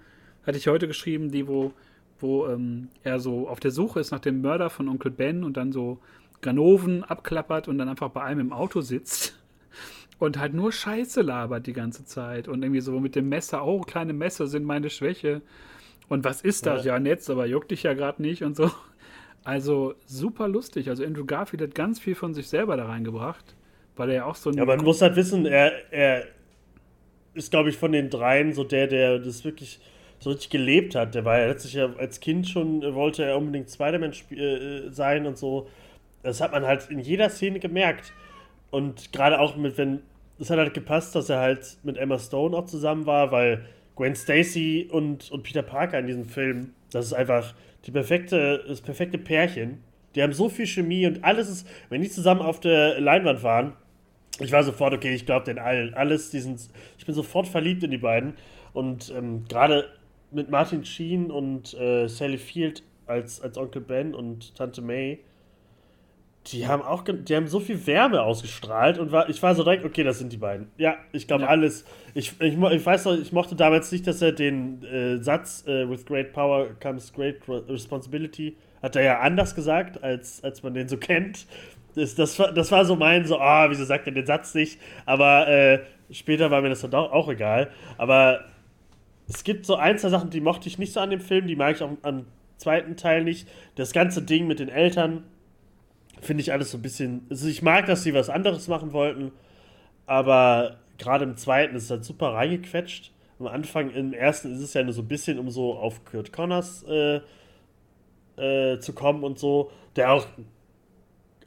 hatte 0.47 0.59
ich 0.59 0.69
heute 0.69 0.89
geschrieben, 0.89 1.31
die, 1.31 1.47
wo, 1.47 1.73
wo 2.19 2.47
ähm, 2.49 2.89
er 3.03 3.21
so 3.21 3.49
auf 3.49 3.61
der 3.61 3.71
Suche 3.71 4.01
ist 4.01 4.11
nach 4.11 4.21
dem 4.21 4.43
Mörder 4.43 4.71
von 4.71 4.89
Onkel 4.89 5.11
Ben 5.11 5.45
und 5.45 5.57
dann 5.57 5.73
so 5.73 5.99
Ganoven 6.41 7.05
abklappert 7.05 7.69
und 7.69 7.79
dann 7.79 7.89
einfach 7.89 8.11
bei 8.11 8.23
einem 8.23 8.41
im 8.41 8.53
Auto 8.53 8.81
sitzt 8.81 9.41
und 10.19 10.39
halt 10.39 10.55
nur 10.55 10.73
Scheiße 10.73 11.23
labert 11.23 11.67
die 11.67 11.73
ganze 11.73 12.05
Zeit 12.05 12.49
und 12.49 12.63
irgendwie 12.63 12.81
so 12.81 12.99
mit 12.99 13.15
dem 13.15 13.29
Messer, 13.29 13.65
oh, 13.65 13.81
kleine 13.81 14.13
Messer 14.13 14.47
sind 14.47 14.65
meine 14.65 14.91
Schwäche. 14.91 15.43
Und 16.09 16.25
was 16.25 16.43
ist 16.43 16.67
das? 16.67 16.85
Ja, 16.85 16.95
ja 16.95 17.01
Netz, 17.01 17.31
aber 17.31 17.47
juckt 17.47 17.71
dich 17.71 17.85
ja 17.85 17.95
gerade 17.95 18.21
nicht 18.21 18.43
und 18.43 18.57
so. 18.57 18.71
Also 19.45 19.95
super 20.07 20.49
lustig. 20.49 20.89
Also 20.89 21.05
Andrew 21.05 21.25
Garfield 21.25 21.63
hat 21.63 21.75
ganz 21.75 21.99
viel 21.99 22.15
von 22.15 22.35
sich 22.35 22.49
selber 22.49 22.77
da 22.77 22.87
reingebracht, 22.87 23.55
weil 23.97 24.11
er 24.11 24.15
ja 24.15 24.25
auch 24.25 24.37
so 24.37 24.51
ein. 24.51 24.57
Ja, 24.57 24.65
man 24.65 24.83
muss 24.85 25.03
halt 25.03 25.17
wissen, 25.17 25.47
er, 25.47 25.73
er 25.93 26.27
ist, 27.35 27.51
glaube 27.51 27.71
ich, 27.71 27.77
von 27.77 27.93
den 27.93 28.11
dreien 28.11 28.53
so 28.53 28.65
der, 28.65 28.87
der 28.87 29.19
das 29.19 29.45
wirklich 29.45 29.81
so 30.21 30.31
richtig 30.31 30.51
gelebt 30.51 30.95
hat. 30.95 31.15
Der 31.15 31.25
war 31.25 31.39
ja 31.39 31.47
letztlich 31.49 31.75
ja 31.75 31.93
als 31.97 32.21
Kind 32.21 32.49
schon, 32.49 32.83
äh, 32.83 32.95
wollte 32.95 33.25
er 33.25 33.37
unbedingt 33.37 33.71
Spider-Man 33.71 34.13
äh, 34.31 34.91
sein 34.91 35.27
und 35.27 35.37
so. 35.37 35.69
Das 36.23 36.41
hat 36.41 36.53
man 36.53 36.65
halt 36.65 36.89
in 36.91 37.01
jeder 37.01 37.29
Szene 37.29 37.59
gemerkt. 37.59 38.13
Und 38.71 39.13
gerade 39.13 39.41
auch 39.41 39.57
mit, 39.57 39.77
wenn, 39.77 40.01
es 40.39 40.51
hat 40.51 40.59
halt 40.59 40.75
gepasst, 40.75 41.15
dass 41.17 41.29
er 41.29 41.41
halt 41.41 41.79
mit 41.83 41.97
Emma 41.97 42.19
Stone 42.19 42.57
auch 42.57 42.67
zusammen 42.67 43.07
war, 43.07 43.33
weil 43.33 43.67
Gwen 43.97 44.15
Stacy 44.15 44.89
und, 44.91 45.31
und 45.33 45.43
Peter 45.43 45.63
Parker 45.63 45.99
in 45.99 46.07
diesem 46.07 46.25
Film, 46.25 46.73
das 46.91 47.07
ist 47.07 47.13
einfach 47.13 47.55
die 47.87 47.91
perfekte, 47.91 48.65
das 48.67 48.81
perfekte 48.81 49.19
Pärchen. 49.19 49.83
Die 50.15 50.23
haben 50.23 50.33
so 50.33 50.49
viel 50.49 50.67
Chemie 50.67 51.07
und 51.07 51.25
alles 51.25 51.49
ist, 51.49 51.67
wenn 51.89 52.03
die 52.03 52.11
zusammen 52.11 52.43
auf 52.43 52.61
der 52.61 53.01
Leinwand 53.01 53.43
waren, 53.43 53.73
ich 54.41 54.53
war 54.53 54.63
sofort, 54.63 54.95
okay, 54.95 55.15
ich 55.15 55.27
glaube 55.27 55.45
den 55.47 55.59
allen, 55.59 55.95
alles, 55.95 56.31
diesen, 56.31 56.59
ich 56.99 57.07
bin 57.07 57.15
sofort 57.15 57.47
verliebt 57.47 57.83
in 57.83 57.91
die 57.91 57.99
beiden. 57.99 58.35
Und 58.73 59.13
ähm, 59.17 59.45
gerade 59.49 59.89
mit 60.31 60.51
Martin 60.51 60.85
Sheen 60.85 61.31
und 61.31 61.75
äh, 61.75 62.09
Sally 62.09 62.39
Field 62.39 62.83
als, 63.07 63.41
als 63.41 63.59
Onkel 63.59 63.83
Ben 63.83 64.15
und 64.15 64.55
Tante 64.55 64.81
May, 64.81 65.21
die 66.49 66.67
haben 66.67 66.83
auch, 66.83 67.05
die 67.07 67.37
haben 67.37 67.47
so 67.47 67.61
viel 67.61 67.87
Wärme 67.87 68.23
ausgestrahlt 68.23 68.99
und 68.99 69.13
war, 69.13 69.29
ich 69.29 69.43
war 69.43 69.55
so 69.55 69.63
direkt, 69.63 69.85
okay, 69.85 70.03
das 70.03 70.19
sind 70.19 70.33
die 70.33 70.39
beiden. 70.39 70.71
Ja, 70.77 70.97
ich 71.13 71.29
glaube 71.29 71.45
ja. 71.45 71.49
alles. 71.49 71.85
Ich, 72.15 72.35
ich, 72.41 72.61
ich 72.61 72.87
weiß 72.87 73.05
noch, 73.05 73.17
ich 73.17 73.33
mochte 73.33 73.55
damals 73.55 73.93
nicht, 73.93 74.07
dass 74.07 74.21
er 74.23 74.33
den 74.33 74.83
äh, 74.83 75.23
Satz 75.23 75.65
äh, 75.67 75.89
with 75.89 76.05
great 76.05 76.33
power 76.33 76.69
comes 76.81 77.13
great 77.13 77.37
responsibility 77.49 78.57
hat 78.83 78.97
er 78.97 79.03
ja 79.03 79.21
anders 79.21 79.55
gesagt, 79.55 80.03
als, 80.03 80.43
als 80.43 80.63
man 80.63 80.75
den 80.75 80.89
so 80.89 80.97
kennt. 80.97 81.47
Das, 81.95 82.15
das, 82.15 82.37
das 82.37 82.73
war 82.73 82.85
so 82.85 82.97
mein, 82.97 83.25
so, 83.25 83.39
ah, 83.39 83.67
oh, 83.67 83.71
wieso 83.71 83.85
sagt 83.85 84.07
er 84.07 84.13
den 84.13 84.27
Satz 84.27 84.55
nicht? 84.55 84.81
Aber 85.07 85.47
äh, 85.49 85.81
später 86.11 86.51
war 86.51 86.61
mir 86.63 86.71
das 86.71 86.81
dann 86.81 86.95
auch, 86.95 87.13
auch 87.13 87.29
egal. 87.29 87.71
Aber 87.97 88.45
es 89.29 89.45
gibt 89.45 89.67
so 89.67 89.77
ein, 89.77 89.99
zwei 89.99 90.09
Sachen, 90.09 90.31
die 90.31 90.41
mochte 90.41 90.69
ich 90.69 90.79
nicht 90.79 90.93
so 90.93 91.01
an 91.01 91.11
dem 91.11 91.21
Film, 91.21 91.47
die 91.47 91.57
mag 91.57 91.77
ich 91.77 91.83
auch 91.83 91.91
am 92.03 92.27
zweiten 92.57 92.97
Teil 92.97 93.25
nicht. 93.25 93.49
Das 93.77 93.93
ganze 93.93 94.23
Ding 94.23 94.47
mit 94.47 94.59
den 94.59 94.69
Eltern 94.69 95.25
finde 96.23 96.43
ich 96.43 96.53
alles 96.53 96.71
so 96.71 96.79
ein 96.79 96.83
bisschen. 96.83 97.27
Also 97.31 97.49
ich 97.49 97.63
mag, 97.63 97.87
dass 97.87 98.03
sie 98.03 98.15
was 98.15 98.31
anderes 98.31 98.69
machen 98.69 98.93
wollten, 98.93 99.33
aber 100.07 100.79
gerade 100.99 101.25
im 101.25 101.37
zweiten 101.37 101.77
ist 101.77 101.85
es 101.85 101.91
halt 101.91 102.05
super 102.05 102.33
reingequetscht. 102.33 103.13
Am 103.39 103.49
Anfang, 103.49 103.91
im 103.91 104.13
ersten 104.13 104.53
ist 104.53 104.61
es 104.61 104.75
ja 104.75 104.83
nur 104.83 104.93
so 104.93 105.03
ein 105.03 105.09
bisschen, 105.09 105.39
um 105.39 105.51
so 105.51 105.75
auf 105.75 106.05
Kurt 106.05 106.33
Connors 106.33 106.85
äh, 106.85 107.21
äh, 108.37 108.79
zu 108.79 108.93
kommen 108.93 109.25
und 109.25 109.39
so, 109.39 109.71
der 109.97 110.13
auch 110.13 110.27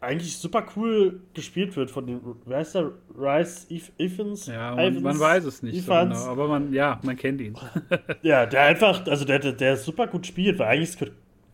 eigentlich 0.02 0.38
super 0.38 0.66
cool 0.76 1.22
gespielt 1.34 1.76
wird 1.76 1.90
von 1.90 2.06
dem, 2.06 2.22
wer 2.46 2.58
heißt 2.58 2.76
der? 2.76 2.92
Rice 3.18 3.68
Evans? 3.98 4.48
Ja, 4.48 4.76
man, 4.76 5.02
man 5.02 5.20
weiß 5.20 5.46
es 5.46 5.64
nicht 5.64 5.84
so 5.84 5.92
genau, 5.92 6.26
aber 6.26 6.48
man, 6.48 6.74
ja, 6.74 7.00
man 7.02 7.16
kennt 7.16 7.42
ihn. 7.42 7.56
ja, 8.22 8.46
der 8.46 8.62
einfach, 8.64 9.06
also 9.08 9.26
der, 9.26 9.40
der 9.40 9.78
super 9.78 10.08
gut 10.08 10.28
spielt, 10.28 10.60
weil 10.60 10.68
eigentlich 10.68 10.90
ist 10.90 11.12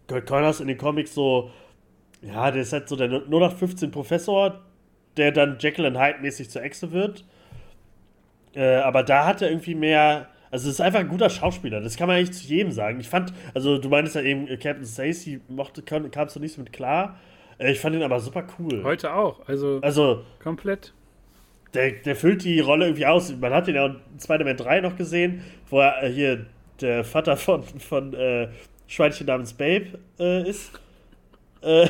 Kurt 0.07 0.25
Connors 0.25 0.59
in 0.59 0.67
den 0.67 0.77
Comics 0.77 1.13
so, 1.13 1.51
ja, 2.21 2.51
der 2.51 2.61
ist 2.61 2.73
halt 2.73 2.87
so 2.87 2.95
der 2.95 3.09
0815 3.09 3.91
Professor, 3.91 4.61
der 5.17 5.31
dann 5.31 5.57
Jekyll 5.59 5.85
and 5.85 5.97
Hyde 5.97 6.19
mäßig 6.21 6.49
zur 6.49 6.63
Echse 6.63 6.91
wird. 6.91 7.25
Äh, 8.53 8.75
aber 8.77 9.03
da 9.03 9.25
hat 9.25 9.41
er 9.41 9.49
irgendwie 9.49 9.75
mehr, 9.75 10.27
also 10.51 10.67
es 10.67 10.75
ist 10.75 10.81
einfach 10.81 10.99
ein 10.99 11.07
guter 11.07 11.29
Schauspieler, 11.29 11.81
das 11.81 11.95
kann 11.97 12.07
man 12.07 12.17
eigentlich 12.17 12.37
zu 12.37 12.47
jedem 12.47 12.71
sagen. 12.71 12.99
Ich 12.99 13.09
fand, 13.09 13.33
also 13.53 13.77
du 13.77 13.89
meintest 13.89 14.15
ja 14.15 14.21
eben, 14.21 14.47
Captain 14.59 14.85
Stacy 14.85 15.41
mochte, 15.47 15.81
kamst 15.81 16.35
du 16.35 16.39
nicht 16.39 16.53
so 16.53 16.61
mit 16.61 16.73
klar. 16.73 17.17
Ich 17.59 17.79
fand 17.79 17.95
ihn 17.95 18.03
aber 18.03 18.19
super 18.19 18.45
cool. 18.59 18.83
Heute 18.83 19.13
auch, 19.13 19.47
also, 19.47 19.79
also 19.81 20.23
komplett. 20.41 20.93
Der, 21.73 21.91
der 21.91 22.15
füllt 22.15 22.43
die 22.43 22.59
Rolle 22.59 22.85
irgendwie 22.85 23.05
aus. 23.05 23.33
Man 23.33 23.53
hat 23.53 23.67
ihn 23.67 23.75
ja 23.75 23.85
in 23.85 24.19
Spider-Man 24.19 24.57
3 24.57 24.81
noch 24.81 24.97
gesehen, 24.97 25.41
wo 25.69 25.79
er 25.79 26.03
äh, 26.03 26.11
hier 26.11 26.45
der 26.81 27.03
Vater 27.05 27.37
von, 27.37 27.63
von 27.63 28.13
äh, 28.13 28.49
Schweinchen 28.87 29.27
namens 29.27 29.53
Babe 29.53 29.99
äh, 30.19 30.49
ist. 30.49 30.71
Äh, 31.61 31.87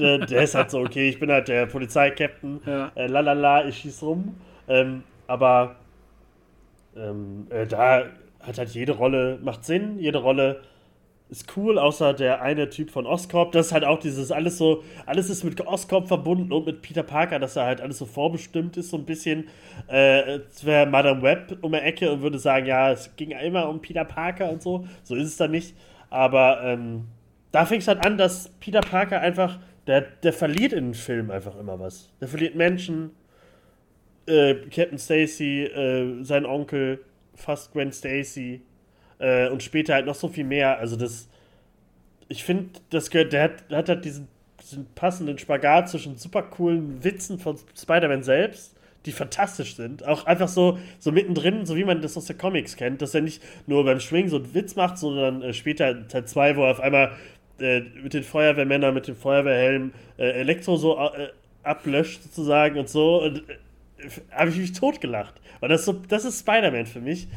der, 0.00 0.18
der, 0.26 0.42
ist 0.42 0.54
halt 0.54 0.70
so, 0.70 0.80
okay, 0.80 1.08
ich 1.08 1.20
bin 1.20 1.30
halt 1.30 1.48
der 1.48 1.66
Polizeikapitän, 1.66 2.60
ja. 2.66 2.92
äh, 2.94 3.06
lalala, 3.06 3.66
ich 3.66 3.78
schieß 3.78 4.02
rum. 4.02 4.36
Ähm, 4.68 5.04
aber 5.26 5.76
Ähm, 6.96 7.46
äh, 7.50 7.66
da 7.66 8.06
hat 8.40 8.58
halt 8.58 8.70
jede 8.70 8.92
Rolle, 8.92 9.38
macht 9.42 9.64
Sinn, 9.64 9.98
jede 9.98 10.18
Rolle 10.18 10.60
ist 11.28 11.56
cool, 11.56 11.78
außer 11.78 12.12
der 12.14 12.42
eine 12.42 12.68
Typ 12.70 12.90
von 12.90 13.06
Oscorp. 13.06 13.52
Das 13.52 13.68
ist 13.68 13.72
halt 13.72 13.84
auch 13.84 14.00
dieses, 14.00 14.32
alles 14.32 14.58
so, 14.58 14.82
alles 15.06 15.30
ist 15.30 15.44
mit 15.44 15.64
Oscorp 15.64 16.08
verbunden 16.08 16.52
und 16.52 16.66
mit 16.66 16.82
Peter 16.82 17.04
Parker, 17.04 17.38
dass 17.38 17.54
er 17.54 17.66
halt 17.66 17.80
alles 17.80 17.98
so 17.98 18.06
vorbestimmt 18.06 18.76
ist, 18.76 18.90
so 18.90 18.96
ein 18.96 19.04
bisschen. 19.04 19.48
Äh, 19.86 20.40
wäre 20.62 20.86
Madame 20.86 21.22
Web 21.22 21.58
um 21.62 21.72
die 21.72 21.78
Ecke 21.78 22.10
und 22.12 22.22
würde 22.22 22.38
sagen, 22.40 22.66
ja, 22.66 22.90
es 22.90 23.14
ging 23.16 23.30
immer 23.30 23.68
um 23.68 23.80
Peter 23.80 24.04
Parker 24.04 24.50
und 24.50 24.60
so. 24.62 24.84
So 25.04 25.14
ist 25.14 25.28
es 25.28 25.36
dann 25.36 25.52
nicht. 25.52 25.76
Aber 26.10 26.62
ähm, 26.64 27.04
da 27.52 27.64
fängt 27.64 27.82
es 27.82 27.88
halt 27.88 28.04
an, 28.04 28.18
dass 28.18 28.48
Peter 28.60 28.80
Parker 28.80 29.20
einfach, 29.20 29.60
der, 29.86 30.02
der 30.02 30.32
verliert 30.32 30.72
in 30.72 30.86
den 30.86 30.94
Filmen 30.94 31.30
einfach 31.30 31.56
immer 31.58 31.78
was. 31.78 32.10
Der 32.20 32.28
verliert 32.28 32.54
Menschen, 32.54 33.10
äh, 34.26 34.54
Captain 34.70 34.98
Stacy, 34.98 35.64
äh, 35.64 36.22
sein 36.22 36.46
Onkel, 36.46 37.04
fast 37.34 37.72
Gwen 37.72 37.92
Stacy 37.92 38.62
äh, 39.18 39.48
und 39.48 39.62
später 39.62 39.94
halt 39.94 40.06
noch 40.06 40.14
so 40.14 40.28
viel 40.28 40.44
mehr. 40.44 40.78
Also 40.78 40.96
das, 40.96 41.28
ich 42.28 42.44
finde, 42.44 42.80
das 42.90 43.10
gehört, 43.10 43.32
der 43.32 43.42
hat, 43.42 43.64
hat 43.70 43.88
halt 43.88 44.04
diesen, 44.04 44.28
diesen 44.62 44.86
passenden 44.94 45.38
Spagat 45.38 45.88
zwischen 45.88 46.16
super 46.16 46.42
coolen 46.42 47.02
Witzen 47.02 47.38
von 47.38 47.56
Spider-Man 47.74 48.22
selbst 48.22 48.76
die 49.06 49.12
fantastisch 49.12 49.76
sind. 49.76 50.06
Auch 50.06 50.26
einfach 50.26 50.48
so, 50.48 50.78
so 50.98 51.10
mittendrin, 51.12 51.64
so 51.64 51.76
wie 51.76 51.84
man 51.84 52.02
das 52.02 52.16
aus 52.16 52.26
der 52.26 52.36
Comics 52.36 52.76
kennt, 52.76 53.00
dass 53.00 53.14
er 53.14 53.22
nicht 53.22 53.42
nur 53.66 53.84
beim 53.84 54.00
Schwingen 54.00 54.28
so 54.28 54.36
einen 54.36 54.54
Witz 54.54 54.76
macht, 54.76 54.98
sondern 54.98 55.42
äh, 55.42 55.54
später 55.54 56.06
Teil 56.08 56.26
2, 56.26 56.56
wo 56.56 56.64
er 56.64 56.72
auf 56.72 56.80
einmal 56.80 57.12
äh, 57.60 57.80
mit 58.02 58.14
den 58.14 58.22
Feuerwehrmännern, 58.22 58.94
mit 58.94 59.08
dem 59.08 59.16
Feuerwehrhelm 59.16 59.92
äh, 60.18 60.30
Elektro 60.30 60.76
so 60.76 60.98
äh, 60.98 61.28
ablöscht 61.62 62.22
sozusagen 62.22 62.78
und 62.78 62.88
so. 62.88 63.22
Und 63.22 63.38
äh, 63.48 64.08
habe 64.30 64.50
ich 64.50 64.56
mich 64.56 64.72
totgelacht. 64.72 65.34
Weil 65.60 65.68
das, 65.68 65.84
so, 65.84 65.92
das 65.92 66.24
ist 66.24 66.40
Spider-Man 66.40 66.86
für 66.86 67.00
mich. 67.00 67.28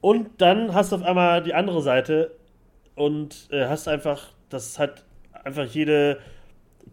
Und 0.00 0.40
dann 0.40 0.74
hast 0.74 0.92
du 0.92 0.96
auf 0.96 1.02
einmal 1.02 1.42
die 1.42 1.54
andere 1.54 1.82
Seite 1.82 2.32
und 2.94 3.48
äh, 3.50 3.66
hast 3.66 3.88
einfach, 3.88 4.32
das 4.50 4.78
hat 4.78 5.04
einfach 5.32 5.64
jede 5.64 6.18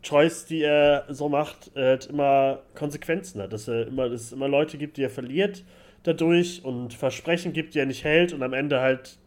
Choice, 0.02 0.46
die 0.46 0.64
er 0.64 1.06
so 1.10 1.30
macht, 1.30 1.72
halt 1.76 2.08
immer 2.08 2.60
Konsequenzen 2.76 3.42
hat. 3.42 3.54
Dass, 3.54 3.68
er 3.68 3.88
immer, 3.88 4.10
dass 4.10 4.22
es 4.22 4.32
immer 4.32 4.48
Leute 4.48 4.78
gibt, 4.78 4.98
die 4.98 5.04
er 5.04 5.10
verliert 5.10 5.64
dadurch 6.04 6.64
und 6.64 6.94
Versprechen 6.94 7.54
gibt, 7.54 7.76
die 7.76 7.80
er 7.80 7.86
nicht 7.86 8.04
hält 8.04 8.34
und 8.34 8.42
am 8.44 8.54
Ende 8.54 8.82
halt 8.82 9.18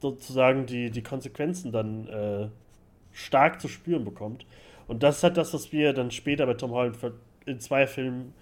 sozusagen 0.00 0.66
die, 0.66 0.90
die 0.90 1.02
Konsequenzen 1.02 1.72
dann 1.72 2.08
äh, 2.08 2.48
stark 3.12 3.60
zu 3.60 3.68
spüren 3.68 4.04
bekommt. 4.04 4.46
Und 4.86 5.02
das 5.02 5.18
ist 5.18 5.22
halt 5.24 5.36
das, 5.36 5.52
was 5.54 5.72
wir 5.72 5.92
dann 5.92 6.10
später 6.10 6.46
bei 6.46 6.54
Tom 6.54 6.70
Holland 6.70 6.96
in 7.44 7.60
zwei 7.60 7.86
Filmen 7.86 8.34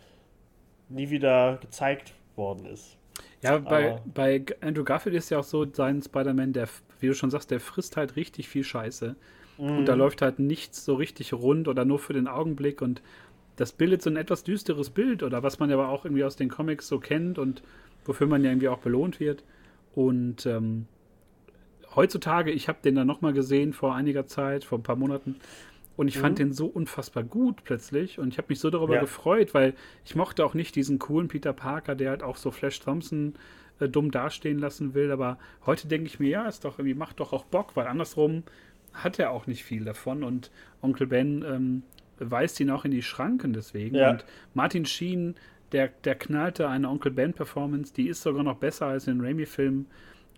nie 0.89 1.11
wieder 1.11 1.59
gezeigt 1.61 2.15
worden 2.37 2.67
ist. 2.67 2.97
Ja, 3.43 3.59
bei, 3.59 4.01
bei 4.07 4.45
Andrew 4.61 4.85
Garfield 4.85 5.15
ist 5.15 5.31
ja 5.31 5.39
auch 5.39 5.45
so, 5.45 5.67
sein 5.71 6.03
Spider-Man, 6.03 6.53
der, 6.53 6.69
wie 7.01 7.09
du 7.09 7.15
schon 7.15 7.31
sagst, 7.31 7.51
der 7.51 7.61
frisst 7.61 7.97
halt 7.97 8.17
richtig 8.17 8.49
viel 8.49 8.65
Scheiße. 8.65 9.17
Mhm. 9.59 9.79
Und 9.79 9.87
da 9.87 9.95
läuft 9.95 10.23
halt 10.23 10.39
nichts 10.39 10.85
so 10.85 10.95
richtig 10.95 11.33
rund 11.33 11.69
oder 11.69 11.85
nur 11.85 11.99
für 11.99 12.13
den 12.13 12.27
Augenblick 12.27 12.83
und 12.83 13.03
das 13.57 13.73
bildet 13.73 14.03
so 14.03 14.11
ein 14.11 14.17
etwas 14.17 14.43
düsteres 14.43 14.91
Bild 14.91 15.23
oder 15.23 15.43
was 15.43 15.59
man 15.61 15.71
aber 15.71 15.89
auch 15.89 16.05
irgendwie 16.05 16.25
aus 16.25 16.37
den 16.37 16.49
Comics 16.49 16.89
so 16.89 16.99
kennt 16.99 17.39
und 17.39 17.63
wofür 18.05 18.27
man 18.27 18.43
ja 18.43 18.51
irgendwie 18.51 18.69
auch 18.69 18.79
belohnt 18.79 19.21
wird. 19.21 19.45
Und 19.95 20.45
ähm, 20.47 20.87
heutzutage, 21.97 22.51
ich 22.51 22.69
habe 22.69 22.79
den 22.83 22.95
dann 22.95 23.07
nochmal 23.07 23.33
gesehen 23.33 23.73
vor 23.73 23.95
einiger 23.95 24.27
Zeit, 24.27 24.65
vor 24.65 24.79
ein 24.79 24.83
paar 24.83 24.97
Monaten. 24.97 25.37
Und 25.97 26.09
ich 26.09 26.17
mhm. 26.17 26.21
fand 26.21 26.39
den 26.39 26.53
so 26.53 26.67
unfassbar 26.67 27.23
gut 27.23 27.63
plötzlich. 27.65 28.19
Und 28.19 28.29
ich 28.29 28.39
habe 28.39 28.47
mich 28.49 28.61
so 28.61 28.71
darüber 28.71 28.95
ja. 28.95 29.01
gefreut, 29.01 29.55
weil 29.55 29.75
ich 30.05 30.17
mochte 30.17 30.45
auch 30.45 30.55
nicht 30.55 30.75
diesen 30.75 30.99
coolen 30.99 31.29
Peter 31.29 31.53
Parker, 31.53 31.95
der 31.95 32.11
halt 32.11 32.23
auch 32.23 32.37
so 32.37 32.51
Flash 32.51 32.81
Thompson 32.81 33.35
äh, 33.79 33.89
dumm 33.89 34.11
dastehen 34.11 34.59
lassen 34.59 34.95
will. 34.95 35.13
Aber 35.13 35.39
heute 35.67 35.87
denke 35.87 36.07
ich 36.07 36.19
mir, 36.19 36.29
ja, 36.31 36.49
ist 36.49 36.65
doch 36.65 36.79
irgendwie, 36.79 36.95
macht 36.95 37.21
doch 37.21 37.33
auch 37.33 37.45
Bock, 37.45 37.77
weil 37.77 37.87
andersrum 37.87 38.43
hat 38.93 39.19
er 39.19 39.31
auch 39.31 39.47
nicht 39.47 39.65
viel 39.65 39.85
davon 39.85 40.23
und 40.23 40.51
Onkel 40.81 41.09
Ben 41.09 41.45
ähm, 41.47 41.83
weist 42.19 42.61
ihn 42.61 42.71
auch 42.71 42.85
in 42.85 42.93
die 42.93 43.03
Schranken 43.03 43.53
deswegen. 43.53 43.97
Ja. 43.97 44.11
Und 44.11 44.25
Martin 44.55 44.87
Sheen, 44.87 45.35
der, 45.73 45.89
der 46.05 46.15
knallte 46.15 46.69
eine 46.69 46.89
Onkel 46.89 47.11
Ben-Performance, 47.11 47.93
die 47.93 48.09
ist 48.09 48.23
sogar 48.23 48.45
noch 48.45 48.57
besser 48.57 48.87
als 48.87 49.07
in 49.09 49.21
Raimi-Filmen. 49.21 49.87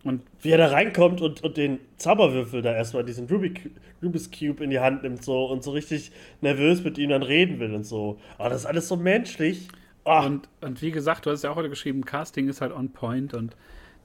Und 0.06 0.22
wie 0.40 0.50
er 0.50 0.58
da 0.58 0.68
reinkommt 0.68 1.20
und, 1.20 1.42
und 1.42 1.56
den 1.56 1.80
Zauberwürfel 1.96 2.62
da 2.62 2.72
erstmal, 2.72 3.04
diesen 3.04 3.26
Rubik, 3.26 3.72
Rubik's 4.00 4.30
Cube 4.30 4.62
in 4.62 4.70
die 4.70 4.78
Hand 4.78 5.02
nimmt 5.02 5.24
so 5.24 5.46
und 5.46 5.64
so 5.64 5.72
richtig 5.72 6.12
nervös 6.40 6.84
mit 6.84 6.96
ihm 6.96 7.10
dann 7.10 7.24
reden 7.24 7.58
will 7.58 7.74
und 7.74 7.84
so. 7.84 8.18
Aber 8.38 8.50
das 8.50 8.60
ist 8.60 8.66
alles 8.66 8.86
so 8.86 8.94
menschlich. 8.94 9.68
Oh. 10.04 10.22
Und, 10.24 10.48
und 10.60 10.80
wie 10.80 10.92
gesagt, 10.92 11.26
du 11.26 11.30
hast 11.30 11.42
ja 11.42 11.50
auch 11.50 11.56
heute 11.56 11.70
geschrieben, 11.70 12.04
Casting 12.04 12.48
ist 12.48 12.60
halt 12.60 12.72
on 12.72 12.92
point 12.92 13.34
und 13.34 13.56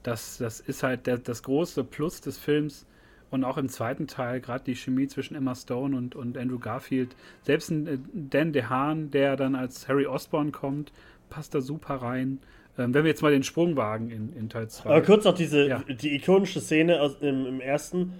das, 0.02 0.38
das 0.38 0.58
ist 0.58 0.82
halt 0.82 1.06
der, 1.06 1.18
das 1.18 1.44
große 1.44 1.84
Plus 1.84 2.20
des 2.20 2.36
Films 2.36 2.84
und 3.30 3.44
auch 3.44 3.56
im 3.56 3.68
zweiten 3.68 4.08
Teil, 4.08 4.40
gerade 4.40 4.64
die 4.64 4.74
Chemie 4.74 5.06
zwischen 5.06 5.36
Emma 5.36 5.54
Stone 5.54 5.96
und, 5.96 6.16
und 6.16 6.36
Andrew 6.36 6.58
Garfield. 6.58 7.14
Selbst 7.42 7.70
äh, 7.70 7.98
Dan 8.12 8.52
DeHaan, 8.52 9.12
der 9.12 9.36
dann 9.36 9.54
als 9.54 9.86
Harry 9.86 10.06
Osborn 10.06 10.50
kommt, 10.50 10.92
passt 11.30 11.54
da 11.54 11.60
super 11.60 11.94
rein. 11.94 12.40
Ähm, 12.78 12.94
wenn 12.94 13.04
wir 13.04 13.10
jetzt 13.10 13.22
mal 13.22 13.32
den 13.32 13.42
Sprung 13.42 13.76
wagen 13.76 14.10
in, 14.10 14.32
in 14.34 14.48
Teil 14.48 14.68
2. 14.68 14.88
Aber 14.88 15.02
kurz 15.02 15.24
noch 15.24 15.34
diese, 15.34 15.68
ja. 15.68 15.82
die 15.88 16.14
ikonische 16.14 16.60
Szene 16.60 17.00
aus, 17.00 17.16
im, 17.20 17.46
im 17.46 17.60
ersten. 17.60 18.14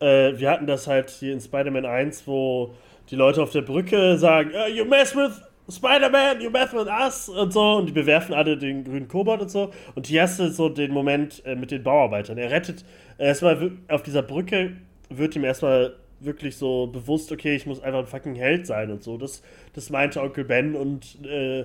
Äh, 0.00 0.38
wir 0.38 0.50
hatten 0.50 0.66
das 0.66 0.86
halt 0.86 1.10
hier 1.10 1.32
in 1.32 1.40
Spider-Man 1.40 1.86
1, 1.86 2.26
wo 2.26 2.74
die 3.10 3.16
Leute 3.16 3.42
auf 3.42 3.50
der 3.50 3.62
Brücke 3.62 4.18
sagen, 4.18 4.50
uh, 4.50 4.68
you 4.68 4.84
mess 4.84 5.14
with 5.14 5.40
Spider-Man, 5.68 6.40
you 6.40 6.50
mess 6.50 6.72
with 6.72 6.88
us 6.88 7.28
und 7.28 7.52
so 7.52 7.76
und 7.76 7.86
die 7.86 7.92
bewerfen 7.92 8.34
alle 8.34 8.56
den 8.56 8.84
grünen 8.84 9.06
Kobold 9.06 9.42
und 9.42 9.50
so 9.50 9.70
und 9.94 10.06
hier 10.08 10.22
hast 10.22 10.40
du 10.40 10.48
so 10.48 10.68
den 10.68 10.90
Moment 10.90 11.42
äh, 11.46 11.54
mit 11.54 11.70
den 11.70 11.82
Bauarbeitern. 11.82 12.36
Er 12.38 12.50
rettet 12.50 12.84
erstmal 13.18 13.72
auf 13.88 14.02
dieser 14.02 14.22
Brücke 14.22 14.72
wird 15.18 15.36
ihm 15.36 15.44
erstmal 15.44 15.94
wirklich 16.20 16.56
so 16.56 16.86
bewusst, 16.86 17.32
okay, 17.32 17.54
ich 17.54 17.66
muss 17.66 17.82
einfach 17.82 18.00
ein 18.00 18.06
fucking 18.06 18.34
Held 18.34 18.66
sein 18.66 18.90
und 18.90 19.02
so. 19.02 19.18
Das, 19.18 19.42
das 19.74 19.90
meinte 19.90 20.20
Onkel 20.20 20.44
Ben 20.44 20.74
und 20.74 21.24
äh, 21.24 21.64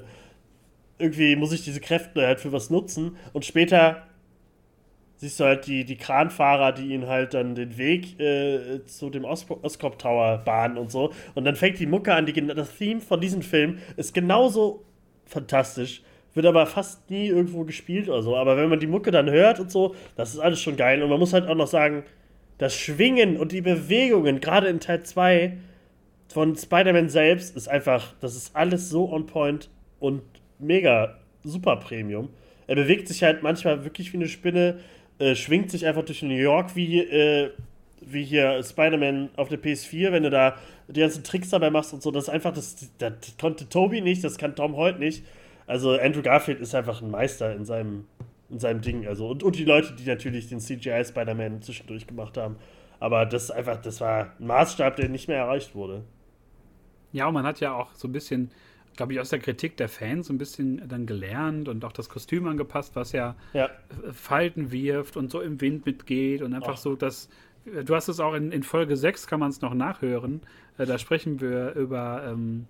irgendwie 1.00 1.36
muss 1.36 1.52
ich 1.52 1.64
diese 1.64 1.80
Kräfte 1.80 2.26
halt 2.26 2.40
für 2.40 2.52
was 2.52 2.70
nutzen 2.70 3.18
und 3.34 3.46
später 3.46 4.08
siehst 5.18 5.40
du 5.40 5.46
halt 5.46 5.66
die, 5.68 5.84
die 5.84 5.98
Kranfahrer, 5.98 6.72
die 6.72 6.94
ihn 6.94 7.08
halt 7.08 7.34
dann 7.34 7.56
den 7.56 7.78
Weg 7.78 8.20
äh, 8.20 8.86
zu 8.86 9.10
dem 9.10 9.26
Os 9.26 9.46
Oscorp 9.50 9.98
Tower 9.98 10.38
bahnen 10.38 10.78
und 10.78 10.92
so. 10.92 11.12
Und 11.34 11.44
dann 11.44 11.56
fängt 11.56 11.80
die 11.80 11.88
Mucke 11.88 12.14
an, 12.14 12.26
die, 12.26 12.34
das 12.34 12.78
Theme 12.78 13.02
von 13.02 13.20
diesem 13.20 13.42
Film 13.42 13.80
ist 13.98 14.14
genauso 14.14 14.86
fantastisch, 15.26 16.04
wird 16.36 16.46
aber 16.46 16.68
fast 16.68 17.10
nie 17.10 17.28
irgendwo 17.28 17.64
gespielt 17.64 18.10
oder 18.10 18.22
so. 18.22 18.36
Aber 18.36 18.58
wenn 18.58 18.70
man 18.70 18.80
die 18.80 18.88
Mucke 18.88 19.10
dann 19.10 19.30
hört 19.30 19.60
und 19.60 19.72
so, 19.72 19.96
das 20.16 20.36
ist 20.36 20.40
alles 20.40 20.62
schon 20.62 20.78
geil. 20.78 21.02
Und 21.02 21.10
man 21.10 21.20
muss 21.20 21.34
halt 21.34 21.48
auch 21.48 21.56
noch 21.56 21.68
sagen, 21.68 22.04
das 22.60 22.76
Schwingen 22.76 23.38
und 23.38 23.52
die 23.52 23.62
Bewegungen, 23.62 24.40
gerade 24.40 24.68
in 24.68 24.80
Teil 24.80 25.04
2 25.04 25.58
von 26.32 26.56
Spider-Man 26.56 27.10
selbst, 27.10 27.56
ist 27.56 27.68
einfach, 27.68 28.14
das 28.20 28.36
ist 28.36 28.56
alles 28.56 28.90
so 28.90 29.12
on 29.12 29.26
point 29.26 29.70
und 30.00 30.22
mega 30.60 31.17
super 31.43 31.78
Premium. 31.78 32.30
Er 32.67 32.76
bewegt 32.76 33.08
sich 33.08 33.24
halt 33.24 33.43
manchmal 33.43 33.84
wirklich 33.84 34.12
wie 34.13 34.17
eine 34.17 34.28
Spinne 34.28 34.80
äh, 35.20 35.36
schwingt 35.36 35.72
sich 35.72 35.86
einfach 35.88 36.04
durch 36.04 36.22
New 36.22 36.36
York 36.36 36.76
wie, 36.76 37.00
äh, 37.00 37.50
wie 38.02 38.24
hier 38.24 38.62
Spider-Man 38.62 39.30
auf 39.36 39.50
der 39.50 39.60
PS4, 39.60 40.12
wenn 40.12 40.24
du 40.24 40.30
da 40.30 40.56
die 40.88 41.00
ganzen 41.00 41.24
Tricks 41.24 41.50
dabei 41.50 41.72
machst 41.72 41.93
und 41.93 42.04
so. 42.04 42.12
Das 42.12 42.26
ist 42.26 42.30
einfach, 42.30 42.54
das, 42.54 42.76
das 43.00 43.13
konnte 43.39 43.67
Toby 43.67 44.02
nicht, 44.02 44.24
das 44.24 44.38
kann 44.38 44.56
Tom 44.56 44.76
heute 44.76 45.00
nicht. 45.00 45.24
Also 45.65 45.98
Andrew 45.98 46.22
Garfield 46.22 46.60
ist 46.60 46.76
einfach 46.76 47.02
ein 47.02 47.10
Meister 47.10 47.54
in 47.56 47.65
seinem, 47.65 48.06
in 48.50 48.60
seinem 48.60 48.82
Ding. 48.82 49.08
Also, 49.08 49.28
und, 49.28 49.43
und 49.43 49.58
die 49.58 49.65
Leute, 49.65 49.93
die 49.93 50.06
natürlich 50.06 50.48
den 50.50 50.60
CGI 50.60 51.04
Spider-Man 51.04 51.62
zwischendurch 51.63 52.06
gemacht 52.06 52.38
haben. 52.38 52.58
Aber 53.00 53.26
das 53.26 53.46
ist 53.46 53.52
einfach, 53.52 53.78
das 53.78 54.00
war 54.00 54.34
ein 54.39 54.48
Maßstab, 54.48 54.96
der 54.96 55.10
nicht 55.10 55.28
mehr 55.28 55.38
erreicht 55.38 55.76
wurde. 55.76 56.04
Ja, 57.12 57.28
und 57.28 57.34
man 57.34 57.46
hat 57.46 57.60
ja 57.60 57.74
auch 57.74 57.93
so 57.96 58.08
ein 58.08 58.12
bisschen 58.12 58.52
glaube 58.98 59.14
ich, 59.14 59.20
aus 59.20 59.30
der 59.30 59.40
Kritik 59.40 59.78
der 59.78 59.88
Fans 59.88 60.28
so 60.28 60.34
ein 60.34 60.38
bisschen 60.38 60.88
dann 60.90 61.06
gelernt 61.06 61.69
und 61.69 61.86
auch 61.86 61.94
das 61.94 62.10
Kostüm 62.10 62.48
angepasst, 62.48 62.96
was 62.96 63.13
ja, 63.13 63.36
ja. 63.54 63.69
Falten 64.12 64.71
wirft 64.71 65.15
und 65.15 65.32
so 65.32 65.40
im 65.40 65.62
Wind 65.62 65.86
mitgeht 65.86 66.42
und 66.42 66.54
einfach 66.54 66.74
Och. 66.74 66.78
so, 66.78 66.96
dass 66.96 67.30
du 67.65 67.96
hast 67.96 68.08
es 68.08 68.19
auch 68.19 68.34
in, 68.34 68.52
in 68.52 68.63
Folge 68.63 68.96
6, 68.96 69.28
kann 69.28 69.40
man 69.40 69.50
es 69.50 69.62
noch 69.62 69.74
nachhören. 69.74 70.42
Äh, 70.78 70.86
da 70.86 70.98
sprechen 70.98 71.42
wir 71.42 71.74
über, 71.74 72.24
ähm, 72.28 72.67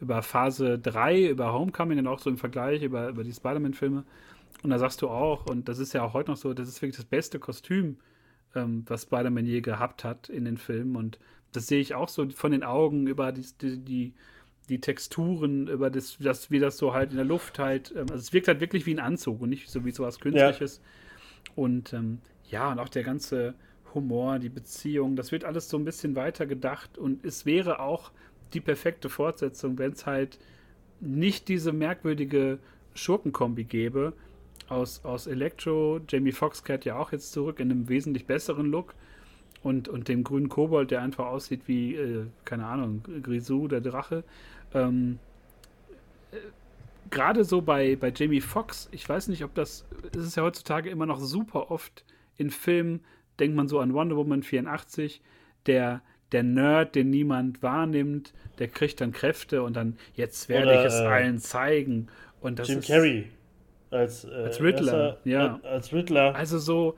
über 0.00 0.22
Phase 0.22 0.78
3, 0.78 1.28
über 1.28 1.52
Homecoming 1.52 1.98
und 1.98 2.06
auch 2.06 2.18
so 2.18 2.30
im 2.30 2.38
Vergleich 2.38 2.82
über, 2.82 3.08
über 3.08 3.24
die 3.24 3.32
Spider-Man-Filme. 3.32 4.04
Und 4.62 4.70
da 4.70 4.78
sagst 4.78 5.02
du 5.02 5.08
auch, 5.08 5.46
und 5.46 5.68
das 5.68 5.78
ist 5.78 5.92
ja 5.92 6.02
auch 6.02 6.14
heute 6.14 6.30
noch 6.30 6.36
so, 6.36 6.52
das 6.52 6.68
ist 6.68 6.82
wirklich 6.82 6.96
das 6.96 7.04
beste 7.04 7.38
Kostüm, 7.38 7.96
ähm, 8.54 8.84
was 8.86 9.02
Spider-Man 9.02 9.46
je 9.46 9.60
gehabt 9.60 10.04
hat 10.04 10.28
in 10.28 10.44
den 10.44 10.58
Filmen. 10.58 10.96
Und 10.96 11.18
das 11.52 11.66
sehe 11.66 11.80
ich 11.80 11.94
auch 11.94 12.08
so 12.08 12.28
von 12.30 12.52
den 12.52 12.64
Augen 12.64 13.06
über 13.06 13.32
die, 13.32 13.46
die, 13.60 13.78
die 13.78 14.14
die 14.68 14.80
Texturen, 14.80 15.68
über 15.68 15.90
das, 15.90 16.18
das, 16.20 16.50
wie 16.50 16.58
das 16.58 16.78
so 16.78 16.92
halt 16.94 17.10
in 17.10 17.16
der 17.16 17.24
Luft 17.24 17.58
halt, 17.58 17.92
ähm, 17.92 18.06
also 18.10 18.16
es 18.16 18.32
wirkt 18.32 18.48
halt 18.48 18.60
wirklich 18.60 18.86
wie 18.86 18.94
ein 18.94 19.00
Anzug 19.00 19.40
und 19.40 19.50
nicht 19.50 19.68
so 19.68 19.84
wie 19.84 19.90
sowas 19.90 20.20
Künstliches. 20.20 20.80
Ja. 20.82 21.52
Und 21.56 21.92
ähm, 21.92 22.18
ja, 22.50 22.70
und 22.70 22.78
auch 22.78 22.88
der 22.88 23.02
ganze 23.02 23.54
Humor, 23.94 24.38
die 24.38 24.48
Beziehung, 24.48 25.16
das 25.16 25.32
wird 25.32 25.44
alles 25.44 25.68
so 25.68 25.76
ein 25.78 25.84
bisschen 25.84 26.16
weiter 26.16 26.46
gedacht 26.46 26.98
und 26.98 27.24
es 27.24 27.46
wäre 27.46 27.80
auch 27.80 28.12
die 28.52 28.60
perfekte 28.60 29.08
Fortsetzung, 29.08 29.78
wenn 29.78 29.92
es 29.92 30.06
halt 30.06 30.38
nicht 31.00 31.48
diese 31.48 31.72
merkwürdige 31.72 32.58
Schurkenkombi 32.94 33.64
gäbe, 33.64 34.12
aus, 34.68 35.04
aus 35.04 35.26
Electro. 35.26 36.00
Jamie 36.08 36.32
Foxx 36.32 36.64
kehrt 36.64 36.84
ja 36.84 36.98
auch 36.98 37.12
jetzt 37.12 37.32
zurück 37.32 37.60
in 37.60 37.70
einem 37.70 37.88
wesentlich 37.88 38.26
besseren 38.26 38.66
Look. 38.66 38.94
Und, 39.60 39.88
und 39.88 40.06
dem 40.06 40.22
grünen 40.22 40.48
Kobold, 40.48 40.92
der 40.92 41.02
einfach 41.02 41.26
aussieht 41.26 41.62
wie, 41.66 41.96
äh, 41.96 42.26
keine 42.44 42.66
Ahnung, 42.66 43.02
Grisou, 43.22 43.66
der 43.66 43.80
Drache. 43.80 44.22
Ähm, 44.74 45.18
äh, 46.32 46.36
Gerade 47.10 47.44
so 47.44 47.62
bei, 47.62 47.96
bei 47.96 48.12
Jamie 48.14 48.40
Foxx, 48.40 48.88
ich 48.92 49.08
weiß 49.08 49.28
nicht, 49.28 49.44
ob 49.44 49.54
das, 49.54 49.86
es 50.14 50.22
ist 50.22 50.36
ja 50.36 50.42
heutzutage 50.42 50.90
immer 50.90 51.06
noch 51.06 51.20
super 51.20 51.70
oft 51.70 52.04
in 52.36 52.50
Filmen, 52.50 53.00
denkt 53.40 53.56
man 53.56 53.68
so 53.68 53.80
an 53.80 53.94
Wonder 53.94 54.16
Woman 54.16 54.42
84, 54.42 55.22
der, 55.66 56.02
der 56.32 56.42
Nerd, 56.42 56.94
den 56.94 57.10
niemand 57.10 57.62
wahrnimmt, 57.62 58.34
der 58.58 58.68
kriegt 58.68 59.00
dann 59.00 59.12
Kräfte 59.12 59.62
und 59.62 59.74
dann, 59.74 59.96
jetzt 60.14 60.48
werde 60.48 60.68
Oder, 60.68 60.80
ich 60.80 60.86
es 60.86 61.00
äh, 61.00 61.06
allen 61.06 61.38
zeigen. 61.38 62.08
Und 62.40 62.58
das 62.58 62.68
Jim 62.68 62.80
ist, 62.80 62.88
Carrey 62.88 63.30
als, 63.90 64.24
äh, 64.24 64.28
als 64.28 64.60
Riddler, 64.60 65.18
ja. 65.24 65.60
Als 65.62 65.92
Riddler. 65.92 66.34
Also 66.34 66.58
so, 66.58 66.96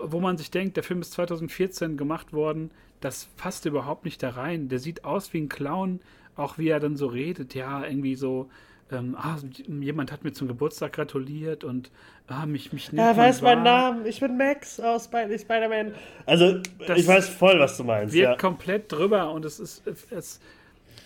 wo 0.00 0.20
man 0.20 0.36
sich 0.36 0.50
denkt, 0.50 0.76
der 0.76 0.82
Film 0.82 1.00
ist 1.00 1.12
2014 1.12 1.96
gemacht 1.96 2.32
worden, 2.32 2.70
das 3.00 3.26
passt 3.36 3.64
überhaupt 3.66 4.04
nicht 4.04 4.22
da 4.22 4.30
rein. 4.30 4.68
Der 4.68 4.78
sieht 4.80 5.04
aus 5.04 5.32
wie 5.32 5.40
ein 5.40 5.48
Clown, 5.48 6.00
auch 6.38 6.58
wie 6.58 6.68
er 6.68 6.80
dann 6.80 6.96
so 6.96 7.06
redet, 7.06 7.54
ja, 7.54 7.84
irgendwie 7.84 8.14
so, 8.14 8.48
ähm, 8.90 9.16
ah, 9.18 9.36
jemand 9.66 10.12
hat 10.12 10.24
mir 10.24 10.32
zum 10.32 10.48
Geburtstag 10.48 10.94
gratuliert 10.94 11.64
und 11.64 11.90
ah, 12.26 12.46
mich, 12.46 12.72
mich 12.72 12.92
nimmt 12.92 13.06
Er 13.06 13.16
weiß 13.16 13.42
meinen 13.42 13.64
Namen, 13.64 14.06
ich 14.06 14.20
bin 14.20 14.36
Max 14.36 14.80
aus 14.80 15.04
Spider-Man. 15.04 15.92
Also, 16.26 16.60
das 16.86 16.98
ich 16.98 17.06
weiß 17.06 17.28
voll, 17.28 17.58
was 17.58 17.76
du 17.76 17.84
meinst. 17.84 18.14
Wird 18.14 18.24
ja. 18.24 18.36
komplett 18.36 18.90
drüber 18.90 19.30
und 19.32 19.44
es 19.44 19.60
ist, 19.60 19.86
es, 20.10 20.40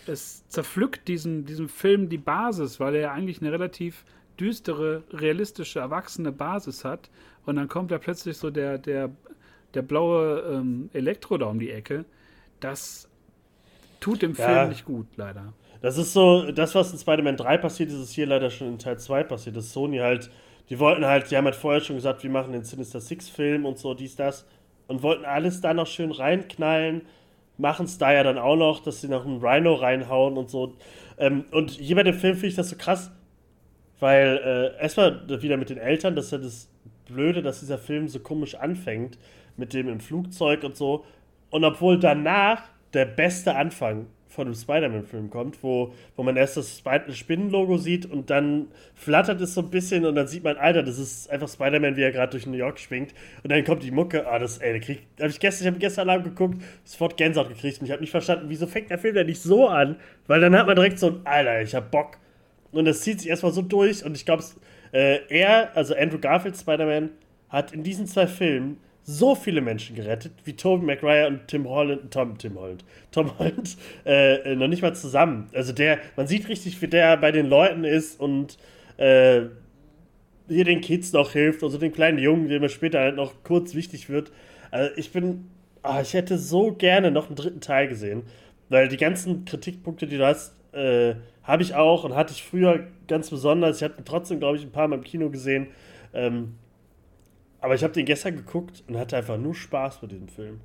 es 0.07 0.47
zerpflückt 0.47 1.07
diesen, 1.07 1.45
diesem 1.45 1.67
Film 1.67 2.09
die 2.09 2.17
Basis, 2.17 2.79
weil 2.79 2.95
er 2.95 3.11
eigentlich 3.11 3.41
eine 3.41 3.51
relativ 3.51 4.05
düstere, 4.39 5.03
realistische, 5.11 5.79
erwachsene 5.79 6.31
Basis 6.31 6.85
hat. 6.85 7.09
Und 7.45 7.57
dann 7.57 7.67
kommt 7.67 7.91
da 7.91 7.97
plötzlich 7.97 8.37
so 8.37 8.49
der, 8.49 8.77
der, 8.77 9.09
der 9.73 9.81
blaue 9.81 10.39
ähm, 10.51 10.89
Elektro 10.93 11.37
da 11.37 11.47
um 11.47 11.59
die 11.59 11.71
Ecke. 11.71 12.05
Das 12.59 13.09
tut 14.03 14.21
dem 14.21 14.33
ja. 14.33 14.45
Film 14.45 14.69
nicht 14.69 14.85
gut, 14.85 15.07
leider. 15.15 15.53
Das 15.81 15.97
ist 15.97 16.13
so, 16.13 16.51
das, 16.51 16.75
was 16.75 16.91
in 16.91 16.99
Spider-Man 16.99 17.37
3 17.37 17.57
passiert 17.57 17.89
ist, 17.89 17.95
ist 17.95 18.13
hier 18.13 18.25
leider 18.25 18.49
schon 18.49 18.67
in 18.67 18.79
Teil 18.79 18.99
2 18.99 19.23
passiert. 19.23 19.55
Das 19.55 19.71
Sony 19.71 19.97
halt, 19.97 20.29
die 20.69 20.79
wollten 20.79 21.05
halt, 21.05 21.31
die 21.31 21.37
haben 21.37 21.45
halt 21.45 21.55
vorher 21.55 21.81
schon 21.81 21.95
gesagt, 21.95 22.23
wir 22.23 22.29
machen 22.29 22.53
den 22.53 22.63
Sinister 22.63 22.99
Six-Film 22.99 23.65
und 23.65 23.77
so, 23.77 23.93
dies, 23.93 24.15
das. 24.15 24.45
Und 24.87 25.03
wollten 25.03 25.25
alles 25.25 25.61
da 25.61 25.73
noch 25.73 25.87
schön 25.87 26.11
reinknallen. 26.11 27.01
Machen 27.57 27.85
es 27.85 27.97
da 27.97 28.11
ja 28.11 28.23
dann 28.23 28.37
auch 28.37 28.55
noch, 28.55 28.81
dass 28.81 29.01
sie 29.01 29.07
noch 29.07 29.25
einen 29.25 29.39
Rhino 29.39 29.73
reinhauen 29.73 30.37
und 30.37 30.49
so. 30.49 30.75
Ähm, 31.17 31.45
und 31.51 31.71
hier 31.71 31.95
bei 31.95 32.03
dem 32.03 32.15
Film 32.15 32.35
finde 32.35 32.47
ich 32.47 32.55
das 32.55 32.69
so 32.69 32.75
krass, 32.77 33.11
weil 33.99 34.73
äh, 34.77 34.81
erstmal 34.81 35.27
wieder 35.41 35.57
mit 35.57 35.69
den 35.69 35.77
Eltern, 35.77 36.15
das 36.15 36.25
ist 36.25 36.31
ja 36.31 36.37
das 36.39 36.69
Blöde, 37.05 37.41
dass 37.41 37.59
dieser 37.59 37.77
Film 37.77 38.07
so 38.07 38.19
komisch 38.19 38.55
anfängt, 38.55 39.17
mit 39.55 39.73
dem 39.73 39.87
im 39.87 39.99
Flugzeug 39.99 40.63
und 40.63 40.75
so. 40.75 41.05
Und 41.49 41.63
obwohl 41.63 41.99
danach 41.99 42.63
der 42.93 43.05
beste 43.05 43.55
Anfang 43.55 44.07
von 44.33 44.47
einem 44.47 44.55
Spider-Man-Film 44.55 45.29
kommt, 45.29 45.61
wo, 45.61 45.93
wo 46.15 46.23
man 46.23 46.35
erst 46.35 46.57
das 46.57 46.81
Spinnenlogo 47.11 47.77
sieht 47.77 48.05
und 48.05 48.29
dann 48.29 48.67
flattert 48.95 49.39
es 49.41 49.53
so 49.53 49.61
ein 49.61 49.69
bisschen 49.69 50.05
und 50.05 50.15
dann 50.15 50.27
sieht 50.27 50.43
man, 50.43 50.57
Alter, 50.57 50.81
das 50.81 50.97
ist 50.97 51.29
einfach 51.29 51.47
Spider-Man, 51.47 51.95
wie 51.95 52.01
er 52.01 52.11
gerade 52.11 52.31
durch 52.31 52.47
New 52.47 52.57
York 52.57 52.79
schwingt. 52.79 53.13
Und 53.43 53.51
dann 53.51 53.63
kommt 53.63 53.83
die 53.83 53.91
Mucke, 53.91 54.27
ah, 54.27 54.39
das, 54.39 54.57
ey, 54.57 54.79
krieg, 54.79 55.03
hab 55.19 55.29
ich 55.29 55.39
gestern, 55.39 55.67
ich 55.67 55.71
habe 55.71 55.79
gestern 55.79 56.09
Alarm 56.09 56.23
geguckt, 56.23 56.61
sofort 56.83 57.15
Gänsehaut 57.15 57.49
gekriegt 57.49 57.79
und 57.79 57.85
ich 57.85 57.91
habe 57.91 58.01
nicht 58.01 58.11
verstanden, 58.11 58.45
wieso 58.47 58.65
fängt 58.65 58.89
der 58.89 58.97
Film 58.97 59.13
denn 59.13 59.27
nicht 59.27 59.41
so 59.41 59.67
an? 59.67 59.97
Weil 60.27 60.41
dann 60.41 60.55
hat 60.57 60.65
man 60.65 60.75
direkt 60.75 60.99
so 60.99 61.07
ein, 61.09 61.21
Alter, 61.25 61.61
ich 61.61 61.75
hab 61.75 61.91
Bock. 61.91 62.17
Und 62.71 62.85
das 62.85 63.01
zieht 63.01 63.21
sich 63.21 63.29
erstmal 63.29 63.51
so 63.51 63.61
durch 63.61 64.03
und 64.03 64.17
ich 64.17 64.25
glaube, 64.25 64.43
äh, 64.93 65.19
er, 65.29 65.75
also 65.77 65.95
Andrew 65.95 66.17
Garfield 66.17 66.57
Spider-Man, 66.57 67.11
hat 67.49 67.71
in 67.71 67.83
diesen 67.83 68.07
zwei 68.07 68.25
Filmen 68.25 68.77
so 69.03 69.35
viele 69.35 69.61
Menschen 69.61 69.95
gerettet, 69.95 70.31
wie 70.45 70.53
Tobey 70.53 70.85
Maguire 70.85 71.27
und 71.27 71.47
Tim 71.47 71.67
Holland, 71.67 72.11
Tom, 72.11 72.37
Tim 72.37 72.57
Holland, 72.57 72.85
Tom 73.11 73.37
Holland, 73.37 73.77
äh, 74.05 74.55
noch 74.55 74.67
nicht 74.67 74.81
mal 74.81 74.95
zusammen. 74.95 75.49
Also 75.53 75.73
der, 75.73 75.99
man 76.15 76.27
sieht 76.27 76.47
richtig, 76.47 76.81
wie 76.81 76.87
der 76.87 77.17
bei 77.17 77.31
den 77.31 77.47
Leuten 77.47 77.83
ist 77.83 78.19
und 78.19 78.57
äh, 78.97 79.41
hier 80.47 80.65
den 80.65 80.81
Kids 80.81 81.13
noch 81.13 81.31
hilft, 81.31 81.63
also 81.63 81.77
den 81.77 81.91
kleinen 81.91 82.17
Jungen, 82.17 82.47
dem 82.47 82.63
er 82.63 82.69
später 82.69 82.99
halt 82.99 83.15
noch 83.15 83.43
kurz 83.43 83.75
wichtig 83.75 84.09
wird. 84.09 84.31
Also 84.71 84.91
ich 84.95 85.11
bin, 85.11 85.49
oh, 85.83 85.99
ich 86.01 86.13
hätte 86.13 86.37
so 86.37 86.71
gerne 86.71 87.11
noch 87.11 87.27
einen 87.27 87.35
dritten 87.35 87.61
Teil 87.61 87.87
gesehen, 87.87 88.23
weil 88.69 88.87
die 88.87 88.97
ganzen 88.97 89.45
Kritikpunkte, 89.45 90.07
die 90.07 90.17
du 90.17 90.25
hast, 90.25 90.55
äh, 90.73 91.15
habe 91.43 91.61
ich 91.61 91.75
auch 91.75 92.03
und 92.03 92.15
hatte 92.15 92.33
ich 92.33 92.43
früher 92.43 92.87
ganz 93.07 93.29
besonders. 93.29 93.77
Ich 93.77 93.83
hatte 93.83 94.03
trotzdem, 94.03 94.39
glaube 94.39 94.57
ich, 94.57 94.63
ein 94.63 94.71
paar 94.71 94.87
Mal 94.87 94.97
im 94.97 95.03
Kino 95.03 95.29
gesehen. 95.29 95.67
Ähm, 96.13 96.55
aber 97.63 97.75
ich 97.75 97.83
habe 97.83 97.93
den 97.93 98.05
gestern 98.05 98.35
geguckt 98.35 98.83
und 98.89 98.97
hatte 98.97 99.15
einfach 99.15 99.37
nur 99.37 99.55
Spaß 99.55 100.01
mit 100.01 100.11
diesem 100.11 100.27
Film. 100.27 100.59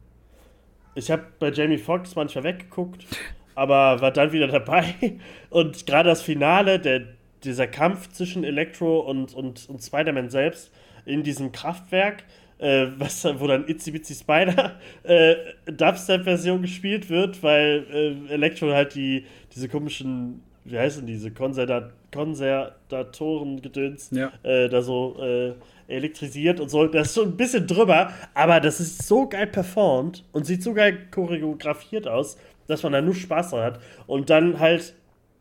Ich 0.96 1.12
habe 1.12 1.26
bei 1.38 1.52
Jamie 1.52 1.78
Foxx 1.78 2.16
manchmal 2.16 2.42
weggeguckt, 2.42 3.06
aber 3.54 4.00
war 4.00 4.10
dann 4.10 4.32
wieder 4.32 4.48
dabei. 4.48 4.94
Und 5.50 5.86
gerade 5.86 6.08
das 6.08 6.22
Finale, 6.22 6.80
der, 6.80 7.02
dieser 7.44 7.68
Kampf 7.68 8.08
zwischen 8.08 8.42
Electro 8.42 8.98
und, 8.98 9.32
und, 9.32 9.68
und 9.68 9.80
Spider-Man 9.80 10.28
selbst 10.28 10.72
in 11.04 11.22
diesem 11.22 11.52
Kraftwerk, 11.52 12.24
äh, 12.58 12.88
was, 12.96 13.24
wo 13.38 13.46
dann 13.46 13.68
Itzy 13.68 13.92
Bitsy 13.92 14.16
Spider 14.16 14.80
äh, 15.04 15.36
Dubstep-Version 15.66 16.62
gespielt 16.62 17.08
wird, 17.08 17.44
weil 17.44 17.86
äh, 18.28 18.34
Electro 18.34 18.72
halt 18.72 18.96
die, 18.96 19.24
diese 19.54 19.68
komischen, 19.68 20.42
wie 20.70 20.78
heißen 20.78 21.06
diese, 21.06 21.30
Konzertatoren-Gedöns 21.30 24.10
ja. 24.12 24.32
äh, 24.42 24.68
da 24.68 24.82
so 24.82 25.16
äh, 25.20 25.54
elektrisiert 25.88 26.60
und 26.60 26.68
so. 26.68 26.86
Das 26.86 27.08
ist 27.08 27.14
schon 27.14 27.28
ein 27.28 27.36
bisschen 27.36 27.66
drüber, 27.66 28.12
aber 28.34 28.60
das 28.60 28.80
ist 28.80 29.06
so 29.06 29.28
geil 29.28 29.46
performt 29.46 30.24
und 30.32 30.46
sieht 30.46 30.62
so 30.62 30.74
geil 30.74 31.06
choreografiert 31.10 32.06
aus, 32.06 32.36
dass 32.66 32.82
man 32.82 32.92
da 32.92 33.00
nur 33.00 33.14
Spaß 33.14 33.50
dran 33.50 33.62
hat. 33.62 33.80
Und 34.06 34.30
dann 34.30 34.58
halt 34.58 34.94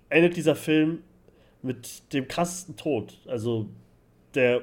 endet 0.09 0.38
dieser 0.38 0.55
Film 0.55 0.99
mit 1.61 2.13
dem 2.13 2.28
krassesten 2.28 2.75
Tod. 2.75 3.19
Also 3.28 3.67
der 4.34 4.61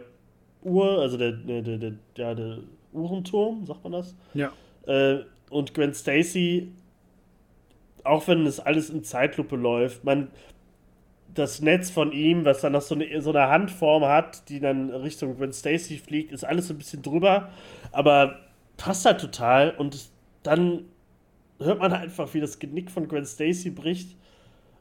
Uhr, 0.62 1.00
also 1.00 1.16
der, 1.16 1.32
der, 1.32 1.62
der, 1.62 1.78
der, 1.78 1.92
der, 2.16 2.34
der 2.34 2.58
Uhrenturm, 2.92 3.66
sagt 3.66 3.84
man 3.84 3.92
das? 3.92 4.14
Ja. 4.32 4.52
Äh, 4.86 5.24
und 5.50 5.74
Gwen 5.74 5.94
Stacy, 5.94 6.72
auch 8.02 8.26
wenn 8.28 8.46
es 8.46 8.60
alles 8.60 8.90
in 8.90 9.04
Zeitlupe 9.04 9.56
läuft, 9.56 10.04
man, 10.04 10.28
das 11.35 11.61
Netz 11.61 11.91
von 11.91 12.12
ihm, 12.12 12.45
was 12.45 12.61
dann 12.61 12.72
noch 12.72 12.82
so 12.82 12.95
eine, 12.95 13.20
so 13.20 13.30
eine 13.30 13.49
Handform 13.49 14.05
hat, 14.05 14.49
die 14.49 14.61
dann 14.61 14.91
Richtung 14.91 15.37
Gwen 15.37 15.53
Stacy 15.53 15.99
fliegt, 15.99 16.32
ist 16.32 16.45
alles 16.45 16.68
so 16.68 16.74
ein 16.74 16.78
bisschen 16.78 17.03
drüber, 17.03 17.51
aber 17.93 18.41
passt 18.76 19.05
halt 19.05 19.20
total. 19.20 19.74
Und 19.76 20.09
dann 20.43 20.85
hört 21.59 21.80
man 21.80 21.93
einfach, 21.93 22.32
wie 22.35 22.41
das 22.41 22.59
Genick 22.59 22.91
von 22.91 23.09
Gwen 23.09 23.24
Stacy 23.24 23.70
bricht. 23.70 24.16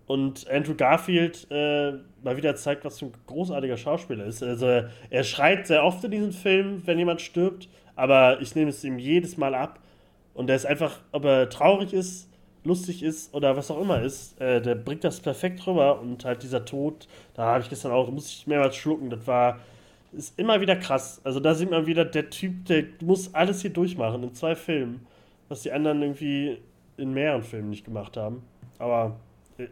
Und 0.05 0.49
Andrew 0.49 0.75
Garfield 0.75 1.47
äh, 1.49 1.93
mal 2.23 2.35
wieder 2.35 2.55
zeigt, 2.55 2.83
was 2.83 2.99
für 2.99 3.05
ein 3.05 3.13
großartiger 3.25 3.77
Schauspieler 3.77 4.25
ist. 4.25 4.43
Also 4.43 4.83
er 5.09 5.23
schreit 5.23 5.65
sehr 5.67 5.83
oft 5.83 6.03
in 6.03 6.11
diesem 6.11 6.33
Film, 6.33 6.81
wenn 6.85 6.99
jemand 6.99 7.21
stirbt, 7.21 7.69
aber 7.95 8.41
ich 8.41 8.53
nehme 8.53 8.69
es 8.69 8.83
ihm 8.83 8.99
jedes 8.99 9.37
Mal 9.37 9.55
ab. 9.55 9.79
Und 10.33 10.49
er 10.49 10.57
ist 10.57 10.65
einfach, 10.65 10.99
ob 11.11 11.23
er 11.25 11.49
traurig 11.49 11.93
ist, 11.93 12.29
lustig 12.63 13.03
ist 13.03 13.33
oder 13.33 13.57
was 13.57 13.69
auch 13.71 13.81
immer 13.81 14.01
ist, 14.01 14.39
äh, 14.39 14.61
der 14.61 14.75
bringt 14.75 15.03
das 15.03 15.19
perfekt 15.19 15.65
rüber 15.67 15.99
und 15.99 16.23
halt 16.25 16.43
dieser 16.43 16.65
Tod, 16.65 17.07
da 17.33 17.45
habe 17.45 17.63
ich 17.63 17.69
gestern 17.69 17.91
auch, 17.91 18.09
muss 18.09 18.29
ich 18.29 18.47
mehrmals 18.47 18.75
schlucken, 18.75 19.09
das 19.09 19.25
war, 19.27 19.59
ist 20.13 20.37
immer 20.39 20.61
wieder 20.61 20.75
krass. 20.75 21.21
Also 21.23 21.39
da 21.39 21.55
sieht 21.55 21.71
man 21.71 21.85
wieder, 21.85 22.05
der 22.05 22.29
Typ, 22.29 22.65
der 22.65 22.85
muss 23.01 23.33
alles 23.33 23.61
hier 23.61 23.71
durchmachen 23.71 24.23
in 24.23 24.33
zwei 24.33 24.55
Filmen, 24.55 25.05
was 25.49 25.61
die 25.61 25.71
anderen 25.71 26.01
irgendwie 26.01 26.59
in 26.97 27.13
mehreren 27.13 27.43
Filmen 27.43 27.69
nicht 27.69 27.85
gemacht 27.85 28.17
haben. 28.17 28.43
Aber 28.79 29.17
äh, 29.57 29.67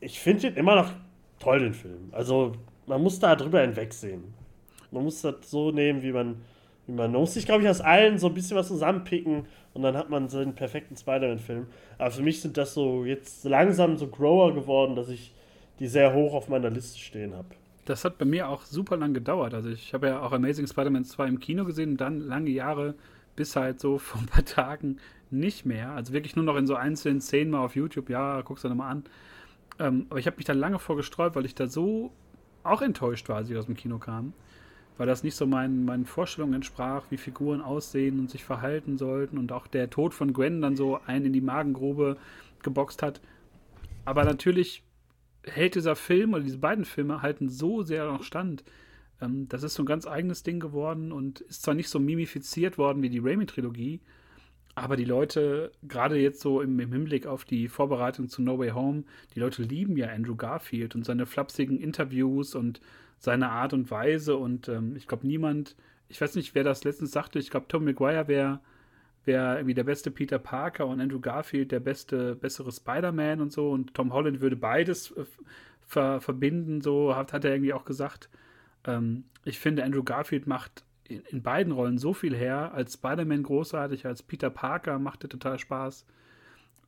ich 0.00 0.20
finde 0.20 0.48
ihn 0.48 0.54
immer 0.54 0.76
noch 0.76 0.90
toll, 1.38 1.60
den 1.60 1.74
Film. 1.74 2.08
Also 2.12 2.52
man 2.86 3.02
muss 3.02 3.18
da 3.18 3.36
drüber 3.36 3.60
hinwegsehen. 3.60 4.34
Man 4.90 5.04
muss 5.04 5.22
das 5.22 5.50
so 5.50 5.70
nehmen, 5.70 6.02
wie 6.02 6.12
man, 6.12 6.36
man, 6.86 7.12
muss 7.12 7.34
sich, 7.34 7.46
glaube 7.46 7.62
ich, 7.62 7.68
aus 7.68 7.80
allen 7.80 8.18
so 8.18 8.28
ein 8.28 8.34
bisschen 8.34 8.56
was 8.56 8.68
zusammenpicken 8.68 9.46
und 9.72 9.82
dann 9.82 9.96
hat 9.96 10.10
man 10.10 10.28
so 10.28 10.38
einen 10.38 10.54
perfekten 10.54 10.96
Spider-Man-Film. 10.96 11.66
Aber 11.98 12.10
für 12.10 12.22
mich 12.22 12.40
sind 12.40 12.56
das 12.56 12.74
so 12.74 13.04
jetzt 13.04 13.44
langsam 13.44 13.96
so 13.96 14.08
Grower 14.08 14.54
geworden, 14.54 14.94
dass 14.94 15.08
ich 15.08 15.32
die 15.78 15.88
sehr 15.88 16.14
hoch 16.14 16.34
auf 16.34 16.48
meiner 16.48 16.70
Liste 16.70 16.98
stehen 16.98 17.34
habe. 17.34 17.48
Das 17.84 18.04
hat 18.04 18.18
bei 18.18 18.24
mir 18.24 18.48
auch 18.48 18.62
super 18.62 18.96
lang 18.96 19.14
gedauert. 19.14 19.54
Also 19.54 19.68
ich 19.70 19.92
habe 19.92 20.08
ja 20.08 20.22
auch 20.22 20.32
Amazing 20.32 20.66
Spider-Man 20.66 21.04
2 21.04 21.26
im 21.26 21.40
Kino 21.40 21.64
gesehen 21.64 21.92
und 21.92 22.00
dann 22.00 22.20
lange 22.20 22.50
Jahre 22.50 22.94
bis 23.36 23.56
halt 23.56 23.80
so 23.80 23.98
vor 23.98 24.20
ein 24.20 24.26
paar 24.26 24.44
Tagen 24.44 24.98
nicht 25.30 25.66
mehr. 25.66 25.90
Also 25.90 26.12
wirklich 26.12 26.36
nur 26.36 26.44
noch 26.44 26.56
in 26.56 26.66
so 26.66 26.76
einzelnen 26.76 27.20
Szenen 27.20 27.50
mal 27.50 27.64
auf 27.64 27.76
YouTube. 27.76 28.08
Ja, 28.10 28.40
guck's 28.42 28.62
dir 28.62 28.68
nochmal 28.68 28.92
an. 28.92 29.04
Ähm, 29.80 30.06
aber 30.08 30.18
ich 30.18 30.26
habe 30.26 30.36
mich 30.36 30.46
da 30.46 30.52
lange 30.52 30.78
vorgestreut, 30.78 31.34
weil 31.34 31.44
ich 31.44 31.54
da 31.54 31.66
so 31.66 32.12
auch 32.62 32.80
enttäuscht 32.80 33.28
war, 33.28 33.36
als 33.36 33.50
ich 33.50 33.56
aus 33.56 33.66
dem 33.66 33.74
Kino 33.74 33.98
kam 33.98 34.32
weil 34.96 35.06
das 35.06 35.24
nicht 35.24 35.34
so 35.34 35.46
meinen, 35.46 35.84
meinen 35.84 36.06
Vorstellungen 36.06 36.54
entsprach, 36.54 37.04
wie 37.10 37.16
Figuren 37.16 37.60
aussehen 37.60 38.20
und 38.20 38.30
sich 38.30 38.44
verhalten 38.44 38.96
sollten 38.96 39.38
und 39.38 39.52
auch 39.52 39.66
der 39.66 39.90
Tod 39.90 40.14
von 40.14 40.32
Gwen 40.32 40.60
dann 40.60 40.76
so 40.76 41.00
einen 41.06 41.26
in 41.26 41.32
die 41.32 41.40
Magengrube 41.40 42.16
geboxt 42.62 43.02
hat. 43.02 43.20
Aber 44.04 44.24
natürlich 44.24 44.82
hält 45.44 45.74
dieser 45.74 45.96
Film 45.96 46.34
oder 46.34 46.42
diese 46.42 46.58
beiden 46.58 46.84
Filme 46.84 47.22
halten 47.22 47.48
so 47.48 47.82
sehr 47.82 48.06
noch 48.06 48.22
stand, 48.22 48.64
Ähm, 49.20 49.48
das 49.48 49.62
ist 49.62 49.74
so 49.74 49.82
ein 49.82 49.86
ganz 49.86 50.06
eigenes 50.06 50.42
Ding 50.42 50.60
geworden 50.60 51.12
und 51.12 51.40
ist 51.42 51.62
zwar 51.62 51.74
nicht 51.74 51.88
so 51.88 52.00
mimifiziert 52.00 52.78
worden 52.78 53.02
wie 53.02 53.10
die 53.10 53.20
Raimi-Trilogie, 53.20 54.00
aber 54.74 54.96
die 54.96 55.04
Leute, 55.04 55.70
gerade 55.86 56.16
jetzt 56.16 56.40
so 56.40 56.60
im, 56.60 56.78
im, 56.80 56.92
Hinblick 56.92 57.26
auf 57.26 57.44
die 57.44 57.68
Vorbereitung 57.68 58.28
zu 58.28 58.42
No 58.42 58.58
Way 58.58 58.70
Home, 58.70 59.04
die 59.34 59.40
Leute 59.40 59.62
lieben 59.62 59.96
ja 59.96 60.08
Andrew 60.08 60.34
Garfield 60.34 60.96
und 60.96 61.04
seine 61.04 61.26
flapsigen 61.26 61.78
Interviews 61.78 62.54
und 62.54 62.80
seine 63.24 63.50
Art 63.50 63.72
und 63.72 63.90
Weise. 63.90 64.36
Und 64.36 64.68
ähm, 64.68 64.96
ich 64.96 65.06
glaube, 65.06 65.26
niemand, 65.26 65.76
ich 66.08 66.20
weiß 66.20 66.36
nicht, 66.36 66.54
wer 66.54 66.64
das 66.64 66.84
letztens 66.84 67.12
sagte, 67.12 67.38
ich 67.38 67.50
glaube, 67.50 67.68
Tom 67.68 67.84
McGuire 67.84 68.28
wäre 68.28 68.60
wär 69.24 69.56
irgendwie 69.56 69.74
der 69.74 69.84
beste 69.84 70.10
Peter 70.10 70.38
Parker 70.38 70.86
und 70.86 71.00
Andrew 71.00 71.20
Garfield 71.20 71.72
der 71.72 71.80
beste, 71.80 72.34
bessere 72.36 72.72
Spider-Man 72.72 73.40
und 73.40 73.52
so. 73.52 73.70
Und 73.70 73.94
Tom 73.94 74.12
Holland 74.12 74.40
würde 74.40 74.56
beides 74.56 75.10
äh, 75.12 75.24
ver 75.86 76.20
verbinden, 76.20 76.80
so 76.80 77.14
hat, 77.14 77.32
hat 77.32 77.44
er 77.44 77.52
irgendwie 77.52 77.72
auch 77.72 77.84
gesagt. 77.84 78.28
Ähm, 78.86 79.24
ich 79.44 79.58
finde, 79.58 79.84
Andrew 79.84 80.02
Garfield 80.02 80.46
macht 80.46 80.84
in, 81.04 81.22
in, 81.30 81.42
beiden 81.42 81.72
Rollen 81.72 81.98
so 81.98 82.12
viel 82.12 82.34
her. 82.34 82.72
Als 82.74 82.94
Spider-Man 82.94 83.42
großartig, 83.42 84.06
als 84.06 84.22
Peter 84.22 84.50
Parker 84.50 84.98
machte 84.98 85.28
total 85.28 85.58
Spaß. 85.58 86.06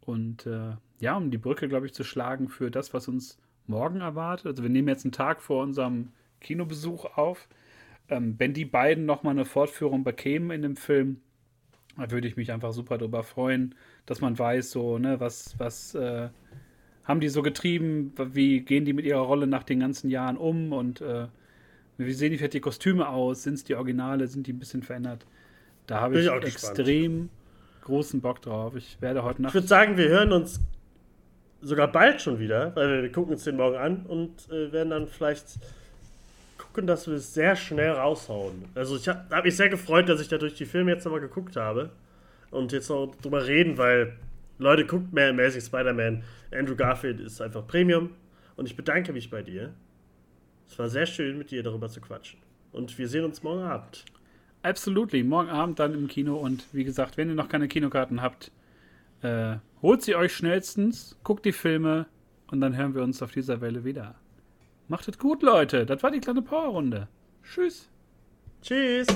Und 0.01 0.47
äh, 0.47 0.77
ja, 1.01 1.17
um 1.17 1.31
die 1.31 1.39
Brücke, 1.39 1.69
glaube 1.69 1.87
ich, 1.87 1.95
zu 1.95 2.05
schlagen 2.05 2.49
für 2.49 2.71
das, 2.71 2.95
was 2.95 3.09
uns 3.09 3.39
morgen 3.67 4.01
erwartet. 4.01 4.47
Also 4.47 4.63
wir 4.63 4.71
nehmen 4.71 4.89
jetzt 4.89 5.05
einen 5.05 5.13
Tag 5.13 5.43
vor 5.43 5.63
unserem 5.63 6.13
Kinobesuch 6.41 7.05
auf. 7.17 7.49
Ähm, 8.09 8.35
wenn 8.39 8.53
die 8.53 8.65
beiden 8.65 9.05
nochmal 9.05 9.33
eine 9.33 9.45
Fortführung 9.45 10.05
bekämen 10.05 10.51
in 10.51 10.63
dem 10.63 10.77
Film, 10.77 11.21
da 11.97 12.11
würde 12.11 12.29
ich 12.29 12.37
mich 12.37 12.53
einfach 12.53 12.73
super 12.73 12.99
darüber 12.99 13.23
freuen, 13.23 13.75
dass 14.05 14.21
man 14.21 14.39
weiß, 14.39 14.71
so, 14.71 14.99
ne, 14.99 15.19
was, 15.19 15.59
was 15.59 15.95
äh, 15.95 16.29
haben 17.05 17.21
die 17.21 17.29
so 17.29 17.43
getrieben, 17.43 18.13
wie 18.17 18.61
gehen 18.61 18.85
die 18.85 18.93
mit 18.93 19.05
ihrer 19.05 19.21
Rolle 19.21 19.47
nach 19.47 19.63
den 19.63 19.81
ganzen 19.81 20.11
Jahren 20.11 20.37
um 20.37 20.73
und 20.73 21.01
äh, 21.01 21.27
wie 21.99 22.13
sehen 22.13 22.37
die, 22.37 22.49
die 22.49 22.61
Kostüme 22.61 23.09
aus? 23.09 23.43
Sind 23.45 23.55
es 23.55 23.65
die 23.65 23.75
Originale? 23.75 24.27
Sind 24.27 24.47
die 24.47 24.53
ein 24.53 24.59
bisschen 24.59 24.83
verändert? 24.83 25.27
Da 25.87 26.01
habe 26.01 26.21
ich, 26.21 26.27
ich 26.27 26.45
extrem 26.45 27.31
großen 27.83 28.21
Bock 28.21 28.43
drauf. 28.43 28.75
Ich 28.77 29.01
werde 29.01 29.23
heute 29.23 29.41
Nacht. 29.41 29.51
Ich 29.51 29.55
würde 29.55 29.69
sagen, 29.69 29.97
wir 29.97 30.09
hören 30.09 30.33
uns 30.33 30.61
sogar 31.63 31.91
bald 31.91 32.21
schon 32.21 32.39
wieder, 32.39 32.75
weil 32.77 33.03
wir 33.03 33.13
gucken 33.13 33.33
uns 33.33 33.45
den 33.45 33.57
morgen 33.57 33.77
an 33.77 34.05
und 34.07 34.51
äh, 34.51 34.73
werden 34.73 34.91
dann 34.91 35.07
vielleicht 35.07 35.59
gucken, 36.77 36.87
dass 36.87 37.07
wir 37.07 37.15
es 37.15 37.33
sehr 37.33 37.57
schnell 37.57 37.93
raushauen. 37.93 38.67
Also 38.75 38.97
ich 38.97 39.09
habe 39.09 39.35
hab 39.35 39.47
mich 39.47 39.57
sehr 39.57 39.71
gefreut, 39.71 40.11
dass 40.11 40.21
ich 40.21 40.29
dadurch 40.29 40.55
die 40.57 40.67
Filme 40.67 40.93
jetzt 40.93 41.07
nochmal 41.07 41.23
geguckt 41.23 41.57
habe 41.57 41.91
und 42.51 42.71
jetzt 42.71 42.91
noch 42.91 43.15
drüber 43.23 43.47
reden, 43.47 43.79
weil 43.79 44.19
Leute, 44.59 44.85
guckt 44.85 45.11
mehr 45.11 45.31
Amazing 45.31 45.63
Spider-Man. 45.63 46.23
Andrew 46.53 46.77
Garfield 46.77 47.19
ist 47.21 47.41
einfach 47.41 47.67
Premium 47.67 48.11
und 48.57 48.67
ich 48.67 48.77
bedanke 48.77 49.15
mich 49.15 49.31
bei 49.31 49.41
dir. 49.41 49.73
Es 50.69 50.79
war 50.79 50.91
sehr 50.91 51.07
schön, 51.07 51.39
mit 51.39 51.51
dir 51.51 51.63
darüber 51.63 51.89
zu 51.89 52.03
quatschen. 52.03 52.41
Und 52.73 52.99
wir 52.99 53.09
sehen 53.09 53.25
uns 53.25 53.43
morgen 53.43 53.63
Abend. 53.63 54.05
Absolutely. 54.63 55.23
Morgen 55.23 55.49
Abend 55.49 55.79
dann 55.79 55.95
im 55.95 56.09
Kino. 56.09 56.37
Und 56.37 56.67
wie 56.73 56.85
gesagt, 56.85 57.17
wenn 57.17 57.31
ihr 57.31 57.35
noch 57.35 57.49
keine 57.49 57.69
Kinokarten 57.69 58.21
habt, 58.21 58.53
äh, 59.23 59.57
holt 59.81 60.03
sie 60.03 60.15
euch 60.15 60.35
schnellstens, 60.35 61.17
guckt 61.25 61.47
die 61.47 61.53
Filme 61.53 62.05
und 62.49 62.61
dann 62.61 62.77
hören 62.77 62.95
wir 62.95 63.03
uns 63.03 63.23
auf 63.23 63.33
dieser 63.33 63.63
Welle 63.63 63.85
wieder. 63.85 64.15
Macht 64.89 65.09
es 65.09 65.19
gut, 65.19 65.43
Leute. 65.43 65.85
Das 65.85 66.03
war 66.03 66.11
die 66.11 66.21
kleine 66.21 66.43
Powerrunde. 66.43 67.09
Tschüss. 67.43 67.89
Tschüss. 68.63 69.07